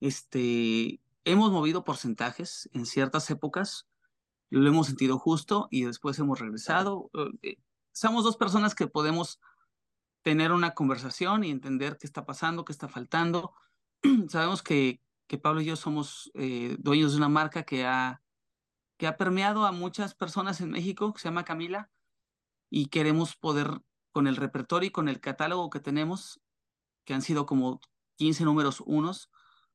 Este, 0.00 1.00
hemos 1.24 1.50
movido 1.50 1.84
porcentajes 1.84 2.68
en 2.72 2.86
ciertas 2.86 3.30
épocas 3.30 3.86
lo 4.50 4.68
hemos 4.68 4.86
sentido 4.86 5.18
justo 5.18 5.68
y 5.70 5.84
después 5.84 6.18
hemos 6.18 6.40
regresado. 6.40 7.10
Eh, 7.42 7.56
somos 7.92 8.24
dos 8.24 8.36
personas 8.36 8.74
que 8.74 8.86
podemos 8.86 9.40
tener 10.22 10.52
una 10.52 10.74
conversación 10.74 11.44
y 11.44 11.50
entender 11.50 11.98
qué 11.98 12.06
está 12.06 12.24
pasando, 12.24 12.64
qué 12.64 12.72
está 12.72 12.88
faltando. 12.88 13.52
Sabemos 14.28 14.62
que, 14.62 15.02
que 15.26 15.38
Pablo 15.38 15.60
y 15.60 15.66
yo 15.66 15.76
somos 15.76 16.30
eh, 16.34 16.76
dueños 16.78 17.12
de 17.12 17.18
una 17.18 17.28
marca 17.28 17.64
que 17.64 17.84
ha, 17.84 18.22
que 18.96 19.06
ha 19.06 19.16
permeado 19.16 19.66
a 19.66 19.72
muchas 19.72 20.14
personas 20.14 20.60
en 20.60 20.70
México, 20.70 21.12
que 21.12 21.20
se 21.20 21.28
llama 21.28 21.44
Camila, 21.44 21.90
y 22.70 22.86
queremos 22.86 23.36
poder, 23.36 23.82
con 24.12 24.26
el 24.26 24.36
repertorio 24.36 24.88
y 24.88 24.92
con 24.92 25.08
el 25.08 25.20
catálogo 25.20 25.70
que 25.70 25.80
tenemos, 25.80 26.40
que 27.04 27.14
han 27.14 27.22
sido 27.22 27.46
como 27.46 27.80
15 28.16 28.44
números 28.44 28.82
unos, 28.86 29.30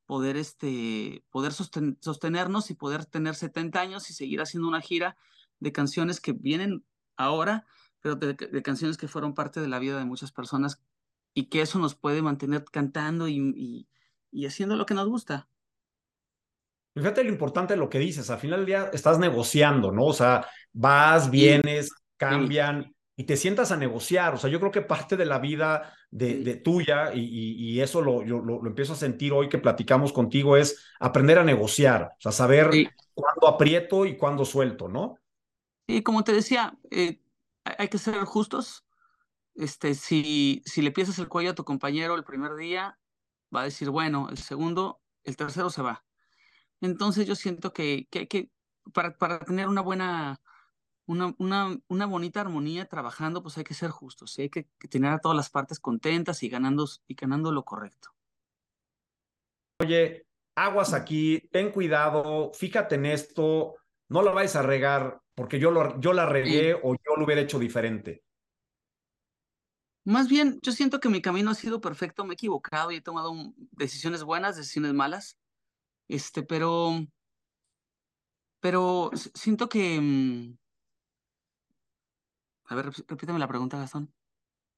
poder, 0.09 0.37
este, 0.37 1.23
poder 1.29 1.53
sosten 1.53 1.99
sostenernos 2.01 2.71
y 2.71 2.73
poder 2.73 3.05
tener 3.05 3.35
70 3.35 3.79
años 3.79 4.09
y 4.09 4.13
seguir 4.15 4.41
haciendo 4.41 4.67
una 4.67 4.81
gira 4.81 5.15
de 5.59 5.71
canciones 5.71 6.19
que 6.19 6.31
vienen 6.33 6.83
ahora, 7.15 7.67
pero 8.01 8.15
de, 8.15 8.33
de, 8.33 8.61
canciones 8.63 8.97
que 8.97 9.07
fueron 9.07 9.35
parte 9.35 9.61
de 9.61 9.67
la 9.67 9.77
vida 9.77 9.99
de 9.99 10.05
muchas 10.05 10.31
personas 10.31 10.81
y 11.35 11.45
que 11.45 11.61
eso 11.61 11.77
nos 11.77 11.93
puede 11.93 12.23
mantener 12.23 12.63
cantando 12.71 13.27
y, 13.27 13.35
y, 13.55 13.87
y 14.31 14.47
haciendo 14.47 14.77
lo 14.77 14.87
que 14.87 14.95
nos 14.95 15.07
gusta. 15.07 15.47
Fíjate 16.95 17.23
lo 17.23 17.29
importante 17.29 17.75
de 17.75 17.79
lo 17.79 17.87
que 17.87 17.99
dices, 17.99 18.31
al 18.31 18.39
final 18.39 18.61
del 18.61 18.65
día 18.65 18.89
estás 18.91 19.19
negociando, 19.19 19.91
¿no? 19.91 20.05
O 20.05 20.13
sea, 20.13 20.43
vas, 20.73 21.29
vienes, 21.29 21.91
cambian, 22.17 22.95
y 23.19 23.25
te 23.25 23.35
sientas 23.35 23.73
a 23.73 23.75
negociar. 23.75 24.33
O 24.33 24.37
sea, 24.37 24.49
yo 24.49 24.61
creo 24.61 24.71
que 24.71 24.81
parte 24.81 25.17
de 25.17 25.25
la 25.25 25.39
vida 25.39 25.93
de, 26.09 26.41
de 26.41 26.55
tuya, 26.55 27.13
y, 27.13 27.19
y, 27.19 27.73
y, 27.73 27.81
eso 27.81 28.01
lo, 28.01 28.23
yo 28.23 28.39
lo, 28.39 28.61
lo, 28.61 28.67
empiezo 28.69 28.93
a 28.93 28.95
sentir 28.95 29.33
hoy 29.33 29.49
que 29.49 29.57
platicamos 29.57 30.13
contigo, 30.13 30.55
es 30.55 30.81
aprender 31.01 31.37
a 31.37 31.43
negociar, 31.43 32.13
o 32.17 32.21
sea, 32.21 32.31
saber 32.31 32.71
sí. 32.71 32.87
cuándo 33.13 33.49
aprieto 33.49 34.05
y 34.05 34.15
cuándo 34.15 34.45
suelto, 34.45 34.87
¿no? 34.87 35.17
Y 35.85 36.01
como 36.01 36.23
te 36.23 36.31
decía, 36.31 36.79
eh, 36.91 37.19
hay 37.65 37.89
que 37.89 37.97
ser 37.97 38.15
justos. 38.23 38.85
Este, 39.53 39.95
si, 39.95 40.61
si 40.65 40.81
le 40.81 40.91
piensas 40.91 41.19
el 41.19 41.27
cuello 41.27 41.51
a 41.51 41.55
tu 41.55 41.65
compañero 41.65 42.15
el 42.15 42.23
primer 42.23 42.55
día, 42.55 42.97
va 43.53 43.63
a 43.63 43.65
decir, 43.65 43.89
bueno, 43.89 44.29
el 44.29 44.37
segundo, 44.37 45.01
el 45.25 45.35
tercero 45.35 45.69
se 45.69 45.81
va. 45.81 46.05
Entonces 46.79 47.27
yo 47.27 47.35
siento 47.35 47.73
que, 47.73 48.07
que, 48.09 48.29
que 48.29 48.49
para, 48.93 49.17
para 49.17 49.39
tener 49.39 49.67
una 49.67 49.81
buena 49.81 50.39
una, 51.09 51.33
una, 51.39 51.75
una, 51.87 52.05
bonita 52.05 52.41
armonía 52.41 52.85
trabajando, 52.85 53.41
pues 53.41 53.57
hay 53.57 53.63
que 53.63 53.73
ser 53.73 53.89
justos, 53.89 54.31
¿sí? 54.33 54.43
hay 54.43 54.49
que, 54.49 54.67
que, 54.77 54.87
tener 54.87 55.11
a 55.11 55.19
todas 55.19 55.35
las 55.35 55.49
partes 55.49 55.79
contentas 55.79 56.43
y 56.43 56.49
ganando, 56.49 56.87
y 57.07 57.15
ganando 57.15 57.51
lo 57.51 57.65
correcto. 57.65 58.09
Oye, 59.81 60.27
aguas 60.55 60.93
aquí, 60.93 61.49
ten 61.51 61.71
cuidado, 61.71 62.51
fíjate 62.53 62.95
en 62.95 63.07
esto, 63.07 63.75
no 64.09 64.21
la 64.21 64.31
vais 64.31 64.55
a 64.55 64.61
regar 64.61 65.19
porque 65.33 65.59
yo, 65.59 65.71
lo, 65.71 65.99
yo 65.99 66.13
la 66.13 66.27
regué 66.27 66.73
sí. 66.73 66.79
o 66.83 66.93
yo 66.93 67.15
lo 67.17 67.25
hubiera 67.25 67.41
hecho 67.41 67.57
diferente. 67.57 68.23
Más 70.05 70.27
bien, 70.27 70.59
yo 70.61 70.71
siento 70.71 70.99
que 70.99 71.09
mi 71.09 71.21
camino 71.21 71.49
ha 71.49 71.55
sido 71.55 71.81
perfecto, 71.81 72.23
me 72.23 72.33
he 72.33 72.35
equivocado 72.35 72.91
y 72.91 72.97
he 72.97 73.01
tomado 73.01 73.33
decisiones 73.71 74.23
buenas, 74.23 74.57
decisiones 74.57 74.93
malas, 74.93 75.39
este, 76.07 76.43
pero, 76.43 77.03
pero 78.59 79.09
siento 79.33 79.69
que, 79.69 79.99
mm, 79.99 80.57
a 82.69 82.75
ver, 82.75 82.91
repítame 83.07 83.39
la 83.39 83.47
pregunta, 83.47 83.77
Gastón. 83.77 84.13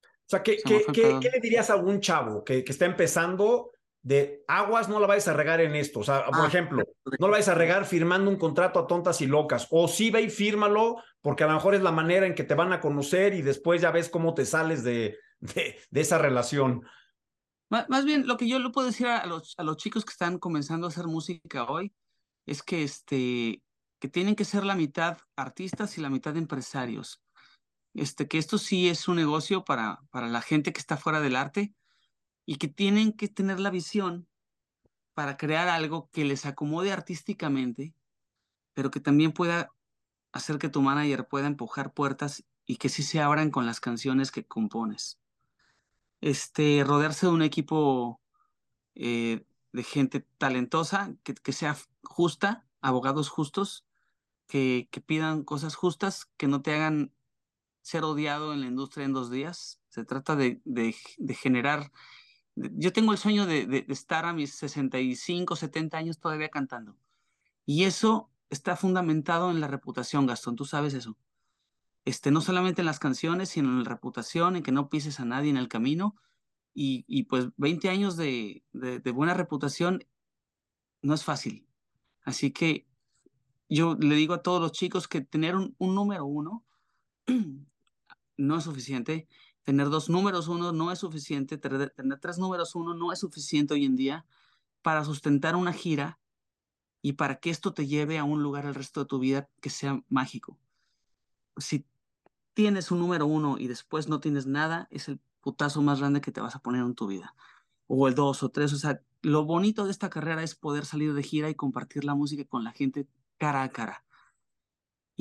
O 0.04 0.30
sea, 0.32 0.42
¿qué, 0.42 0.58
¿qué, 0.64 0.86
¿qué, 0.94 1.20
¿qué, 1.22 1.30
le 1.30 1.40
dirías 1.42 1.70
a 1.70 1.74
algún 1.74 2.00
chavo 2.00 2.44
que, 2.44 2.64
que 2.64 2.72
está 2.72 2.86
empezando 2.86 3.72
de 4.02 4.44
aguas 4.48 4.90
no 4.90 5.00
la 5.00 5.06
vais 5.06 5.28
a 5.28 5.34
regar 5.34 5.60
en 5.60 5.76
esto? 5.76 6.00
O 6.00 6.04
sea, 6.04 6.26
por 6.26 6.46
ah, 6.46 6.48
ejemplo, 6.48 6.84
no 7.20 7.28
la 7.28 7.34
vais 7.34 7.50
a 7.50 7.54
regar 7.56 7.86
firmando 7.86 8.32
un 8.32 8.38
contrato 8.38 8.80
a 8.80 8.88
tontas 8.88 9.20
y 9.20 9.28
locas. 9.28 9.68
O 9.72 9.90
sí 9.90 10.10
ve 10.10 10.22
y 10.22 10.30
fírmalo, 10.30 11.04
porque 11.22 11.44
a 11.44 11.48
lo 11.48 11.54
mejor 11.54 11.76
es 11.76 11.82
la 11.82 11.92
manera 11.92 12.26
en 12.26 12.34
que 12.34 12.46
te 12.46 12.56
van 12.56 12.72
a 12.72 12.80
conocer 12.80 13.34
y 13.34 13.42
después 13.42 13.82
ya 13.82 13.92
ves 13.92 14.08
cómo 14.08 14.34
te 14.34 14.46
sales 14.46 14.84
de, 14.84 15.18
de, 15.40 15.78
de 15.90 16.02
esa 16.02 16.18
relación. 16.18 16.86
Más, 17.70 17.90
más, 17.90 18.06
bien, 18.06 18.26
lo 18.26 18.38
que 18.38 18.48
yo 18.48 18.58
le 18.58 18.70
puedo 18.70 18.88
decir 18.88 19.08
a 19.08 19.26
los, 19.26 19.54
a 19.58 19.64
los 19.64 19.76
chicos 19.76 20.06
que 20.06 20.12
están 20.12 20.40
comenzando 20.40 20.88
a 20.88 20.90
hacer 20.90 21.08
música 21.08 21.66
hoy 21.66 21.94
es 22.46 22.64
que, 22.64 22.84
este, 22.84 23.62
que 24.00 24.08
tienen 24.08 24.36
que 24.36 24.46
ser 24.46 24.64
la 24.64 24.76
mitad 24.76 25.18
artistas 25.36 25.98
y 25.98 26.02
la 26.02 26.10
mitad 26.10 26.38
empresarios 26.38 27.22
este, 27.94 28.28
que 28.28 28.38
esto 28.38 28.58
sí 28.58 28.90
es 28.90 29.08
un 29.08 29.18
negocio 29.18 29.64
para, 29.64 30.02
para 30.12 30.28
la 30.28 30.42
gente 30.42 30.74
que 30.74 30.80
está 30.80 30.98
fuera 30.98 31.20
del 31.20 31.36
arte 31.36 31.74
y 32.46 32.56
que 32.56 32.68
tienen 32.68 33.14
que 33.14 33.28
tener 33.28 33.60
la 33.60 33.70
visión 33.70 34.28
para 35.14 35.38
crear 35.38 35.68
algo 35.68 36.10
que 36.12 36.26
les 36.26 36.46
acomode 36.46 36.92
artísticamente, 36.92 37.94
pero 38.74 38.92
que 38.92 39.00
también 39.00 39.32
pueda 39.32 39.72
hacer 40.32 40.58
que 40.58 40.70
tu 40.70 40.82
manager 40.82 41.28
pueda 41.28 41.48
empujar 41.48 41.94
puertas 41.94 42.44
y 42.66 42.78
que 42.78 42.90
sí 42.90 43.04
se 43.04 43.22
abran 43.22 43.52
con 43.52 43.66
las 43.66 43.80
canciones 43.80 44.32
que 44.32 44.46
compones. 44.46 45.20
Este, 46.22 46.84
rodearse 46.86 47.26
de 47.26 47.34
un 47.34 47.42
equipo 47.42 48.22
eh, 48.96 49.46
de 49.74 49.84
gente 49.84 50.26
talentosa, 50.38 51.14
que, 51.24 51.34
que, 51.34 51.52
sea 51.52 51.76
justa, 52.04 52.66
abogados 52.82 53.30
justos, 53.30 53.86
que, 54.48 54.88
que 54.92 55.02
pidan 55.02 55.44
cosas 55.44 55.76
justas, 55.76 56.30
que 56.38 56.48
no 56.48 56.62
te 56.62 56.74
hagan 56.74 57.12
ser 57.82 58.04
odiado 58.04 58.54
en 58.54 58.62
la 58.62 58.68
industria 58.68 59.06
en 59.06 59.14
dos 59.14 59.32
días. 59.32 59.82
Se 59.90 60.06
trata 60.06 60.36
de, 60.36 60.62
de, 60.66 60.94
generar 61.34 61.92
yo 62.56 62.92
tengo 62.92 63.14
el 63.14 63.18
sueño 63.18 63.46
de, 63.46 63.66
de, 63.66 63.86
estar 63.90 64.26
a 64.26 64.34
mis 64.34 64.56
65, 64.56 65.56
70 65.56 65.98
años 65.98 66.20
todavía 66.20 66.50
cantando. 66.50 66.98
Y 67.66 67.86
eso 67.86 68.30
está 68.50 68.76
fundamentado 68.76 69.52
en 69.52 69.62
la 69.62 69.68
reputación, 69.68 70.26
Gastón, 70.26 70.56
tú 70.56 70.66
sabes 70.66 70.94
eso. 70.94 71.18
Este, 72.04 72.32
no 72.32 72.42
solamente 72.42 72.82
en 72.82 72.88
las 72.88 73.00
canciones, 73.00 73.50
sino 73.50 73.70
en 73.70 73.84
la 73.84 73.90
reputación, 73.90 74.56
en 74.56 74.64
que 74.64 74.72
no 74.72 74.90
pises 74.90 75.20
a 75.20 75.26
nadie 75.26 75.50
en 75.50 75.58
el 75.58 75.70
camino. 75.70 76.16
Y, 76.74 77.06
y 77.08 77.24
pues 77.24 77.50
20 77.58 77.90
años 77.90 78.18
de, 78.18 78.64
de, 78.74 79.00
de 79.00 79.12
buena 79.12 79.34
reputación 79.34 80.04
no 81.02 81.14
es 81.14 81.24
fácil. 81.24 81.68
Así 82.24 82.52
que 82.52 82.88
yo 83.70 83.96
le 83.96 84.16
digo 84.16 84.34
a 84.34 84.42
todos 84.42 84.62
los 84.62 84.72
chicos 84.72 85.08
que 85.08 85.22
tener 85.22 85.56
un, 85.56 85.76
un 85.78 85.96
número 85.96 86.26
uno 86.26 86.66
no 88.38 88.58
es 88.58 88.64
suficiente. 88.64 89.28
Tener 89.64 89.90
dos 89.90 90.10
números 90.10 90.48
uno 90.48 90.72
no 90.72 90.92
es 90.92 91.00
suficiente. 91.00 91.58
Tener, 91.58 91.94
tres 92.20 92.38
números 92.38 92.76
uno 92.76 92.94
no 92.94 93.12
es 93.12 93.20
suficiente 93.20 93.74
hoy 93.74 93.86
en 93.86 93.96
día 93.96 94.26
para 94.82 95.06
sustentar 95.06 95.56
una 95.56 95.74
gira 95.74 96.20
y 97.02 97.14
para 97.14 97.40
que 97.40 97.50
esto 97.50 97.74
te 97.74 97.88
lleve 97.88 98.18
a 98.18 98.24
un 98.24 98.44
lugar 98.44 98.66
el 98.66 98.76
resto 98.76 99.02
de 99.02 99.06
tu 99.08 99.20
vida 99.20 99.50
que 99.60 99.70
sea 99.70 100.04
mágico. 100.10 100.58
Si 101.58 101.86
tienes 102.54 102.92
un 102.92 103.00
número 103.00 103.26
uno 103.28 103.58
y 103.58 103.68
después 103.68 104.08
no 104.08 104.20
tienes 104.20 104.46
nada, 104.48 104.88
es 104.92 105.08
el 105.08 105.20
putazo 105.42 105.82
más 105.82 106.00
grande 106.00 106.22
que 106.22 106.32
te 106.32 106.42
vas 106.42 106.56
a 106.56 106.62
poner 106.62 106.82
en 106.82 106.96
tu 106.96 107.08
vida. 107.08 107.36
O 107.88 108.08
el 108.08 108.16
dos 108.16 108.44
o 108.44 108.50
tres. 108.50 108.74
O 108.74 108.78
sea, 108.78 109.02
lo 109.22 109.46
bonito 109.46 109.86
de 109.86 109.92
esta 109.92 110.10
carrera 110.10 110.44
es 110.44 110.56
poder 110.56 110.86
salir 110.86 111.14
de 111.14 111.24
gira 111.24 111.50
y 111.50 111.56
compartir 111.56 112.04
la 112.04 112.16
música 112.16 112.46
con 112.46 112.64
la 112.64 112.72
gente 112.72 113.08
cara 113.38 113.64
a 113.64 113.70
cara. 113.70 114.04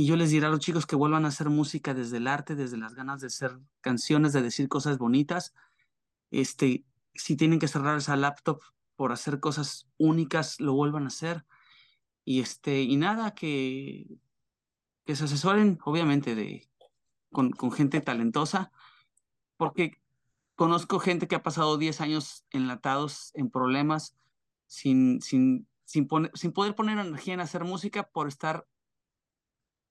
Y 0.00 0.06
yo 0.06 0.16
les 0.16 0.30
diré 0.30 0.46
a 0.46 0.48
los 0.48 0.60
chicos 0.60 0.86
que 0.86 0.96
vuelvan 0.96 1.26
a 1.26 1.28
hacer 1.28 1.50
música 1.50 1.92
desde 1.92 2.16
el 2.16 2.26
arte, 2.26 2.54
desde 2.54 2.78
las 2.78 2.94
ganas 2.94 3.20
de 3.20 3.26
hacer 3.26 3.58
canciones, 3.82 4.32
de 4.32 4.40
decir 4.40 4.66
cosas 4.66 4.96
bonitas. 4.96 5.52
Este, 6.30 6.86
si 7.12 7.36
tienen 7.36 7.58
que 7.58 7.68
cerrar 7.68 7.98
esa 7.98 8.16
laptop 8.16 8.62
por 8.96 9.12
hacer 9.12 9.40
cosas 9.40 9.90
únicas, 9.98 10.58
lo 10.58 10.72
vuelvan 10.72 11.04
a 11.04 11.08
hacer. 11.08 11.44
Y 12.24 12.40
este, 12.40 12.80
y 12.80 12.96
nada, 12.96 13.34
que, 13.34 14.06
que 15.04 15.16
se 15.16 15.24
asesoren, 15.24 15.78
obviamente, 15.84 16.34
de, 16.34 16.66
con, 17.30 17.50
con 17.50 17.70
gente 17.70 18.00
talentosa, 18.00 18.72
porque 19.58 20.00
conozco 20.54 20.98
gente 20.98 21.28
que 21.28 21.34
ha 21.34 21.42
pasado 21.42 21.76
10 21.76 22.00
años 22.00 22.46
enlatados 22.52 23.32
en 23.34 23.50
problemas 23.50 24.16
sin, 24.66 25.20
sin, 25.20 25.68
sin, 25.84 26.08
sin 26.32 26.52
poder 26.52 26.74
poner 26.74 26.98
energía 26.98 27.34
en 27.34 27.40
hacer 27.40 27.64
música 27.64 28.04
por 28.04 28.28
estar 28.28 28.66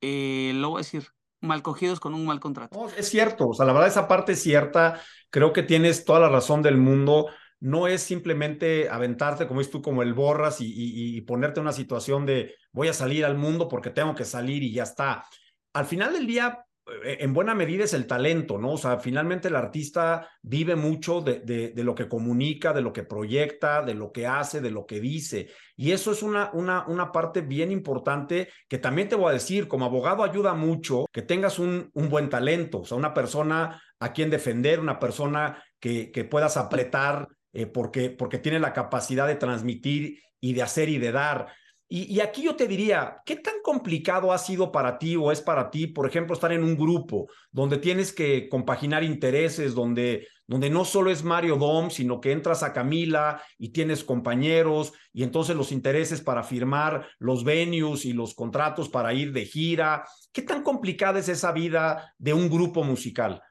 eh, 0.01 0.51
lo 0.55 0.69
voy 0.69 0.77
a 0.79 0.83
decir, 0.83 1.07
mal 1.41 1.61
cogidos 1.61 1.99
con 1.99 2.13
un 2.13 2.25
mal 2.25 2.39
contrato. 2.39 2.87
es 2.97 3.09
cierto, 3.09 3.49
o 3.49 3.53
sea, 3.53 3.65
la 3.65 3.73
verdad 3.73 3.87
esa 3.87 4.07
parte 4.07 4.33
es 4.33 4.41
cierta, 4.41 5.01
creo 5.29 5.53
que 5.53 5.63
tienes 5.63 6.05
toda 6.05 6.19
la 6.19 6.29
razón 6.29 6.61
del 6.61 6.77
mundo, 6.77 7.27
no 7.59 7.87
es 7.87 8.01
simplemente 8.01 8.89
aventarte, 8.89 9.47
como 9.47 9.59
dices 9.59 9.71
tú, 9.71 9.81
como 9.81 10.01
el 10.01 10.13
borras 10.13 10.61
y, 10.61 10.65
y, 10.65 11.17
y 11.17 11.21
ponerte 11.21 11.59
en 11.59 11.65
una 11.65 11.73
situación 11.73 12.25
de 12.25 12.55
voy 12.71 12.87
a 12.87 12.93
salir 12.93 13.25
al 13.25 13.37
mundo 13.37 13.67
porque 13.67 13.89
tengo 13.89 14.15
que 14.15 14.25
salir 14.25 14.63
y 14.63 14.73
ya 14.73 14.83
está. 14.83 15.25
Al 15.73 15.85
final 15.85 16.13
del 16.13 16.25
día, 16.25 16.65
en 17.03 17.33
buena 17.33 17.55
medida 17.55 17.83
es 17.83 17.93
el 17.93 18.07
talento, 18.07 18.57
¿no? 18.57 18.73
O 18.73 18.77
sea, 18.77 18.99
finalmente 18.99 19.47
el 19.47 19.55
artista 19.55 20.29
vive 20.41 20.75
mucho 20.75 21.21
de, 21.21 21.39
de, 21.39 21.83
lo 21.83 21.95
que 21.95 22.07
comunica, 22.07 22.73
de 22.73 22.81
lo 22.81 22.93
que 22.93 23.03
proyecta, 23.03 23.81
de 23.81 23.93
lo 23.93 24.11
que 24.11 24.27
hace, 24.27 24.61
de 24.61 24.71
lo 24.71 24.85
que 24.85 24.99
dice. 24.99 25.49
Y 25.75 25.91
eso 25.91 26.11
es 26.11 26.23
una, 26.23 26.51
una, 26.53 26.85
una 26.87 27.11
parte 27.11 27.41
bien 27.41 27.71
importante 27.71 28.49
que 28.67 28.77
también 28.77 29.09
te 29.09 29.15
voy 29.15 29.29
a 29.29 29.33
decir, 29.33 29.67
como 29.67 29.85
abogado 29.85 30.23
ayuda 30.23 30.53
mucho 30.53 31.05
que 31.11 31.21
tengas 31.21 31.59
un, 31.59 31.89
un 31.93 32.09
buen 32.09 32.29
talento, 32.29 32.81
o 32.81 32.85
sea, 32.85 32.97
una 32.97 33.13
persona 33.13 33.81
a 33.99 34.13
quien 34.13 34.29
defender, 34.29 34.79
una 34.79 34.99
persona 34.99 35.63
que, 35.79 36.11
que 36.11 36.23
puedas 36.23 36.57
apretar 36.57 37.27
eh, 37.53 37.65
porque, 37.65 38.09
porque 38.09 38.37
tiene 38.37 38.59
la 38.59 38.73
capacidad 38.73 39.27
de 39.27 39.35
transmitir 39.35 40.19
y 40.39 40.53
de 40.53 40.61
hacer 40.61 40.89
y 40.89 40.97
de 40.97 41.11
dar. 41.11 41.47
Y, 41.91 42.19
aquí 42.19 42.43
yo 42.43 42.55
te 42.55 42.67
diría, 42.67 43.23
¿qué 43.25 43.35
tan 43.35 43.55
complicado 43.63 44.31
ha 44.31 44.37
sido 44.37 44.71
para 44.71 44.99
ti 44.99 45.15
o 45.15 45.31
es 45.31 45.41
para 45.41 45.71
ti, 45.71 45.87
por 45.87 46.07
ejemplo, 46.07 46.35
estar 46.35 46.51
en 46.51 46.63
un 46.63 46.77
grupo 46.77 47.27
donde 47.51 47.79
tienes 47.79 48.13
que 48.13 48.47
compaginar 48.47 49.03
intereses, 49.03 49.73
donde, 49.73 50.27
donde 50.45 50.69
no 50.69 50.85
solo 50.85 51.09
es 51.09 51.23
Mario 51.23 51.55
Dom, 51.55 51.89
sino 51.89 52.21
que 52.21 52.31
entras 52.31 52.61
a 52.61 52.73
Camila 52.73 53.41
y 53.57 53.69
tienes 53.69 54.03
compañeros 54.03 54.93
y 55.11 55.23
entonces 55.23 55.55
los 55.55 55.71
intereses 55.71 56.21
para 56.21 56.43
firmar 56.43 57.07
los 57.17 57.43
venues 57.43 58.05
y 58.05 58.13
los 58.13 58.35
contratos 58.35 58.87
para 58.87 59.11
ir 59.15 59.33
de 59.33 59.45
gira? 59.45 60.05
¿Qué 60.31 60.43
tan 60.43 60.61
complicada 60.61 61.17
es 61.17 61.27
esa 61.27 61.51
vida 61.53 62.13
de 62.19 62.35
un 62.35 62.51
grupo 62.51 62.83
musical? 62.83 63.41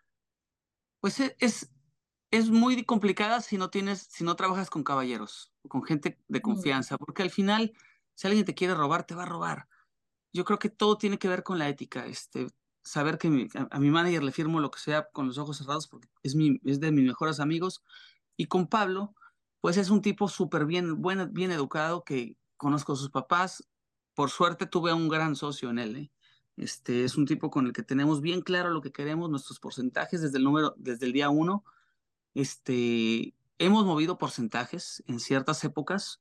Pues 1.01 1.19
e, 1.19 1.35
es, 1.41 1.73
es 2.31 2.51
muy 2.51 2.85
complicada 2.85 3.41
si 3.41 3.59
no 3.59 3.69
tienes, 3.69 4.07
si 4.13 4.23
no 4.23 4.37
trabajas 4.37 4.71
con 4.71 4.85
caballeros, 4.85 5.53
con 5.67 5.83
gente 5.83 6.21
de 6.29 6.39
mm. 6.39 6.43
confianza, 6.43 6.99
porque 6.99 7.25
al 7.25 7.31
final 7.31 7.73
si 8.19 8.27
alguien 8.27 8.45
te 8.45 8.57
quiere 8.57 8.75
robar, 8.75 9.07
te 9.07 9.15
va 9.15 9.23
a 9.23 9.27
robar. 9.27 9.69
Yo 10.33 10.45
creo 10.45 10.59
que 10.59 10.71
todo 10.71 10.99
tiene 10.99 11.21
que 11.21 11.29
ver 11.29 11.45
con 11.45 11.57
la 11.57 11.69
ética. 11.69 12.05
Este, 12.07 12.49
saber 12.83 13.17
que 13.17 13.49
a, 13.71 13.79
mi 13.79 13.91
manager 13.91 14.25
le 14.25 14.33
firmo 14.33 14.59
lo 14.59 14.73
que 14.73 14.81
sea 14.81 15.09
con 15.13 15.29
los 15.29 15.39
ojos 15.39 15.59
cerrados 15.59 15.87
porque 15.87 16.09
es, 16.25 16.35
de 16.35 16.91
mis 16.91 17.07
mejores 17.07 17.39
amigos. 17.39 17.85
Y 18.37 18.47
con 18.47 18.67
Pablo, 18.67 19.15
pues 19.61 19.77
es 19.77 19.89
un 19.89 20.03
tipo 20.03 20.27
súper 20.27 20.67
bien, 20.67 21.01
bien 21.31 21.53
educado 21.53 22.03
que 22.03 22.37
conozco 22.57 22.95
a 22.95 22.97
sus 22.97 23.11
papás. 23.11 23.69
Por 24.15 24.31
suerte 24.31 24.67
tuve 24.67 24.91
a 24.91 24.97
un 24.97 25.09
gran 25.09 25.37
socio 25.37 25.71
en 25.71 25.79
él. 25.79 25.97
¿eh? 25.97 26.13
Este, 26.57 27.05
es 27.05 27.17
un 27.17 27.25
tipo 27.25 27.53
con 27.53 27.69
el 27.69 27.73
que 27.73 27.85
tenemos 27.85 28.21
bien 28.21 28.41
claro 28.41 28.71
lo 28.71 28.81
que 28.81 28.91
queremos, 28.91 29.31
nuestros 29.31 29.61
porcentajes 29.61 30.23
desde 30.23 30.39
el 30.39 30.45
número, 30.45 30.75
desde 30.77 31.07
el 31.07 31.13
día 31.13 31.31
uno. 31.31 31.63
Este, 32.35 33.37
hemos 33.59 33.85
movido 33.85 34.19
porcentajes 34.19 35.05
en 35.07 35.21
ciertas 35.21 35.63
épocas 35.63 36.21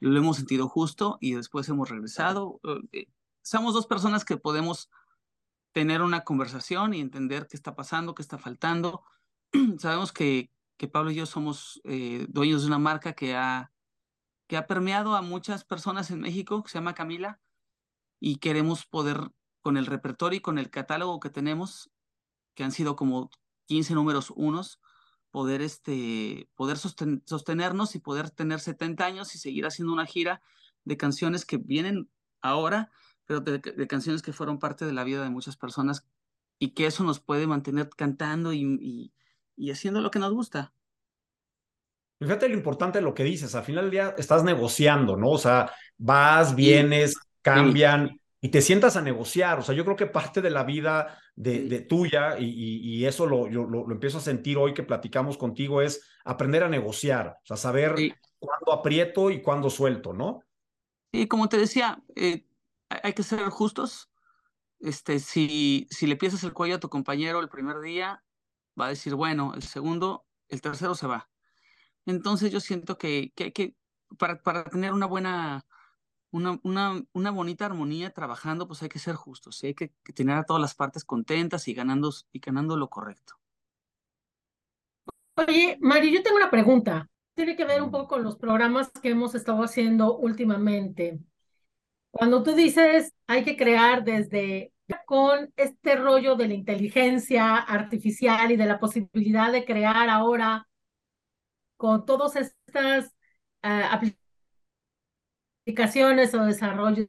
lo 0.00 0.18
hemos 0.18 0.36
sentido 0.36 0.68
justo 0.68 1.18
y 1.20 1.34
después 1.34 1.68
hemos 1.68 1.90
regresado. 1.90 2.60
Eh, 2.92 3.06
somos 3.42 3.74
dos 3.74 3.86
personas 3.86 4.24
que 4.24 4.36
podemos 4.36 4.90
tener 5.72 6.02
una 6.02 6.22
conversación 6.24 6.94
y 6.94 7.00
entender 7.00 7.48
qué 7.48 7.56
está 7.56 7.74
pasando, 7.74 8.14
qué 8.14 8.22
está 8.22 8.38
faltando. 8.38 9.02
Sabemos 9.78 10.12
que, 10.12 10.52
que 10.76 10.88
Pablo 10.88 11.10
y 11.10 11.16
yo 11.16 11.26
somos 11.26 11.80
eh, 11.84 12.26
dueños 12.28 12.62
de 12.62 12.68
una 12.68 12.78
marca 12.78 13.12
que 13.12 13.34
ha, 13.34 13.72
que 14.46 14.56
ha 14.56 14.66
permeado 14.66 15.16
a 15.16 15.22
muchas 15.22 15.64
personas 15.64 16.10
en 16.10 16.20
México, 16.20 16.62
que 16.62 16.70
se 16.70 16.78
llama 16.78 16.94
Camila, 16.94 17.40
y 18.20 18.36
queremos 18.36 18.86
poder, 18.86 19.30
con 19.62 19.76
el 19.76 19.86
repertorio 19.86 20.38
y 20.38 20.42
con 20.42 20.58
el 20.58 20.70
catálogo 20.70 21.20
que 21.20 21.30
tenemos, 21.30 21.90
que 22.54 22.64
han 22.64 22.72
sido 22.72 22.96
como 22.96 23.30
15 23.66 23.94
números 23.94 24.30
unos, 24.30 24.80
poder, 25.34 25.62
este, 25.62 26.48
poder 26.54 26.76
sostenernos 26.78 27.96
y 27.96 27.98
poder 27.98 28.30
tener 28.30 28.60
70 28.60 29.04
años 29.04 29.34
y 29.34 29.38
seguir 29.38 29.66
haciendo 29.66 29.92
una 29.92 30.06
gira 30.06 30.40
de 30.84 30.96
canciones 30.96 31.44
que 31.44 31.56
vienen 31.56 32.08
ahora, 32.40 32.92
pero 33.24 33.40
de, 33.40 33.60
canciones 33.88 34.22
que 34.22 34.32
fueron 34.32 34.60
parte 34.60 34.86
de 34.86 34.92
la 34.92 35.02
vida 35.02 35.24
de 35.24 35.30
muchas 35.30 35.56
personas 35.56 36.06
y 36.60 36.68
que 36.70 36.86
eso 36.86 37.02
nos 37.02 37.18
puede 37.18 37.48
mantener 37.48 37.88
cantando 37.96 38.52
y, 38.52 39.10
y, 39.56 39.70
haciendo 39.72 40.00
lo 40.00 40.12
que 40.12 40.20
nos 40.20 40.32
gusta. 40.32 40.72
Fíjate 42.20 42.48
lo 42.48 42.54
importante 42.54 43.00
de 43.00 43.04
lo 43.04 43.12
que 43.12 43.24
dices, 43.24 43.56
al 43.56 43.64
final 43.64 43.86
del 43.86 43.90
día 43.90 44.14
estás 44.16 44.44
negociando, 44.44 45.16
¿no? 45.16 45.30
O 45.30 45.38
sea, 45.38 45.68
vas, 45.98 46.54
vienes, 46.54 47.16
cambian 47.42 48.20
y 48.44 48.50
te 48.50 48.60
sientas 48.60 48.94
a 48.96 49.00
negociar. 49.00 49.58
O 49.58 49.62
sea, 49.62 49.74
yo 49.74 49.86
creo 49.86 49.96
que 49.96 50.04
parte 50.04 50.42
de 50.42 50.50
la 50.50 50.64
vida 50.64 51.18
de, 51.34 51.80
tuya, 51.80 52.36
y, 52.38 53.02
eso 53.06 53.24
lo, 53.24 53.48
yo, 53.48 53.64
lo, 53.64 53.90
empiezo 53.90 54.18
a 54.18 54.20
sentir 54.20 54.58
hoy 54.58 54.74
que 54.74 54.82
platicamos 54.82 55.38
contigo, 55.38 55.80
es 55.80 56.06
aprender 56.26 56.62
a 56.62 56.68
negociar, 56.68 57.38
o 57.42 57.46
sea, 57.46 57.56
saber 57.56 57.94
cuándo 58.38 58.74
aprieto 58.74 59.30
y 59.30 59.40
cuándo 59.40 59.70
suelto, 59.70 60.12
¿no? 60.12 60.42
Y 61.10 61.26
como 61.26 61.48
te 61.48 61.56
decía, 61.56 62.02
eh, 62.16 62.44
hay 62.90 63.14
que 63.14 63.22
ser 63.22 63.40
justos. 63.48 64.10
Este, 64.78 65.20
si, 65.20 65.86
si 65.88 66.06
le 66.06 66.16
piensas 66.16 66.44
el 66.44 66.52
cuello 66.52 66.74
a 66.74 66.80
tu 66.80 66.90
compañero 66.90 67.40
el 67.40 67.48
primer 67.48 67.80
día, 67.80 68.22
va 68.78 68.88
a 68.88 68.90
decir, 68.90 69.14
bueno, 69.14 69.54
el 69.54 69.62
segundo, 69.62 70.26
el 70.50 70.60
tercero 70.60 70.94
se 70.94 71.06
va. 71.06 71.30
Entonces 72.04 72.52
yo 72.52 72.60
siento 72.60 72.98
que, 72.98 73.32
que, 73.34 73.54
que 73.54 73.74
para, 74.18 74.42
para 74.42 74.64
tener 74.64 74.92
una 74.92 75.06
buena 75.06 75.64
una, 76.34 76.58
una, 76.64 77.00
una, 77.12 77.30
bonita 77.30 77.66
armonía 77.66 78.10
trabajando, 78.10 78.66
pues 78.66 78.82
hay 78.82 78.88
que 78.88 78.98
ser 78.98 79.14
justos, 79.14 79.62
hay 79.62 79.74
que, 79.74 79.92
tener 80.14 80.36
a 80.36 80.44
todas 80.44 80.60
las 80.60 80.74
partes 80.74 81.04
contentas 81.04 81.68
y 81.68 81.74
ganando, 81.74 82.10
y 82.32 82.40
ganando 82.40 82.76
lo 82.76 82.90
correcto. 82.90 83.34
Oye, 85.36 85.78
Mario, 85.80 86.10
yo 86.10 86.22
tengo 86.24 86.36
una 86.36 86.50
pregunta. 86.50 87.08
Tiene 87.34 87.54
que 87.54 87.64
ver 87.64 87.82
un 87.82 87.92
poco 87.92 88.08
con 88.08 88.24
los 88.24 88.36
programas 88.36 88.90
que 88.90 89.10
hemos 89.10 89.36
estado 89.36 89.62
haciendo 89.62 90.16
últimamente. 90.16 91.20
Cuando 92.10 92.42
tú 92.42 92.52
dices 92.52 93.12
hay 93.28 93.44
que 93.44 93.56
crear 93.56 94.02
desde 94.02 94.72
con 95.06 95.52
este 95.56 95.96
rollo 95.96 96.34
de 96.34 96.48
la 96.48 96.54
inteligencia 96.54 97.56
artificial 97.56 98.50
y 98.50 98.56
de 98.56 98.66
la 98.66 98.80
posibilidad 98.80 99.52
de 99.52 99.64
crear 99.64 100.08
ahora 100.08 100.68
con 101.76 102.04
todas 102.04 102.36
estas 102.36 103.06
uh, 103.62 103.86
aplicaciones 103.90 104.23
aplicaciones 105.64 106.34
o 106.34 106.44
desarrollos. 106.44 107.06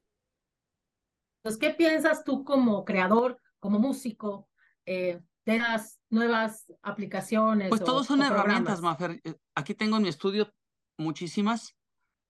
¿Qué 1.59 1.71
piensas 1.71 2.23
tú 2.23 2.43
como 2.45 2.85
creador, 2.85 3.39
como 3.59 3.79
músico, 3.79 4.49
eh, 4.85 5.21
de 5.45 5.59
las 5.59 5.99
nuevas 6.09 6.65
aplicaciones? 6.81 7.69
Pues 7.69 7.81
o- 7.81 7.85
todos 7.85 8.07
son 8.07 8.21
herramientas? 8.23 8.81
Mafer. 8.81 9.21
Eh, 9.23 9.35
Aquí 9.55 9.75
tengo 9.75 9.97
en 9.97 10.03
mi 10.03 10.09
estudio 10.09 10.53
muchísimas, 10.97 11.75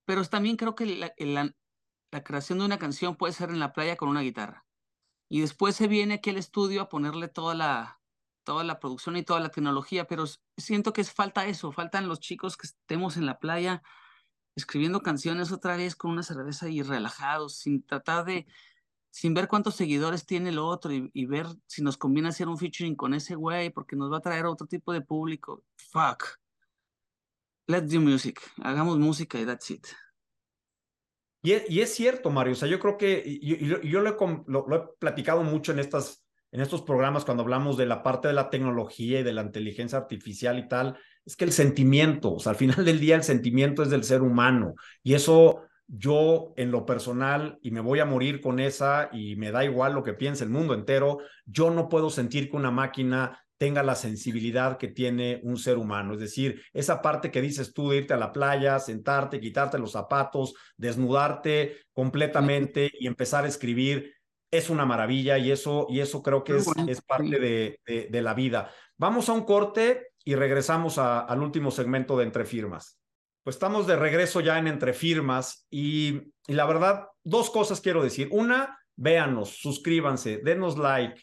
pero 0.05 0.23
también 0.26 0.57
creo 0.57 0.76
que 0.76 0.86
la, 0.88 1.13
la- 1.17 1.55
la 2.11 2.23
creación 2.23 2.59
de 2.59 2.65
una 2.65 2.80
canción 2.80 3.15
puede 3.15 3.34
ser 3.34 3.49
en 3.49 3.59
la 3.59 3.71
playa 3.71 3.95
con 3.95 4.09
una 4.09 4.21
guitarra. 4.21 4.65
Y 5.30 5.41
después 5.41 5.76
se 5.76 5.88
viene 5.88 6.15
aquí 6.15 6.32
al 6.32 6.38
estudio 6.38 6.82
a 6.82 6.89
ponerle 6.89 7.28
toda 7.28 7.55
la, 7.55 8.01
toda 8.45 8.63
la 8.63 8.80
producción 8.80 9.15
y 9.17 9.23
toda 9.23 9.39
la 9.39 9.49
tecnología, 9.49 10.05
pero 10.07 10.26
siento 10.57 10.91
que 10.93 11.01
es 11.01 11.11
falta 11.13 11.45
eso, 11.45 11.71
faltan 11.71 12.07
los 12.07 12.19
chicos 12.19 12.57
que 12.57 12.67
estemos 12.67 13.15
en 13.17 13.26
la 13.26 13.39
playa 13.39 13.82
escribiendo 14.56 15.01
canciones 15.01 15.51
otra 15.51 15.76
vez 15.78 15.95
con 15.95 16.12
una 16.12 16.24
cerveza 16.24 16.70
y 16.70 16.82
relajados, 16.82 17.58
sin 17.58 17.84
tratar 17.84 18.26
de, 18.26 18.47
sin 19.12 19.34
ver 19.34 19.47
cuántos 19.47 19.76
seguidores 19.76 20.26
tiene 20.26 20.49
el 20.49 20.60
otro 20.60 20.91
y, 20.91 21.26
ver 21.26 21.47
si 21.68 21.82
nos 21.82 21.97
conviene 21.97 22.30
hacer 22.30 22.47
un 22.47 22.58
featuring 22.58 22.95
con 22.95 23.14
ese 23.14 23.36
güey 23.36 23.70
porque 23.70 23.95
nos 23.95 24.12
va 24.12 24.18
a 24.18 24.22
traer 24.22 24.45
otro 24.45 24.68
tipo 24.68 24.93
de 24.93 25.01
público. 25.01 25.64
Fuck. 25.78 26.39
Let's 27.68 27.91
do 27.91 27.99
music. 27.99 28.41
Hagamos 28.64 28.97
música 28.97 29.39
y 29.39 29.45
that's 29.45 29.72
it. 29.72 29.88
Y 31.41 31.51
es, 31.51 31.70
y 31.70 31.82
es 31.82 31.93
cierto, 31.93 32.32
Mario. 32.32 32.53
O 32.53 32.56
sea, 32.56 32.68
yo 32.68 32.80
creo 32.80 32.97
que, 32.97 33.39
yo, 33.39 34.01
lo, 34.01 34.10
he, 34.10 34.43
lo- 34.47 34.68
lo 34.68 34.76
he 34.76 34.97
platicado 34.99 35.43
mucho 35.43 35.72
en, 35.72 35.80
estas, 35.80 36.24
en 36.56 36.62
estos 36.62 36.84
programas 36.84 37.26
cuando 37.26 37.43
hablamos 37.43 37.76
de 37.76 37.86
la 37.86 38.01
parte 38.01 38.30
de 38.30 38.34
la 38.34 38.49
tecnología 38.49 39.20
y 39.20 39.24
de 39.24 39.34
la 39.34 39.41
inteligencia 39.41 39.97
artificial 39.97 40.58
y 40.58 40.70
tal, 40.70 40.97
es 41.26 41.36
que 41.36 41.43
el 41.43 41.51
sentimiento, 41.51 42.36
o 42.36 42.39
sea, 42.39 42.51
al 42.51 42.56
final 42.56 42.86
del 42.86 43.01
día 43.01 43.18
el 43.18 43.24
sentimiento 43.24 43.84
es 43.84 43.89
del 43.89 44.06
ser 44.06 44.22
humano. 44.22 44.76
Y 45.03 45.16
eso 45.16 45.64
yo 45.86 46.53
en 46.56 46.72
lo 46.72 46.86
personal, 46.86 47.60
y 47.62 47.72
me 47.72 47.82
voy 47.82 47.99
a 47.99 48.06
morir 48.06 48.39
con 48.39 48.62
esa, 48.62 49.10
y 49.12 49.36
me 49.36 49.51
da 49.51 49.66
igual 49.66 49.95
lo 49.95 50.03
que 50.03 50.14
piense 50.14 50.45
el 50.45 50.49
mundo 50.49 50.74
entero, 50.74 51.18
yo 51.45 51.72
no 51.72 51.89
puedo 51.89 52.10
sentir 52.10 52.49
que 52.49 52.56
una 52.56 52.72
máquina 52.72 53.38
tenga 53.58 53.84
la 53.84 53.95
sensibilidad 53.95 54.78
que 54.78 54.88
tiene 54.88 55.41
un 55.43 55.58
ser 55.58 55.78
humano. 55.78 56.14
Es 56.14 56.22
decir, 56.22 56.62
esa 56.72 57.01
parte 57.01 57.32
que 57.32 57.41
dices 57.41 57.74
tú 57.74 57.89
de 57.89 57.97
irte 57.97 58.14
a 58.14 58.18
la 58.18 58.32
playa, 58.32 58.80
sentarte, 58.80 59.41
quitarte 59.41 59.78
los 59.78 59.91
zapatos, 59.91 60.53
desnudarte 60.78 61.80
completamente 61.91 62.89
y 62.97 63.08
empezar 63.08 63.43
a 63.43 63.49
escribir, 63.49 64.14
es 64.52 64.70
una 64.70 64.86
maravilla 64.86 65.38
y 65.38 65.52
eso, 65.52 65.88
y 65.89 66.00
eso 66.00 66.22
creo 66.22 66.43
que 66.43 66.58
es, 66.58 66.66
bueno, 66.66 66.86
es 66.89 67.02
parte 67.02 67.39
de, 67.39 67.80
de, 67.86 68.08
de 68.10 68.22
la 68.22 68.34
vida. 68.34 68.72
Vamos 68.98 69.28
a 69.30 69.34
un 69.34 69.43
corte 69.43 70.10
y 70.24 70.36
regresamos 70.36 70.98
a- 70.98 71.22
al 71.22 71.41
último 71.41 71.72
segmento 71.72 72.18
de 72.18 72.24
Entre 72.26 72.46
Firmas. 72.46 73.00
Pues 73.43 73.58
estamos 73.58 73.86
de 73.86 73.96
regreso 73.96 74.39
ya 74.41 74.58
en 74.58 74.68
Entre 74.68 74.93
Firmas 74.93 75.68
y, 75.70 76.32
y 76.48 76.54
la 76.54 76.66
verdad, 76.66 77.08
dos 77.24 77.50
cosas 77.50 77.82
quiero 77.82 78.02
decir. 78.02 78.28
Una, 78.32 78.80
véanos, 78.96 79.58
suscríbanse, 79.58 80.39
denos 80.43 80.78
like. 80.78 81.22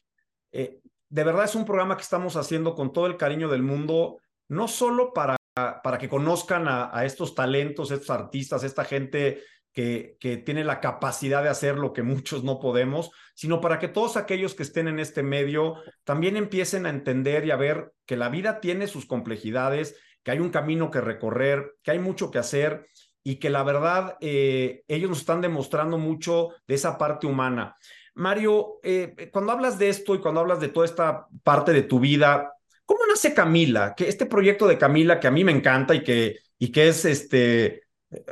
Eh, 0.52 0.80
de 1.08 1.24
verdad 1.24 1.44
es 1.44 1.54
un 1.54 1.64
programa 1.64 1.96
que 1.96 2.02
estamos 2.02 2.36
haciendo 2.36 2.74
con 2.74 2.92
todo 2.92 3.06
el 3.06 3.16
cariño 3.16 3.48
del 3.48 3.62
mundo, 3.62 4.18
no 4.48 4.68
solo 4.68 5.12
para, 5.12 5.36
para 5.54 5.98
que 5.98 6.08
conozcan 6.08 6.68
a, 6.68 6.96
a 6.96 7.04
estos 7.04 7.34
talentos, 7.34 7.90
estos 7.90 8.10
artistas, 8.10 8.62
esta 8.64 8.84
gente 8.84 9.42
que, 9.72 10.18
tiene 10.44 10.64
la 10.64 10.80
capacidad 10.80 11.42
de 11.42 11.48
hacer 11.48 11.76
lo 11.76 11.92
que 11.92 12.02
muchos 12.02 12.44
no 12.44 12.60
podemos, 12.60 13.10
sino 13.34 13.60
para 13.60 13.78
que 13.78 13.88
todos 13.88 14.16
aquellos 14.16 14.54
que 14.54 14.62
estén 14.62 14.88
en 14.88 14.98
este 14.98 15.22
medio 15.22 15.76
también 16.04 16.36
empiecen 16.36 16.86
a 16.86 16.90
entender 16.90 17.46
y 17.46 17.50
a 17.50 17.56
ver 17.56 17.92
que 18.06 18.16
la 18.16 18.28
vida 18.28 18.60
tiene 18.60 18.86
sus 18.86 19.06
complejidades, 19.06 19.96
que 20.22 20.30
hay 20.30 20.40
un 20.40 20.50
camino 20.50 20.90
que 20.90 21.00
recorrer, 21.00 21.74
que 21.82 21.92
hay 21.92 21.98
mucho 21.98 22.30
que 22.30 22.38
hacer 22.38 22.86
y 23.24 23.36
que 23.36 23.50
la 23.50 23.62
verdad 23.62 24.16
eh, 24.20 24.84
ellos 24.88 25.08
nos 25.08 25.20
están 25.20 25.40
demostrando 25.40 25.98
mucho 25.98 26.50
de 26.66 26.74
esa 26.74 26.98
parte 26.98 27.26
humana. 27.26 27.76
Mario, 28.14 28.78
eh, 28.82 29.30
cuando 29.32 29.52
hablas 29.52 29.78
de 29.78 29.88
esto 29.88 30.14
y 30.14 30.20
cuando 30.20 30.40
hablas 30.40 30.60
de 30.60 30.68
toda 30.68 30.84
esta 30.84 31.26
parte 31.42 31.72
de 31.72 31.82
tu 31.82 31.98
vida, 31.98 32.52
¿cómo 32.84 33.00
nace 33.08 33.32
Camila? 33.32 33.94
Que 33.96 34.08
este 34.08 34.26
proyecto 34.26 34.66
de 34.66 34.76
Camila 34.76 35.18
que 35.18 35.28
a 35.28 35.30
mí 35.30 35.44
me 35.44 35.52
encanta 35.52 35.94
y 35.94 36.02
que, 36.02 36.36
y 36.58 36.70
que 36.70 36.88
es 36.88 37.06
este, 37.06 37.84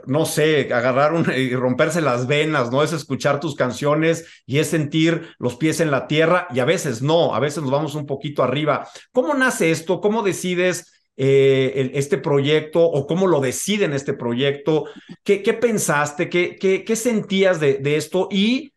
no 0.06 0.26
sé, 0.26 0.72
agarrar 0.72 1.12
un, 1.12 1.30
y 1.34 1.54
romperse 1.54 2.00
las 2.00 2.26
venas, 2.26 2.70
¿no? 2.70 2.82
Es 2.82 2.92
escuchar 2.92 3.40
tus 3.40 3.54
canciones 3.54 4.42
y 4.46 4.58
es 4.58 4.68
sentir 4.68 5.28
los 5.38 5.56
pies 5.56 5.80
en 5.80 5.90
la 5.90 6.06
tierra 6.06 6.46
y 6.54 6.60
a 6.60 6.64
veces 6.64 7.02
no, 7.02 7.34
a 7.34 7.40
veces 7.40 7.62
nos 7.62 7.70
vamos 7.70 7.94
un 7.94 8.06
poquito 8.06 8.42
arriba. 8.42 8.88
¿Cómo 9.12 9.34
nace 9.34 9.70
esto? 9.70 10.00
¿Cómo 10.00 10.22
decides 10.22 10.92
eh, 11.16 11.90
este 11.94 12.18
proyecto 12.18 12.82
o 12.84 13.06
cómo 13.06 13.26
lo 13.26 13.40
deciden 13.40 13.92
este 13.92 14.12
proyecto? 14.14 14.84
¿Qué, 15.22 15.42
qué 15.42 15.54
pensaste? 15.54 16.28
¿Qué, 16.28 16.56
qué, 16.60 16.84
qué 16.84 16.96
sentías 16.96 17.60
de, 17.60 17.74
de 17.78 17.96
esto? 17.96 18.28
Y 18.30 18.72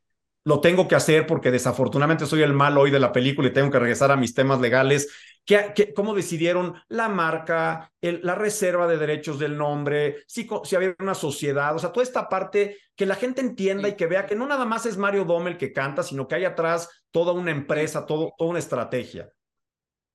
lo 0.46 0.60
tengo 0.60 0.88
que 0.88 0.96
hacer 0.96 1.26
porque 1.26 1.52
desafortunadamente 1.52 2.26
soy 2.26 2.42
el 2.42 2.54
mal 2.54 2.78
hoy 2.78 2.92
de 2.92 3.00
la 3.00 3.12
película 3.14 3.48
y 3.48 3.54
tengo 3.54 3.72
que 3.72 3.80
regresar 3.80 4.12
a 4.12 4.18
mis 4.18 4.34
temas 4.34 4.60
legales. 4.60 5.10
¿Qué, 5.46 5.74
qué, 5.76 5.94
cómo 5.94 6.14
decidieron 6.14 6.76
la 6.88 7.10
marca, 7.10 7.92
el, 8.00 8.22
la 8.24 8.36
reserva 8.36 8.88
de 8.88 8.98
derechos 8.98 9.40
del 9.40 9.58
nombre, 9.58 10.24
si, 10.28 10.48
si 10.64 10.76
había 10.76 10.96
una 11.00 11.16
sociedad? 11.16 11.76
O 11.76 11.80
sea, 11.80 11.92
toda 11.92 12.04
esta 12.04 12.30
parte 12.30 12.78
que 12.96 13.06
la 13.06 13.16
gente 13.16 13.42
entienda 13.42 13.90
y 13.90 13.96
que 13.96 14.08
vea 14.08 14.26
que 14.26 14.36
no 14.36 14.48
nada 14.48 14.66
más 14.66 14.86
es 14.86 14.98
Mario 14.98 15.26
Dome 15.26 15.52
el 15.52 15.58
que 15.58 15.74
canta, 15.74 16.04
sino 16.04 16.28
que 16.28 16.36
hay 16.36 16.46
atrás 16.46 16.90
toda 17.12 17.34
una 17.34 17.52
empresa, 17.52 18.06
todo, 18.06 18.34
toda 18.38 18.52
una 18.52 18.60
estrategia. 18.60 19.30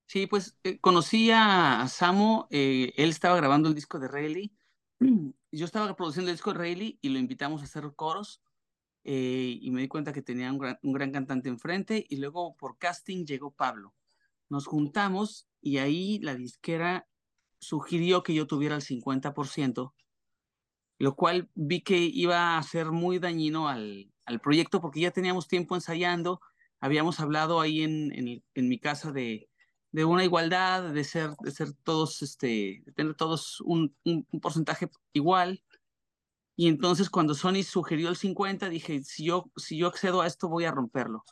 Sí, 0.07 0.25
pues 0.25 0.57
eh, 0.63 0.79
conocí 0.79 1.29
a, 1.29 1.81
a 1.81 1.87
Samo, 1.87 2.47
eh, 2.49 2.93
él 2.97 3.09
estaba 3.09 3.35
grabando 3.35 3.69
el 3.69 3.75
disco 3.75 3.99
de 3.99 4.07
Rayleigh, 4.07 4.51
yo 5.51 5.65
estaba 5.65 5.95
produciendo 5.95 6.31
el 6.31 6.35
disco 6.37 6.51
de 6.51 6.59
Rayleigh 6.59 6.97
y 7.01 7.09
lo 7.09 7.19
invitamos 7.19 7.61
a 7.61 7.65
hacer 7.65 7.83
coros 7.95 8.41
eh, 9.03 9.57
y 9.61 9.71
me 9.71 9.81
di 9.81 9.87
cuenta 9.87 10.11
que 10.11 10.21
tenía 10.21 10.51
un 10.51 10.57
gran, 10.57 10.79
un 10.81 10.93
gran 10.93 11.11
cantante 11.11 11.49
enfrente 11.49 12.05
y 12.09 12.17
luego 12.17 12.55
por 12.55 12.77
casting 12.77 13.25
llegó 13.25 13.51
Pablo. 13.51 13.93
Nos 14.49 14.65
juntamos 14.65 15.47
y 15.61 15.77
ahí 15.77 16.19
la 16.19 16.35
disquera 16.35 17.07
sugirió 17.59 18.23
que 18.23 18.33
yo 18.33 18.47
tuviera 18.47 18.75
el 18.75 18.81
50%, 18.81 19.93
lo 20.97 21.15
cual 21.15 21.49
vi 21.55 21.81
que 21.81 21.97
iba 21.97 22.57
a 22.57 22.63
ser 22.63 22.91
muy 22.91 23.19
dañino 23.19 23.67
al, 23.67 24.11
al 24.25 24.39
proyecto 24.39 24.81
porque 24.81 25.01
ya 25.01 25.11
teníamos 25.11 25.47
tiempo 25.47 25.75
ensayando, 25.75 26.41
habíamos 26.79 27.19
hablado 27.19 27.61
ahí 27.61 27.83
en, 27.83 28.11
en, 28.13 28.43
en 28.53 28.69
mi 28.69 28.79
casa 28.79 29.11
de, 29.11 29.49
de, 29.91 30.05
una 30.05 30.23
igualdad, 30.23 30.93
de 30.93 31.03
ser, 31.03 31.31
de 31.41 31.51
ser 31.51 31.73
todos, 31.83 32.21
este, 32.21 32.83
de 32.85 32.91
tener 32.93 33.15
todos 33.15 33.61
un, 33.61 33.95
un, 34.05 34.25
un 34.31 34.39
porcentaje 34.39 34.89
igual. 35.13 35.63
Y 36.55 36.67
entonces 36.67 37.09
cuando 37.09 37.35
Sony 37.35 37.63
sugirió 37.63 38.09
el 38.09 38.17
50, 38.17 38.69
dije, 38.69 39.01
si 39.03 39.25
yo, 39.25 39.49
si 39.55 39.77
yo 39.77 39.87
accedo 39.87 40.21
a 40.21 40.27
esto, 40.27 40.49
voy 40.49 40.65
a 40.65 40.71
romperlo. 40.71 41.23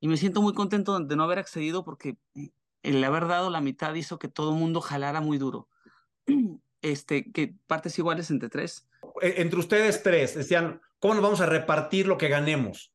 Y 0.00 0.08
me 0.08 0.16
siento 0.16 0.42
muy 0.42 0.54
contento 0.54 0.98
de 1.00 1.16
no 1.16 1.24
haber 1.24 1.38
accedido 1.38 1.84
porque 1.84 2.16
el 2.86 3.02
haber 3.02 3.26
dado 3.26 3.50
la 3.50 3.60
mitad 3.60 3.92
hizo 3.94 4.18
que 4.18 4.28
todo 4.28 4.52
el 4.52 4.58
mundo 4.58 4.80
jalara 4.80 5.20
muy 5.20 5.38
duro. 5.38 5.68
Este, 6.82 7.32
que 7.32 7.56
partes 7.66 7.98
iguales 7.98 8.30
entre 8.30 8.48
tres. 8.48 8.86
Entre 9.20 9.58
ustedes 9.58 10.04
tres, 10.04 10.36
decían, 10.36 10.80
¿cómo 11.00 11.14
nos 11.14 11.22
vamos 11.22 11.40
a 11.40 11.46
repartir 11.46 12.06
lo 12.06 12.16
que 12.16 12.28
ganemos? 12.28 12.92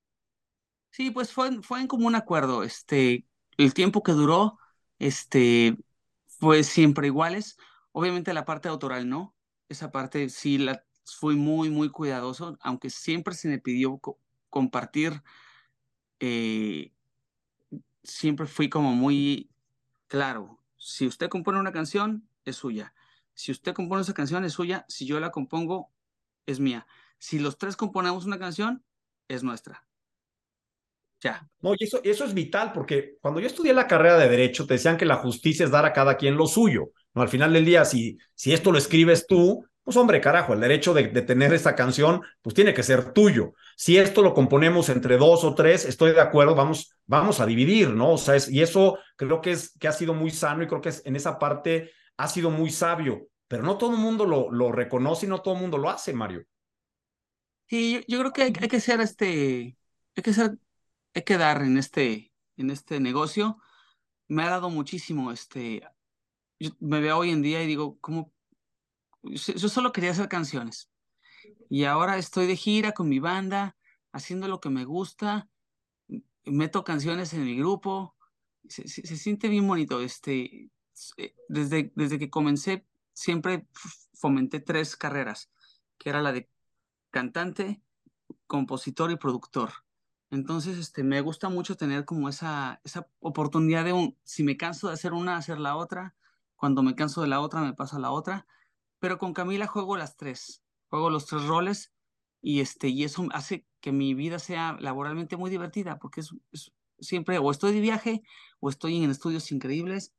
Sí, 0.92 1.12
pues 1.12 1.34
fue, 1.34 1.62
fue 1.62 1.82
en 1.82 1.88
común 1.88 2.16
acuerdo. 2.16 2.64
Este, 2.64 3.26
el 3.58 3.74
tiempo 3.74 4.02
que 4.02 4.14
duró, 4.14 4.60
este, 5.00 5.76
fue 6.40 6.64
siempre 6.64 7.08
iguales. 7.08 7.58
Obviamente 7.92 8.34
la 8.34 8.46
parte 8.46 8.70
autoral 8.70 9.10
no. 9.10 9.36
Esa 9.68 9.92
parte 9.92 10.30
sí 10.30 10.58
la 10.58 10.86
fui 11.04 11.36
muy, 11.36 11.70
muy 11.70 11.90
cuidadoso, 11.90 12.58
aunque 12.62 12.90
siempre 12.90 13.34
se 13.34 13.50
me 13.50 13.60
pidió 13.60 13.98
co 13.98 14.20
compartir. 14.50 15.22
Eh, 16.22 16.94
siempre 18.04 18.46
fui 18.46 18.70
como 18.70 18.94
muy 18.94 19.52
claro. 20.12 20.60
Si 20.76 21.08
usted 21.08 21.30
compone 21.30 21.58
una 21.58 21.72
canción, 21.72 22.28
es 22.44 22.58
suya. 22.58 22.94
Si 23.34 23.52
usted 23.52 23.74
compone 23.74 24.02
esa 24.02 24.14
canción, 24.14 24.44
es 24.44 24.52
suya. 24.52 24.84
Si 24.90 25.06
yo 25.06 25.20
la 25.22 25.32
compongo, 25.32 25.90
es 26.46 26.60
mía. 26.60 26.86
Si 27.18 27.40
los 27.40 27.58
tres 27.58 27.78
componemos 27.78 28.26
una 28.26 28.38
canción, 28.38 28.84
es 29.30 29.42
nuestra. 29.42 29.86
Ya. 31.22 31.48
No, 31.62 31.74
y 31.78 31.86
eso, 31.86 32.02
eso 32.04 32.26
es 32.26 32.34
vital, 32.34 32.74
porque 32.74 33.18
cuando 33.22 33.40
yo 33.40 33.48
estudié 33.48 33.74
la 33.74 33.88
carrera 33.88 34.18
de 34.18 34.28
Derecho, 34.28 34.66
te 34.66 34.74
decían 34.74 34.98
que 34.98 35.06
la 35.06 35.18
justicia 35.18 35.64
es 35.64 35.72
dar 35.72 35.86
a 35.86 35.94
cada 35.94 36.18
quien 36.18 36.36
lo 36.36 36.46
suyo. 36.46 36.92
¿no? 37.14 37.22
Al 37.22 37.30
final 37.30 37.54
del 37.54 37.64
día, 37.64 37.86
si, 37.86 38.18
si 38.36 38.52
esto 38.52 38.72
lo 38.72 38.78
escribes 38.78 39.28
tú, 39.28 39.64
pues 39.92 40.00
hombre, 40.00 40.22
carajo, 40.22 40.54
el 40.54 40.62
derecho 40.62 40.94
de, 40.94 41.10
tener 41.10 41.54
esta 41.54 41.76
canción, 41.76 42.22
pues 42.42 42.56
tiene 42.56 42.74
que 42.74 42.82
ser 42.82 43.12
tuyo. 43.12 43.52
Si 43.76 43.98
esto 43.98 44.22
lo 44.22 44.34
componemos 44.34 44.88
entre 44.88 45.18
dos 45.18 45.44
o 45.44 45.54
tres, 45.54 45.84
estoy 45.84 46.14
de 46.14 46.22
acuerdo, 46.22 46.56
vamos, 46.56 46.96
vamos 47.08 47.42
a 47.42 47.46
dividir, 47.46 47.90
¿no? 47.90 48.14
O 48.14 48.18
sea, 48.18 48.38
es, 48.38 48.50
y 48.50 48.62
eso 48.62 49.00
creo 49.18 49.42
que, 49.42 49.52
es, 49.52 49.78
que 49.78 49.90
ha 49.90 49.92
sido 49.92 50.14
muy 50.14 50.32
sano 50.32 50.64
y 50.64 50.68
creo 50.68 50.80
que 50.80 50.88
es, 50.88 51.06
en 51.06 51.18
esa 51.18 51.38
parte 51.38 51.92
ha 52.16 52.30
sido 52.30 52.52
muy 52.52 52.70
sabio, 52.70 53.28
pero 53.50 53.64
no 53.64 53.78
todo 53.78 53.92
el 53.92 53.98
mundo 53.98 54.26
lo, 54.26 54.72
reconoce 54.72 55.26
y 55.26 55.30
no 55.30 55.42
todo 55.42 55.56
el 55.56 55.60
mundo 55.60 55.78
lo 55.78 55.90
hace, 55.90 56.14
Mario. 56.14 56.46
Sí, 57.68 58.02
yo, 58.08 58.20
creo 58.20 58.32
que 58.32 58.44
hay, 58.44 58.54
que 58.54 58.80
ser 58.80 59.02
este, 59.02 59.76
hay 60.16 60.24
que 60.24 60.34
ser, 60.34 60.58
hay 61.14 61.24
que 61.24 61.38
dar 61.38 61.64
en 61.64 61.78
este, 61.78 62.32
en 62.56 62.70
este 62.70 63.02
negocio. 63.02 63.58
Me 64.30 64.44
ha 64.44 64.52
dado 64.52 64.70
muchísimo, 64.70 65.34
este, 65.34 65.84
me 66.80 67.02
veo 67.02 67.18
hoy 67.18 67.32
en 67.32 67.42
día 67.42 67.62
y 67.62 67.68
digo, 67.68 67.98
¿cómo? 68.00 68.32
Yo 69.24 69.70
solo 69.70 69.92
quería 69.92 70.12
hacer 70.12 70.28
canciones. 70.28 70.90
Y 71.70 71.86
ahora 71.86 72.18
estoy 72.18 72.48
de 72.48 72.56
gira 72.56 72.92
con 72.92 73.10
mi 73.10 73.20
banda, 73.20 73.78
haciendo 74.12 74.48
lo 74.48 74.60
que 74.60 74.70
me 74.70 74.86
gusta. 74.86 75.50
Meto 76.46 76.84
canciones 76.84 77.34
en 77.34 77.46
mi 77.46 77.56
grupo. 77.58 78.16
se, 78.68 78.88
siente 78.88 79.48
bien 79.48 79.68
bonito. 79.68 80.02
Este, 80.02 80.70
eh, 81.18 81.36
desde, 81.48 81.92
desde 81.96 82.20
que 82.20 82.30
comencé, 82.30 82.86
siempre 83.14 83.68
fomenté 84.14 84.60
tres 84.60 84.96
carreras, 84.96 85.52
que 85.98 86.10
era 86.10 86.22
la 86.22 86.32
de 86.32 86.50
cantante, 87.10 87.82
compositor 88.48 89.12
y 89.12 89.18
productor. 89.18 89.72
Entonces, 90.30 90.78
este, 90.78 91.04
me 91.04 91.22
gusta 91.22 91.50
mucho 91.50 91.76
tener 91.76 92.06
como 92.06 92.30
esa, 92.30 92.80
esa 92.84 93.08
oportunidad 93.20 93.84
de 93.84 93.94
un, 93.94 94.18
si 94.24 94.44
me 94.44 94.58
canso 94.58 94.88
de 94.88 94.94
hacer 94.94 95.14
una, 95.14 95.38
hacer 95.38 95.60
la 95.60 95.76
otra, 95.76 96.16
cuando 96.56 96.84
me 96.84 96.96
canso 96.96 97.22
de 97.22 97.28
la 97.28 97.42
otra, 97.42 97.62
me 97.62 97.74
paso 97.74 97.98
a 97.98 98.00
la 98.00 98.12
otra, 98.12 98.46
pero 99.02 99.18
con 99.18 99.34
Camila 99.34 99.66
juego 99.68 99.98
las 99.98 100.16
tres, 100.16 100.64
juego 100.88 101.10
los 101.10 101.26
tres 101.26 101.44
roles 101.44 101.92
y, 102.40 102.62
este, 102.62 102.88
y 102.88 103.04
eso 103.04 103.28
hace 103.34 103.66
que 103.82 103.92
mi 103.92 104.14
vida 104.14 104.38
sea 104.38 104.78
laboralmente 104.80 105.38
muy 105.38 105.50
divertida, 105.50 105.98
porque 105.98 106.22
es, 106.22 106.32
siempre 107.00 107.40
o 107.40 107.50
estoy 107.50 107.74
de 107.74 107.82
viaje, 107.82 108.22
o 108.60 108.70
estoy 108.70 109.04
en 109.04 109.10
estudios 109.10 109.52
increíbles, 109.52 110.14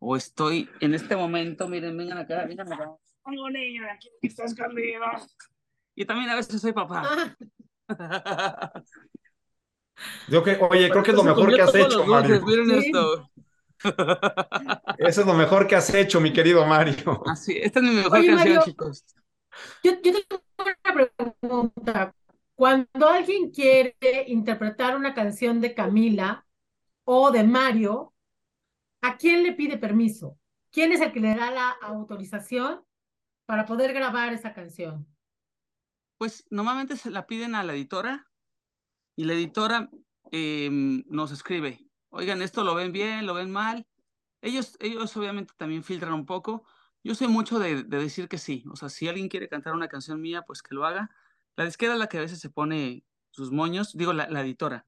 o 0.00 0.16
estoy 0.16 0.68
en 0.80 0.94
este 0.94 1.14
momento, 1.14 1.68
miren, 1.68 1.96
vengan 1.96 2.18
acá, 2.18 2.44
vengan 2.44 2.72
acá. 2.72 2.90
Tengo 3.24 3.48
niño, 3.50 3.82
aquí 3.90 4.10
estás 4.20 4.52
Camila. 4.52 5.24
Y 5.94 6.04
también 6.04 6.28
a 6.28 6.34
veces 6.34 6.60
soy 6.60 6.72
papá. 6.72 7.36
Yo 10.28 10.42
que, 10.42 10.58
oye, 10.60 10.90
creo 10.90 11.04
que 11.04 11.12
es 11.12 11.16
lo 11.16 11.22
mejor 11.22 11.54
que 11.54 11.62
has 11.62 11.74
hecho, 11.74 12.04
Mario. 12.04 12.44
Miren 12.44 12.70
esto. 12.72 13.30
Eso 14.98 15.20
es 15.20 15.26
lo 15.26 15.34
mejor 15.34 15.66
que 15.66 15.76
has 15.76 15.92
hecho, 15.94 16.20
mi 16.20 16.32
querido 16.32 16.64
Mario. 16.66 17.22
Así, 17.26 17.58
esta 17.58 17.80
es 17.80 17.84
mi 17.84 17.94
mejor 17.94 18.26
canción, 18.26 18.62
chicos. 18.64 19.04
Yo, 19.82 19.92
yo 20.02 20.12
tengo 20.12 20.42
una 20.58 21.08
pregunta. 21.40 22.14
Cuando 22.54 23.08
alguien 23.08 23.50
quiere 23.50 23.96
interpretar 24.28 24.96
una 24.96 25.14
canción 25.14 25.60
de 25.60 25.74
Camila 25.74 26.46
o 27.04 27.30
de 27.30 27.44
Mario, 27.44 28.14
¿a 29.02 29.16
quién 29.16 29.42
le 29.42 29.52
pide 29.52 29.76
permiso? 29.76 30.38
¿Quién 30.70 30.92
es 30.92 31.00
el 31.00 31.12
que 31.12 31.20
le 31.20 31.34
da 31.34 31.50
la 31.50 31.70
autorización 31.82 32.84
para 33.46 33.66
poder 33.66 33.92
grabar 33.92 34.32
esa 34.32 34.54
canción? 34.54 35.06
Pues 36.18 36.46
normalmente 36.50 36.96
se 36.96 37.10
la 37.10 37.26
piden 37.26 37.54
a 37.54 37.62
la 37.64 37.74
editora 37.74 38.28
y 39.16 39.24
la 39.24 39.34
editora 39.34 39.90
em, 40.30 41.04
nos 41.08 41.32
escribe, 41.32 41.78
oigan, 42.14 42.42
esto 42.42 42.64
lo 42.64 42.74
ven 42.74 42.92
bien, 42.92 43.26
lo 43.26 43.34
ven 43.34 43.50
mal. 43.50 43.86
Ellos, 44.40 44.76
ellos 44.80 45.16
obviamente 45.16 45.54
también 45.56 45.84
filtran 45.84 46.12
un 46.14 46.26
poco. 46.26 46.64
Yo 47.02 47.14
soy 47.14 47.28
mucho 47.28 47.58
de, 47.58 47.84
decir 47.84 48.28
que 48.28 48.38
sí. 48.38 48.64
O 48.70 48.76
sea, 48.76 48.88
si 48.88 49.08
alguien 49.08 49.28
quiere 49.28 49.48
cantar 49.48 49.74
una 49.74 49.88
canción 49.88 50.20
mía, 50.20 50.42
pues 50.42 50.62
que 50.62 50.74
lo 50.74 50.86
haga. 50.86 51.10
La 51.56 51.64
disquera 51.64 51.94
es 51.94 51.98
la 51.98 52.08
que 52.08 52.18
a 52.18 52.22
veces 52.22 52.40
se 52.40 52.50
pone 52.50 53.04
sus 53.30 53.52
moños, 53.52 53.96
digo, 53.96 54.12
la, 54.12 54.40
editora. 54.40 54.86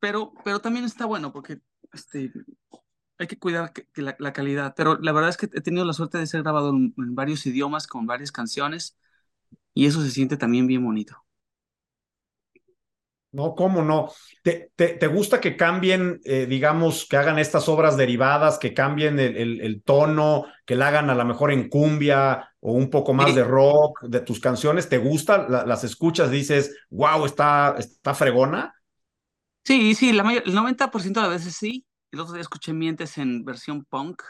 Pero, 0.00 0.32
pero 0.44 0.60
también 0.60 0.84
está 0.84 1.06
bueno 1.06 1.32
porque 1.32 1.60
este, 1.92 2.32
hay 3.18 3.26
que 3.26 3.38
cuidar 3.38 3.72
que, 3.72 3.88
la, 4.02 4.32
calidad. 4.32 4.74
Pero 4.76 4.98
la 4.98 5.12
verdad 5.12 5.30
es 5.30 5.36
que 5.36 5.46
he 5.52 5.60
tenido 5.60 5.84
la 5.84 5.92
suerte 5.94 6.18
de 6.18 6.26
ser 6.26 6.42
grabado 6.42 6.70
en 6.70 6.94
varios 6.96 7.46
idiomas 7.46 7.86
con 7.86 8.06
varias 8.06 8.32
canciones 8.32 8.96
y 9.74 9.86
eso 9.86 10.02
se 10.02 10.10
siente 10.10 10.36
también 10.36 10.66
bien 10.66 10.84
bonito. 10.84 11.25
No, 13.36 13.54
¿cómo 13.54 13.82
no? 13.82 14.10
¿Te, 14.42 14.72
te, 14.74 15.06
gusta 15.08 15.42
que 15.42 15.58
cambien, 15.58 16.22
eh, 16.24 16.46
digamos, 16.48 17.06
que 17.06 17.18
hagan 17.18 17.38
estas 17.38 17.68
obras 17.68 17.98
derivadas, 17.98 18.58
que 18.58 18.72
cambien 18.72 19.20
el, 19.20 19.60
el, 19.60 19.82
tono, 19.82 20.46
que 20.64 20.74
la 20.74 20.88
hagan 20.88 21.10
a 21.10 21.14
lo 21.14 21.22
mejor 21.26 21.52
en 21.52 21.68
cumbia 21.68 22.50
o 22.60 22.72
un 22.72 22.88
poco 22.88 23.12
más 23.12 23.34
de 23.34 23.44
rock 23.44 24.04
de 24.04 24.20
tus 24.20 24.40
canciones? 24.40 24.88
¿Te 24.88 24.96
gusta? 24.96 25.46
¿Las 25.66 25.84
escuchas? 25.84 26.30
Dices, 26.30 26.74
wow, 26.88 27.26
está, 27.26 27.76
está 27.78 28.14
fregona. 28.14 28.74
Sí, 29.64 29.94
sí, 29.94 30.14
la 30.14 30.24
mayor, 30.24 30.44
el 30.46 30.54
90% 30.54 31.12
de 31.12 31.20
las 31.20 31.28
veces 31.28 31.56
sí. 31.56 31.84
El 32.12 32.20
otro 32.20 32.32
día 32.32 32.40
escuché 32.40 32.72
Mientes 32.72 33.18
en 33.18 33.44
versión 33.44 33.84
punk. 33.84 34.22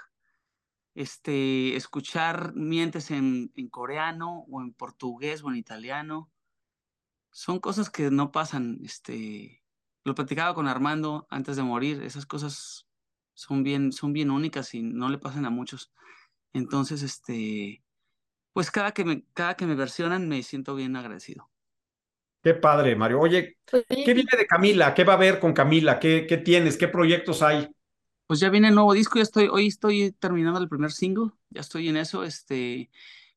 Este, 0.96 1.76
escuchar 1.76 2.56
Mientes 2.56 3.12
en, 3.12 3.52
en 3.54 3.68
coreano 3.68 4.46
o 4.50 4.62
en 4.62 4.72
portugués 4.72 5.44
o 5.44 5.50
en 5.50 5.54
italiano 5.58 6.28
son 7.36 7.60
cosas 7.60 7.90
que 7.90 8.10
no 8.10 8.32
pasan. 8.32 8.78
Este, 8.82 9.62
lo 10.04 10.14
platicaba 10.14 10.54
con 10.54 10.68
Armando 10.68 11.26
antes 11.28 11.56
de 11.56 11.62
morir, 11.62 12.02
esas 12.02 12.24
cosas 12.24 12.86
son 13.34 13.62
bien, 13.62 13.92
son 13.92 14.14
bien 14.14 14.30
únicas 14.30 14.72
y 14.72 14.82
no 14.82 15.10
le 15.10 15.18
pasan 15.18 15.44
a 15.44 15.50
muchos. 15.50 15.92
Entonces, 16.54 17.02
este, 17.02 17.84
pues 18.54 18.70
cada 18.70 18.92
que 18.92 19.04
me, 19.04 19.22
cada 19.34 19.54
que 19.54 19.66
me 19.66 19.74
versionan 19.74 20.26
me 20.28 20.42
siento 20.42 20.74
bien 20.74 20.96
agradecido. 20.96 21.50
Qué 22.42 22.54
padre, 22.54 22.96
Mario. 22.96 23.20
Oye, 23.20 23.58
¿qué 23.66 24.14
viene 24.14 24.30
de 24.38 24.46
Camila? 24.46 24.94
¿Qué 24.94 25.04
va 25.04 25.12
a 25.12 25.16
haber 25.16 25.38
con 25.38 25.52
Camila? 25.52 25.98
¿Qué, 25.98 26.24
qué 26.26 26.38
tienes? 26.38 26.78
¿Qué 26.78 26.88
proyectos 26.88 27.42
hay? 27.42 27.68
Pues 28.26 28.40
ya 28.40 28.48
viene 28.48 28.68
el 28.68 28.74
nuevo 28.74 28.94
disco, 28.94 29.16
ya 29.18 29.24
estoy, 29.24 29.48
hoy 29.48 29.66
estoy 29.66 30.12
terminando 30.12 30.58
el 30.58 30.70
primer 30.70 30.90
single, 30.90 31.32
ya 31.50 31.60
estoy 31.60 31.90
en 31.90 31.98
eso, 31.98 32.24
este, 32.24 32.90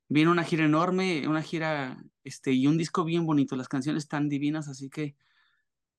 viene 0.10 0.32
una 0.32 0.44
gira 0.44 0.66
enorme, 0.66 1.28
una 1.28 1.42
gira, 1.42 2.04
este, 2.24 2.52
y 2.52 2.68
un 2.68 2.78
disco 2.78 3.06
bien 3.06 3.26
bonito, 3.26 3.56
las 3.56 3.70
canciones 3.70 4.08
tan 4.08 4.28
divinas, 4.28 4.68
así 4.68 4.90
que 4.90 5.16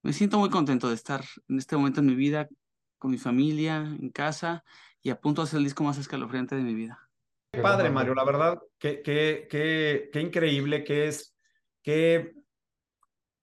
me 0.03 0.13
siento 0.13 0.39
muy 0.39 0.51
contento 0.51 0.89
de 0.89 0.95
estar 0.95 1.25
en 1.49 1.59
este 1.59 1.77
momento 1.77 2.01
en 2.01 2.07
mi 2.07 2.15
vida, 2.15 2.49
con 2.99 3.13
mi 3.13 3.19
familia, 3.19 3.77
en 3.77 4.11
casa, 4.11 4.65
y 5.01 5.11
a 5.11 5.21
punto 5.21 5.43
de 5.43 5.45
hacer 5.47 5.59
el 5.59 5.65
disco 5.65 5.85
más 5.85 5.97
escalofriante 5.97 6.57
de 6.57 6.63
mi 6.63 6.75
vida. 6.75 7.09
Qué 7.53 7.61
padre, 7.61 7.91
Mario, 7.91 8.15
la 8.15 8.25
verdad, 8.25 8.61
qué, 8.79 9.01
qué, 9.03 9.49
qué, 10.13 10.21
increíble 10.21 10.85
que 10.85 11.09
es, 11.09 11.37
qué, 11.83 12.35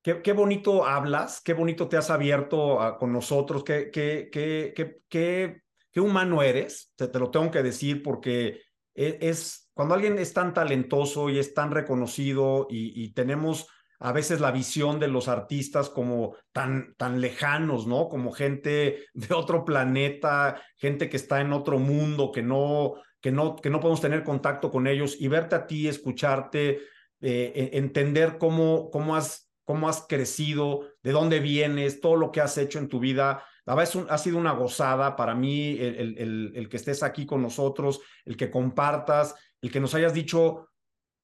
qué, 0.02 0.34
bonito 0.34 0.86
hablas, 0.86 1.42
qué 1.42 1.54
bonito 1.54 1.88
te 1.88 1.98
has 1.98 2.10
abierto 2.10 2.96
con 3.00 3.12
nosotros, 3.12 3.64
qué, 3.64 3.90
qué, 3.92 5.62
humano 5.96 6.44
eres, 6.44 6.94
te, 6.96 7.08
te, 7.08 7.20
lo 7.20 7.32
tengo 7.32 7.52
que 7.52 7.64
decir 7.64 8.04
porque 8.04 8.62
es, 8.98 9.70
cuando 9.74 9.94
alguien 9.94 10.18
es 10.18 10.34
tan 10.34 10.54
talentoso 10.54 11.30
y 11.30 11.38
es 11.38 11.54
tan 11.54 11.72
reconocido 11.72 12.68
y, 12.70 13.14
tenemos 13.14 13.68
a 14.00 14.12
veces 14.12 14.40
la 14.42 14.52
visión 14.52 15.00
de 15.00 15.08
los 15.08 15.28
artistas 15.28 15.90
como 15.90 16.36
tan, 16.52 16.96
tan 16.98 17.22
lejanos, 17.22 17.88
¿no? 17.88 18.10
Como 18.10 18.32
gente 18.32 19.06
de 19.14 19.34
otro 19.34 19.64
planeta, 19.66 20.62
gente 20.76 21.10
que 21.10 21.18
está 21.18 21.42
en 21.42 21.54
otro 21.54 21.80
mundo, 21.80 22.32
que 22.32 22.42
no, 22.42 22.96
que 23.22 23.32
no, 23.32 23.56
que 23.56 23.70
no 23.70 23.80
podemos 23.80 24.02
tener 24.02 24.24
contacto 24.24 24.72
con 24.72 24.88
ellos 24.88 25.16
y 25.20 25.28
verte 25.28 25.56
a 25.56 25.68
ti, 25.68 25.88
escucharte, 25.88 26.82
eh, 27.22 27.54
e, 27.56 27.78
entender 27.78 28.38
cómo, 28.38 28.90
cómo, 28.92 29.16
has, 29.16 29.52
cómo 29.64 29.90
has 29.90 30.06
crecido, 30.08 30.88
de 31.04 31.12
dónde 31.12 31.40
vienes, 31.40 32.02
todo 32.02 32.16
lo 32.16 32.32
que 32.32 32.42
has 32.42 32.58
hecho 32.58 32.80
en 32.80 32.88
tu 32.88 33.00
vida. 33.00 33.44
La 33.68 33.76
verdad 33.76 34.08
ha 34.10 34.18
sido 34.18 34.40
una 34.40 34.54
gozada 34.54 35.16
para 35.16 35.36
mí 35.36 35.78
el, 35.80 36.18
el, 36.18 36.52
el 36.56 36.70
que 36.70 36.78
estés 36.78 37.04
aquí 37.04 37.28
con 37.28 37.44
nosotros, 37.44 38.02
el 38.26 38.36
que 38.36 38.50
compartas 38.50 39.36
el 39.62 39.72
que 39.72 39.80
nos 39.80 39.94
hayas 39.96 40.14
dicho 40.14 40.70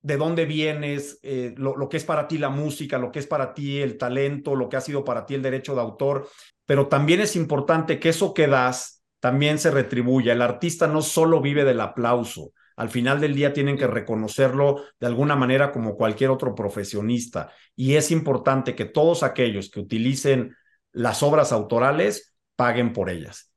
de 0.01 0.17
dónde 0.17 0.45
vienes, 0.45 1.19
eh, 1.23 1.53
lo, 1.57 1.87
que 1.87 1.97
es 1.97 2.03
para 2.03 2.27
ti 2.27 2.37
la 2.37 2.49
música, 2.49 2.97
lo 2.97 3.11
que 3.11 3.19
es 3.19 3.27
para 3.27 3.53
ti 3.53 3.79
el 3.79 3.97
talento, 3.97 4.55
lo 4.55 4.67
que 4.67 4.77
ha 4.77 4.81
sido 4.81 5.03
para 5.05 5.25
ti 5.25 5.35
el 5.35 5.41
derecho 5.41 5.75
de 5.75 5.81
autor, 5.81 6.27
pero 6.65 6.87
también 6.87 7.21
es 7.21 7.35
importante 7.35 7.99
que 7.99 8.09
eso 8.09 8.33
que 8.33 8.47
das 8.47 9.03
también 9.21 9.59
se 9.59 9.71
retribuya. 9.71 10.33
El 10.33 10.41
artista 10.41 10.87
no 10.87 11.01
solo 11.01 11.39
vive 11.39 11.63
del 11.63 11.79
aplauso, 11.79 12.51
al 12.75 12.89
final 12.89 13.21
del 13.21 13.33
día 13.33 13.53
tienen 13.53 13.77
que 13.77 13.87
reconocerlo 13.87 14.83
de 14.99 15.07
alguna 15.07 15.37
manera 15.37 15.71
como 15.71 15.95
cualquier 15.95 16.31
otro 16.31 16.53
profesionista. 16.53 17.51
Y 17.75 17.95
es 17.95 18.11
importante 18.11 18.75
que 18.75 18.85
todos 18.85 19.23
aquellos 19.23 19.69
que 19.69 19.79
utilicen 19.79 20.55
las 20.91 21.23
obras 21.23 21.51
autorales 21.53 22.32
paguen 22.55 22.93
por 22.93 23.09
ellas. 23.09 23.51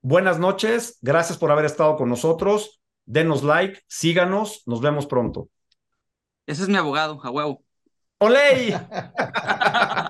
Buenas 0.00 0.38
noches, 0.38 0.98
gracias 1.00 1.38
por 1.38 1.50
haber 1.50 1.64
estado 1.64 1.96
con 1.96 2.08
nosotros 2.08 2.78
denos 3.08 3.42
like, 3.42 3.80
síganos, 3.88 4.62
nos 4.66 4.82
vemos 4.82 5.06
pronto. 5.06 5.48
Ese 6.46 6.62
es 6.62 6.68
mi 6.68 6.76
abogado, 6.76 7.18
a 7.22 7.30
huevo. 7.30 7.64
¡Oley! 8.18 8.74